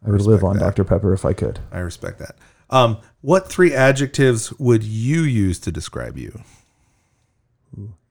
I 0.05 0.11
would 0.11 0.21
live 0.21 0.43
on 0.43 0.57
that. 0.57 0.75
Dr 0.75 0.83
Pepper 0.83 1.13
if 1.13 1.25
I 1.25 1.33
could. 1.33 1.59
I 1.71 1.79
respect 1.79 2.19
that. 2.19 2.35
Um, 2.69 2.97
what 3.21 3.47
three 3.49 3.73
adjectives 3.73 4.51
would 4.59 4.83
you 4.83 5.21
use 5.21 5.59
to 5.59 5.71
describe 5.71 6.17
you? 6.17 6.41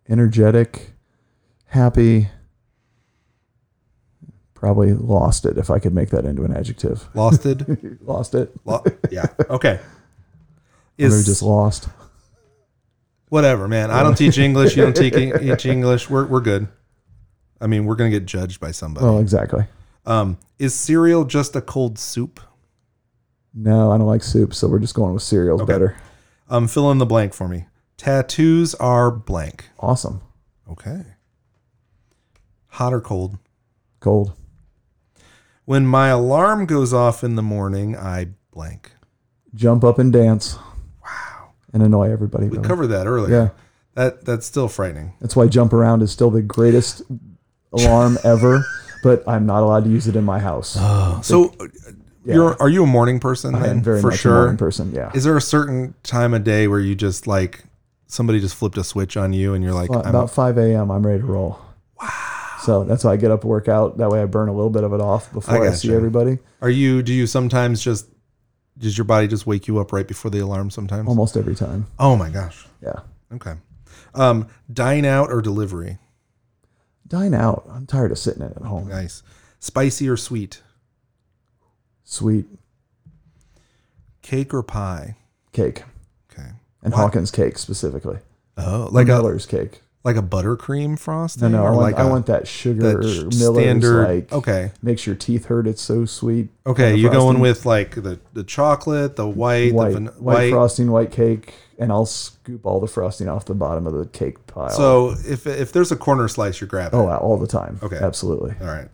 Energetic, 0.09 0.92
happy. 1.66 2.29
Probably 4.55 4.92
lost 4.94 5.44
it 5.44 5.59
if 5.59 5.68
I 5.70 5.79
could 5.79 5.92
make 5.94 6.11
that 6.11 6.25
into 6.25 6.44
an 6.44 6.57
adjective. 6.57 7.09
Lost 7.14 7.44
it. 7.44 8.03
Lost 8.07 8.35
it. 8.35 8.51
Lo- 8.64 8.85
yeah. 9.11 9.27
Okay. 9.51 9.81
Is 10.99 11.27
just 11.27 11.42
lost. 11.42 11.88
whatever, 13.29 13.68
man. 13.68 13.90
I 13.90 14.03
don't 14.03 14.16
teach 14.16 14.38
English. 14.38 14.75
You 14.79 14.85
don't 14.85 14.96
teach, 14.96 15.12
teach 15.12 15.66
English. 15.66 16.09
We're 16.09 16.25
we're 16.25 16.40
good. 16.40 16.68
I 17.61 17.66
mean, 17.66 17.85
we're 17.85 17.96
gonna 17.96 18.09
get 18.09 18.25
judged 18.25 18.61
by 18.61 18.70
somebody. 18.70 19.05
Well, 19.05 19.18
exactly. 19.18 19.64
Um, 20.07 20.38
is 20.59 20.75
cereal 20.75 21.25
just 21.25 21.57
a 21.57 21.61
cold 21.61 21.99
soup? 21.99 22.40
No, 23.53 23.90
I 23.90 23.99
don't 23.99 24.07
like 24.07 24.23
soup, 24.23 24.55
so 24.55 24.69
we're 24.69 24.79
just 24.79 24.95
going 24.95 25.12
with 25.14 25.23
cereals 25.23 25.62
Okay. 25.62 25.73
better. 25.73 25.97
Um, 26.49 26.69
fill 26.69 26.90
in 26.92 26.99
the 26.99 27.07
blank 27.07 27.35
for 27.35 27.49
me. 27.49 27.66
Tattoos 27.97 28.75
are 28.77 29.11
blank. 29.11 29.71
Awesome. 29.81 30.21
Okay. 30.71 31.05
Hot 32.69 32.92
or 32.92 33.01
cold? 33.01 33.38
Cold. 34.01 34.33
When 35.64 35.87
my 35.87 36.09
alarm 36.09 36.66
goes 36.66 36.92
off 36.92 37.25
in 37.25 37.35
the 37.35 37.42
morning, 37.42 37.97
I 37.97 38.29
blank. 38.53 38.92
Jump 39.55 39.83
up 39.83 39.99
and 39.99 40.12
dance. 40.12 40.57
Wow. 41.03 41.53
And 41.73 41.83
annoy 41.83 42.11
everybody. 42.12 42.49
We 42.49 42.59
covered 42.59 42.88
that 42.88 43.07
earlier. 43.07 43.35
Yeah. 43.35 43.49
That 43.95 44.25
that's 44.27 44.47
still 44.47 44.69
frightening. 44.69 45.14
That's 45.21 45.35
why 45.35 45.47
jump 45.49 45.73
around 45.73 46.03
is 46.03 46.11
still 46.12 46.31
the 46.31 46.42
greatest 46.42 47.01
alarm 47.73 48.19
ever, 48.23 48.62
but 49.07 49.23
I'm 49.29 49.47
not 49.47 49.62
allowed 49.62 49.85
to 49.85 49.90
use 49.90 50.09
it 50.09 50.16
in 50.16 50.25
my 50.25 50.40
house. 50.40 50.71
So, 51.25 51.55
uh, 51.61 51.69
you're 52.25 52.61
are 52.61 52.69
you 52.69 52.83
a 52.83 52.88
morning 52.88 53.21
person 53.21 53.55
I 53.55 53.61
then? 53.61 53.71
am 53.71 53.83
very 53.83 54.01
for 54.01 54.11
much 54.11 54.19
sure. 54.19 54.33
a 54.33 54.40
morning 54.40 54.57
person. 54.57 54.92
Yeah. 54.92 55.12
Is 55.14 55.23
there 55.23 55.37
a 55.37 55.40
certain 55.40 55.95
time 56.03 56.35
of 56.35 56.42
day 56.42 56.66
where 56.66 56.81
you 56.81 56.97
just 56.97 57.29
like 57.29 57.62
somebody 58.09 58.40
just 58.40 58.57
flipped 58.57 58.77
a 58.79 58.83
switch 58.83 59.16
on 59.16 59.33
you 59.33 59.55
and 59.55 59.62
you're 59.62 59.75
like, 59.75 59.90
I'm, 59.90 60.01
about 60.01 60.33
5 60.33 60.59
a.m. 60.59 60.90
I'm 60.90 61.07
ready 61.07 61.21
to 61.21 61.25
roll. 61.25 61.61
Wow. 62.03 62.09
So 62.62 62.83
that's 62.83 63.05
why 63.05 63.12
I 63.12 63.16
get 63.16 63.31
up, 63.31 63.45
work 63.45 63.69
out. 63.69 63.99
That 63.99 64.11
way 64.11 64.21
I 64.21 64.25
burn 64.25 64.49
a 64.49 64.53
little 64.53 64.71
bit 64.71 64.83
of 64.83 64.92
it 64.92 65.01
off 65.01 65.33
before 65.33 65.64
I, 65.64 65.71
see 65.71 65.87
gotcha. 65.87 65.97
everybody. 65.97 66.38
are 66.61 66.71
you? 66.71 67.01
Do 67.01 67.12
you 67.12 67.29
sometimes 67.29 67.81
just 67.81 68.09
does 68.77 68.99
your 68.99 69.05
body 69.05 69.29
just 69.29 69.47
wake 69.47 69.69
you 69.69 69.79
up 69.79 69.92
right 69.92 70.09
before 70.09 70.33
the 70.33 70.40
alarm? 70.40 70.71
Sometimes. 70.71 71.07
Almost 71.09 71.37
every 71.37 71.55
time. 71.55 71.87
oh 72.01 72.16
my 72.16 72.29
gosh. 72.29 72.66
Yeah. 72.83 73.03
Okay. 73.33 73.55
Um, 74.16 74.49
dine 74.73 75.05
out 75.05 75.31
or 75.31 75.42
delivery? 75.42 75.99
Dine 77.07 77.35
out. 77.35 77.66
I'm 77.71 77.87
tired 77.87 78.11
of 78.12 78.19
sitting 78.19 78.42
at 78.42 78.57
home. 78.62 78.88
Nice. 78.88 79.23
Spicy 79.59 80.09
or 80.09 80.16
sweet? 80.16 80.62
Sweet 82.05 82.47
Cake 84.23 84.53
or 84.53 84.62
pie? 84.62 85.16
cake 85.53 85.85
Okay. 86.31 86.51
and? 86.83 86.92
Hawkins 86.95 87.31
cake 87.31 87.59
specifically. 87.59 88.19
Oh, 88.57 88.88
like 88.90 89.07
a 89.09 89.12
Miller's 89.12 89.47
cake. 89.47 89.81
Like 90.07 90.16
a 90.16 90.23
buttercream 90.23 90.97
frosting? 90.99 91.51
No, 91.51 91.59
no, 91.59 91.66
I 91.66 91.71
want, 91.71 91.83
like 91.83 91.97
I 91.97 92.07
a- 92.07 92.09
want 92.09 92.27
that 92.27 92.47
sugar 92.47 92.81
that 92.81 92.99
Miller's 93.37 93.37
standard. 93.37 94.09
like 94.09 94.33
okay. 94.33 94.71
makes 94.81 95.05
your 95.05 95.16
teeth 95.16 95.47
hurt. 95.47 95.66
It's 95.66 95.83
so 95.83 96.05
sweet. 96.05 96.49
Okay, 96.64 96.83
kind 96.85 96.95
of 96.95 97.01
you're 97.01 97.12
going 97.12 97.40
with 97.40 97.66
like 97.66 97.97
the 97.97 98.21
the 98.33 98.45
chocolate, 98.45 99.16
the 99.16 99.27
white, 99.29 99.75
white, 99.75 99.88
the 99.88 99.95
van- 99.95 100.07
white, 100.07 100.35
white. 100.35 100.51
frosting, 100.53 100.90
white 100.92 101.11
cake, 101.11 101.55
and 101.79 101.90
I'll 101.90 102.07
scoop 102.07 102.64
all 102.64 102.79
the 102.79 102.87
frosting 102.87 103.29
off 103.29 103.47
the 103.47 103.55
bottom 103.55 103.87
of 103.87 103.95
the 103.95 104.07
cake 104.07 104.47
pile. 104.47 104.71
So 104.71 105.16
if 105.27 105.47
if 105.47 105.73
there's 105.73 105.90
a 105.90 105.97
corner 105.97 106.29
slice, 106.29 106.61
you're 106.61 106.69
grabbing. 106.69 106.99
oh, 106.99 107.12
it. 107.12 107.16
all 107.16 107.37
the 107.37 107.49
time. 107.49 107.81
Okay. 107.83 107.99
absolutely. 107.99 108.55
All 108.61 108.69
right. 108.69 108.88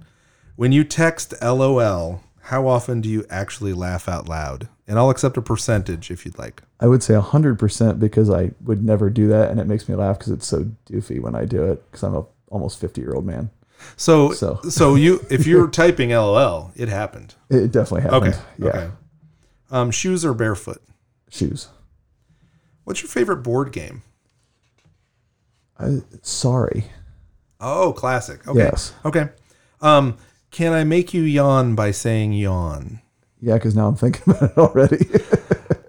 When 0.56 0.72
you 0.72 0.82
text 0.82 1.34
LOL, 1.42 2.22
how 2.46 2.66
often 2.66 3.00
do 3.00 3.08
you 3.08 3.24
actually 3.30 3.72
laugh 3.72 4.08
out 4.08 4.28
loud? 4.28 4.68
And 4.86 4.98
I'll 4.98 5.10
accept 5.10 5.36
a 5.36 5.42
percentage 5.42 6.10
if 6.10 6.24
you'd 6.24 6.38
like. 6.38 6.62
I 6.80 6.86
would 6.86 7.02
say 7.02 7.14
hundred 7.14 7.58
percent 7.58 8.00
because 8.00 8.28
I 8.28 8.50
would 8.62 8.84
never 8.84 9.10
do 9.10 9.28
that, 9.28 9.50
and 9.50 9.60
it 9.60 9.66
makes 9.66 9.88
me 9.88 9.94
laugh 9.94 10.18
because 10.18 10.32
it's 10.32 10.46
so 10.46 10.66
doofy 10.90 11.20
when 11.20 11.34
I 11.34 11.44
do 11.44 11.62
it 11.64 11.84
because 11.90 12.02
I'm 12.02 12.14
a 12.16 12.24
almost 12.48 12.80
fifty 12.80 13.00
year 13.00 13.14
old 13.14 13.24
man. 13.24 13.50
So 13.96 14.32
so, 14.32 14.60
So. 14.68 14.94
you 14.96 15.24
if 15.30 15.46
you're 15.46 15.68
typing 15.68 16.10
LOL, 16.10 16.72
it 16.74 16.88
happened. 16.88 17.34
It 17.48 17.70
definitely 17.70 18.02
happened. 18.02 18.34
Okay. 18.34 18.38
Yeah. 18.58 18.66
Okay. 18.68 18.90
Um, 19.70 19.90
shoes 19.90 20.24
or 20.24 20.34
barefoot? 20.34 20.82
Shoes. 21.30 21.68
What's 22.84 23.02
your 23.02 23.08
favorite 23.08 23.38
board 23.38 23.72
game? 23.72 24.02
I, 25.78 26.02
sorry. 26.20 26.86
Oh, 27.60 27.92
classic. 27.92 28.46
Okay. 28.46 28.58
Yes. 28.58 28.92
Okay. 29.04 29.28
Um, 29.80 30.18
can 30.52 30.72
I 30.72 30.84
make 30.84 31.12
you 31.12 31.22
yawn 31.22 31.74
by 31.74 31.90
saying 31.90 32.34
yawn? 32.34 33.00
Yeah, 33.40 33.54
because 33.54 33.74
now 33.74 33.88
I'm 33.88 33.96
thinking 33.96 34.22
about 34.26 34.42
it 34.52 34.56
already. 34.58 35.06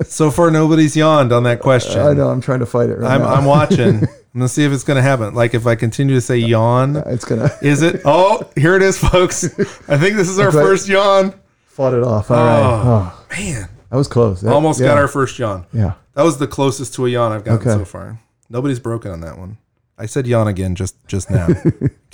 So 0.05 0.29
far, 0.31 0.51
nobody's 0.51 0.95
yawned 0.95 1.31
on 1.31 1.43
that 1.43 1.59
uh, 1.59 1.63
question. 1.63 1.99
I 2.01 2.13
know 2.13 2.29
I'm 2.29 2.41
trying 2.41 2.59
to 2.59 2.65
fight 2.65 2.89
it 2.89 2.99
right 2.99 3.11
I'm, 3.11 3.21
now. 3.21 3.33
I'm 3.33 3.45
watching. 3.45 4.03
I'm 4.03 4.07
gonna 4.39 4.47
see 4.49 4.63
if 4.65 4.71
it's 4.71 4.83
gonna 4.83 5.01
happen. 5.01 5.33
Like 5.33 5.53
if 5.53 5.65
I 5.65 5.75
continue 5.75 6.13
to 6.15 6.21
say 6.21 6.37
yawn, 6.37 6.97
it's 6.97 7.25
gonna 7.25 7.49
is 7.61 7.81
it? 7.81 8.01
Oh, 8.05 8.47
here 8.55 8.75
it 8.75 8.81
is, 8.81 8.97
folks. 8.97 9.45
I 9.87 9.97
think 9.97 10.15
this 10.17 10.29
is 10.29 10.39
our 10.39 10.49
Okay. 10.49 10.57
first 10.57 10.87
yawn. 10.87 11.33
fought 11.65 11.93
it 11.93 12.03
off. 12.03 12.29
All 12.31 12.37
right. 12.37 12.59
Oh, 12.61 13.25
Man, 13.31 13.69
that 13.89 13.95
was 13.95 14.07
close. 14.07 14.41
That- 14.41 14.53
almost 14.53 14.79
yeah. 14.79 14.87
got 14.87 14.97
our 14.97 15.07
first 15.07 15.39
yawn. 15.39 15.65
Yeah. 15.71 15.93
That 16.15 16.23
was 16.23 16.37
the 16.37 16.47
closest 16.47 16.93
to 16.95 17.05
a 17.05 17.09
yawn 17.09 17.31
I've 17.31 17.43
gotten 17.43 17.67
Okay. 17.67 17.79
so 17.79 17.85
far. 17.85 18.19
Nobody's 18.49 18.79
broken 18.79 19.11
on 19.11 19.21
that 19.21 19.37
one. 19.37 19.57
I 19.97 20.05
said 20.05 20.27
yawn 20.27 20.47
again 20.47 20.75
just 20.75 20.95
just 21.07 21.31
now. 21.31 21.47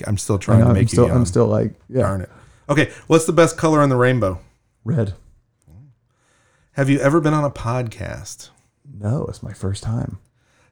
I'm 0.05 0.17
still 0.17 0.37
trying 0.37 0.59
to 0.59 0.67
I'm 0.67 0.73
make 0.73 0.89
still, 0.89 1.05
you 1.05 1.09
yawn. 1.09 1.17
I'm 1.17 1.25
still 1.25 1.47
like, 1.47 1.73
yeah, 1.89 2.01
Darn 2.03 2.21
it. 2.21 2.29
Okay, 2.69 2.91
what's 3.07 3.25
the 3.25 3.33
best 3.33 3.57
color 3.57 3.81
in 3.81 3.89
the 3.89 3.95
rainbow? 3.95 4.39
red. 4.85 5.13
Have 6.73 6.89
you 6.89 6.99
ever 6.99 7.19
been 7.19 7.33
on 7.33 7.43
a 7.43 7.49
podcast? 7.49 8.49
No, 8.85 9.25
it's 9.25 9.43
my 9.43 9.53
first 9.53 9.83
time. 9.83 10.19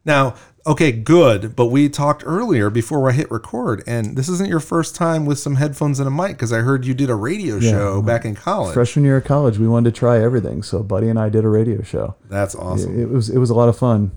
Now, 0.05 0.35
okay, 0.65 0.93
good, 0.93 1.53
but 1.55 1.65
we 1.65 1.89
talked 1.89 2.23
earlier 2.25 2.69
before 2.69 3.09
I 3.09 3.13
hit 3.13 3.29
record, 3.29 3.83
and 3.85 4.15
this 4.15 4.29
isn't 4.29 4.47
your 4.49 4.61
first 4.61 4.95
time 4.95 5.25
with 5.25 5.37
some 5.37 5.55
headphones 5.55 5.99
and 5.99 6.07
a 6.07 6.11
mic 6.11 6.29
because 6.37 6.53
I 6.53 6.59
heard 6.59 6.85
you 6.85 6.93
did 6.93 7.09
a 7.09 7.15
radio 7.15 7.59
show 7.59 8.01
back 8.01 8.23
in 8.23 8.35
college. 8.35 8.73
Freshman 8.73 9.03
year 9.03 9.17
of 9.17 9.25
college, 9.25 9.57
we 9.57 9.67
wanted 9.67 9.93
to 9.93 9.99
try 9.99 10.21
everything. 10.23 10.63
So, 10.63 10.81
Buddy 10.81 11.09
and 11.09 11.19
I 11.19 11.27
did 11.27 11.43
a 11.43 11.49
radio 11.49 11.81
show. 11.81 12.15
That's 12.29 12.55
awesome. 12.55 12.97
It, 12.97 13.03
it 13.03 13.09
was 13.09 13.29
it 13.29 13.37
was 13.37 13.49
a 13.49 13.55
lot 13.55 13.67
of 13.67 13.77
fun. 13.77 14.11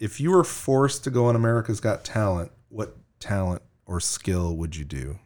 If 0.00 0.20
you 0.20 0.32
were 0.32 0.42
forced 0.42 1.04
to 1.04 1.10
go 1.10 1.26
on 1.26 1.36
America's 1.36 1.78
Got 1.78 2.02
Talent, 2.02 2.50
what 2.70 2.96
talent 3.20 3.62
or 3.86 4.00
skill 4.00 4.56
would 4.56 4.74
you 4.74 4.84
do? 4.84 5.20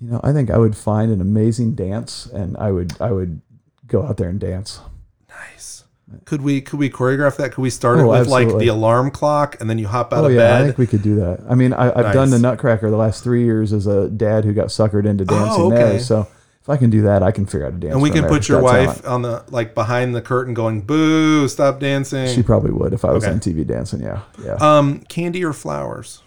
You 0.00 0.12
know, 0.12 0.20
I 0.24 0.32
think 0.32 0.50
I 0.50 0.56
would 0.58 0.76
find 0.76 1.12
an 1.12 1.20
amazing 1.20 1.74
dance, 1.74 2.26
and 2.26 2.56
I 2.56 2.70
would 2.72 2.92
I 3.00 3.12
would 3.12 3.40
go 3.86 4.02
out 4.02 4.16
there 4.16 4.28
and 4.28 4.40
dance. 4.40 4.80
Nice. 5.28 5.84
Could 6.24 6.42
we 6.42 6.60
could 6.60 6.78
we 6.78 6.88
choreograph 6.90 7.36
that? 7.36 7.52
Could 7.52 7.62
we 7.62 7.70
start 7.70 7.98
it 7.98 8.02
Oh, 8.02 8.08
with 8.08 8.26
like 8.28 8.56
the 8.58 8.68
alarm 8.68 9.10
clock 9.10 9.56
and 9.60 9.68
then 9.70 9.78
you 9.78 9.86
hop 9.86 10.12
out 10.12 10.24
Oh 10.24 10.26
of 10.26 10.32
yeah, 10.32 10.58
I 10.58 10.64
think 10.64 10.78
we 10.78 10.86
could 10.86 11.02
do 11.02 11.16
that. 11.16 11.40
I 11.48 11.54
mean, 11.54 11.72
I, 11.72 11.88
I've 11.90 12.12
done 12.14 12.30
the 12.30 12.38
Nutcracker 12.38 12.90
the 12.90 12.96
last 12.96 13.22
three 13.22 13.44
years 13.44 13.72
as 13.72 13.86
a 13.86 14.08
dad 14.10 14.44
who 14.44 14.52
got 14.52 14.68
suckered 14.68 15.06
into 15.06 15.24
dancing 15.24 15.62
Oh, 15.62 15.66
okay. 15.72 15.76
there. 15.76 16.00
So 16.00 16.26
if 16.62 16.68
I 16.68 16.76
can 16.78 16.90
do 16.90 17.02
that, 17.02 17.22
I 17.22 17.30
can 17.30 17.46
figure 17.46 17.66
out 17.66 17.74
a 17.74 17.76
dance. 17.76 17.92
and 17.94 18.02
we 18.02 18.10
can 18.10 18.24
put 18.24 18.48
your 18.48 18.60
wife 18.60 19.02
Talent. 19.02 19.04
on 19.06 19.22
the 19.22 19.44
like 19.50 19.74
behind 19.74 20.14
the 20.16 20.20
curtain 20.22 20.52
going, 20.52 20.80
Boo, 20.80 21.46
stop 21.46 21.78
dancing. 21.78 22.26
She 22.34 22.42
probably 22.42 22.72
would 22.72 22.92
if 22.92 23.04
I 23.04 23.12
was 23.12 23.22
Okay. 23.24 23.32
on 23.32 23.38
TV 23.38 23.64
dancing. 23.66 24.00
Yeah, 24.00 24.22
yeah. 24.44 24.54
um, 24.60 25.00
candy 25.08 25.44
or 25.44 25.52
flowers? 25.52 26.22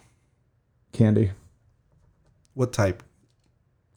Candy, 0.94 1.32
What 2.54 2.72
type? 2.72 3.04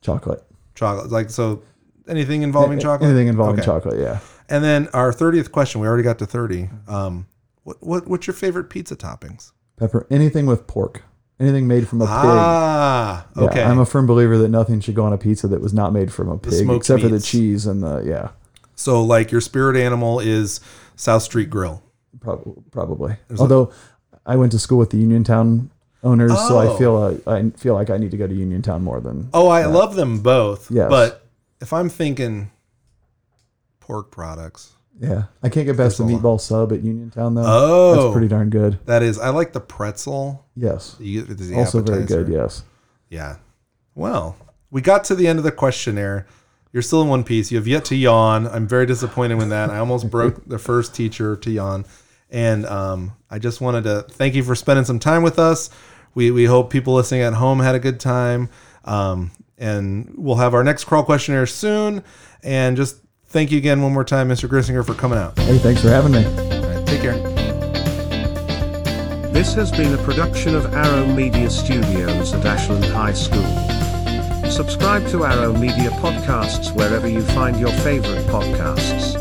Chocolate, 0.03 0.43
Chocolate. 0.75 1.11
Like 1.11 1.31
so 1.31 1.63
anything 2.09 2.43
involving 2.43 2.79
chocolate? 2.79 3.09
Anything 3.11 3.29
involving 3.29 3.57
Okay. 3.61 3.67
chocolate. 3.67 3.99
Yeah. 4.01 4.21
And 4.49 4.63
then 4.63 4.89
our 4.93 5.13
thirtieth 5.13 5.51
question, 5.53 5.81
we 5.81 5.87
already 5.89 6.03
got 6.05 6.19
to 6.21 6.27
thirty. 6.27 6.71
Um, 6.87 7.27
what 7.65 7.77
what 7.81 8.07
what's 8.09 8.27
your 8.27 8.35
favorite 8.35 8.71
pizza 8.71 8.97
toppings? 8.97 9.53
pepper, 9.77 10.07
anything 10.11 10.47
with 10.47 10.67
pork, 10.67 11.03
anything 11.39 11.67
made 11.67 11.87
from 11.87 12.01
a 12.01 12.07
pig. 12.07 12.15
Ah, 12.15 13.27
Yeah, 13.37 13.43
okay. 13.43 13.63
I'm 13.63 13.79
a 13.79 13.85
firm 13.85 14.07
believer 14.07 14.39
that 14.39 14.49
nothing 14.49 14.81
should 14.81 14.95
go 14.95 15.05
on 15.05 15.13
a 15.13 15.19
pizza 15.19 15.47
that 15.49 15.61
was 15.61 15.75
not 15.75 15.93
made 15.93 16.11
from 16.13 16.29
a 16.31 16.39
pig, 16.39 16.71
except 16.71 17.03
for 17.03 17.09
the 17.09 17.21
cheese 17.21 17.67
and 17.67 17.83
the 17.83 18.03
yeah, 18.03 18.31
so 18.75 19.03
like 19.03 19.31
your 19.31 19.41
spirit 19.43 19.77
animal 19.77 20.19
is 20.21 20.61
South 20.95 21.23
Street 21.25 21.51
Grill. 21.51 21.83
prob- 22.21 22.65
probably. 22.71 23.17
Although 23.39 23.71
I 24.25 24.37
went 24.37 24.53
to 24.53 24.59
school 24.59 24.79
with 24.79 24.91
the 24.91 24.97
Uniontown 24.97 25.71
owners, 26.07 26.33
so 26.33 26.59
Oh. 26.59 26.75
I 26.75 26.79
feel 26.79 26.97
uh, 26.97 27.31
I 27.31 27.51
feel 27.51 27.75
like 27.75 27.91
I 27.91 27.97
need 27.97 28.11
to 28.13 28.17
go 28.17 28.27
to 28.27 28.35
Uniontown 28.35 28.83
more 28.83 29.01
than 29.01 29.29
Oh, 29.35 29.49
I 29.49 29.67
love 29.67 29.95
them 29.97 30.21
both. 30.21 30.71
Yes. 30.71 30.89
But 30.89 31.27
if 31.61 31.73
I'm 31.73 31.89
thinking 31.89 32.51
pork 33.81 34.11
products, 34.11 34.73
yeah. 34.99 35.25
I 35.43 35.49
can't 35.49 35.67
get 35.67 35.77
past 35.77 35.99
the 35.99 36.05
meatball 36.05 36.41
sub 36.41 36.73
at 36.73 36.83
Uniontown 36.83 37.35
though. 37.35 37.45
Oh. 37.45 37.95
that's 37.95 38.13
pretty 38.13 38.29
darn 38.29 38.51
good. 38.51 38.79
that 38.87 39.03
is, 39.03 39.19
I 39.19 39.29
like 39.31 39.53
the 39.53 39.61
pretzel. 39.61 40.47
Yes, 40.55 40.97
You 40.99 41.27
also 41.57 41.83
very 41.83 42.05
good. 42.05 42.29
Yes. 42.29 42.63
Yeah. 43.11 43.37
Well, 43.95 44.37
we 44.71 44.81
got 44.81 45.05
to 45.05 45.15
the 45.15 45.27
end 45.27 45.39
of 45.39 45.45
the 45.45 45.53
questionnaire. 45.53 46.27
You're 46.73 46.83
still 46.83 47.01
in 47.03 47.09
one 47.09 47.25
piece. 47.25 47.51
You 47.51 47.57
have 47.59 47.67
yet 47.69 47.85
to 47.87 47.97
yawn. 47.97 48.47
I'm 48.47 48.67
very 48.67 48.85
disappointed 48.87 49.37
with 49.37 49.49
that. 49.51 49.71
I 49.71 49.79
almost 49.79 50.11
broke 50.11 50.47
the 50.47 50.59
first 50.59 50.95
teacher 50.95 51.37
to 51.37 51.51
yawn. 51.51 51.85
And 52.31 52.67
um, 52.67 53.13
I 53.31 53.39
just 53.39 53.61
wanted 53.61 53.85
to 53.85 54.03
thank 54.03 54.35
you 54.35 54.43
for 54.43 54.55
spending 54.55 54.85
some 54.85 54.99
time 54.99 55.23
with 55.23 55.39
us. 55.39 55.71
We, 56.17 56.31
we 56.31 56.47
hope 56.47 56.71
people 56.71 56.95
listening 56.95 57.21
at 57.21 57.35
home 57.35 57.61
had 57.61 57.75
a 57.75 57.79
good 57.79 58.01
time. 58.01 58.49
Um, 58.87 59.31
and 59.59 60.15
we'll 60.17 60.37
have 60.37 60.55
our 60.55 60.65
next 60.65 60.85
crawl 60.85 61.05
questionnaire 61.05 61.47
soon. 61.47 62.03
And 62.43 62.77
just 62.77 62.97
thank 63.27 63.53
you 63.53 63.59
again 63.59 63.83
one 63.83 63.93
more 63.93 64.03
time, 64.03 64.29
Mr. 64.31 64.49
Grissinger, 64.49 64.85
for 64.85 64.95
coming 64.95 65.19
out. 65.19 65.39
Hey, 65.39 65.59
thanks 65.59 65.83
for 65.83 65.91
having 65.91 66.13
me. 66.13 66.25
All 66.25 66.75
right, 66.75 66.87
take 66.87 67.03
care. 67.03 67.19
This 69.31 69.53
has 69.53 69.71
been 69.71 69.93
a 69.93 70.03
production 70.03 70.55
of 70.55 70.73
Arrow 70.73 71.07
Media 71.07 71.51
Studios 71.51 72.33
at 72.33 72.47
Ashland 72.47 72.87
High 72.87 73.13
School. 73.13 73.45
Subscribe 74.51 75.07
to 75.09 75.27
Arrow 75.27 75.53
Media 75.53 75.91
Podcasts 75.91 76.75
wherever 76.75 77.07
you 77.07 77.21
find 77.21 77.61
your 77.61 77.73
favorite 77.73 78.25
podcasts. 78.29 79.16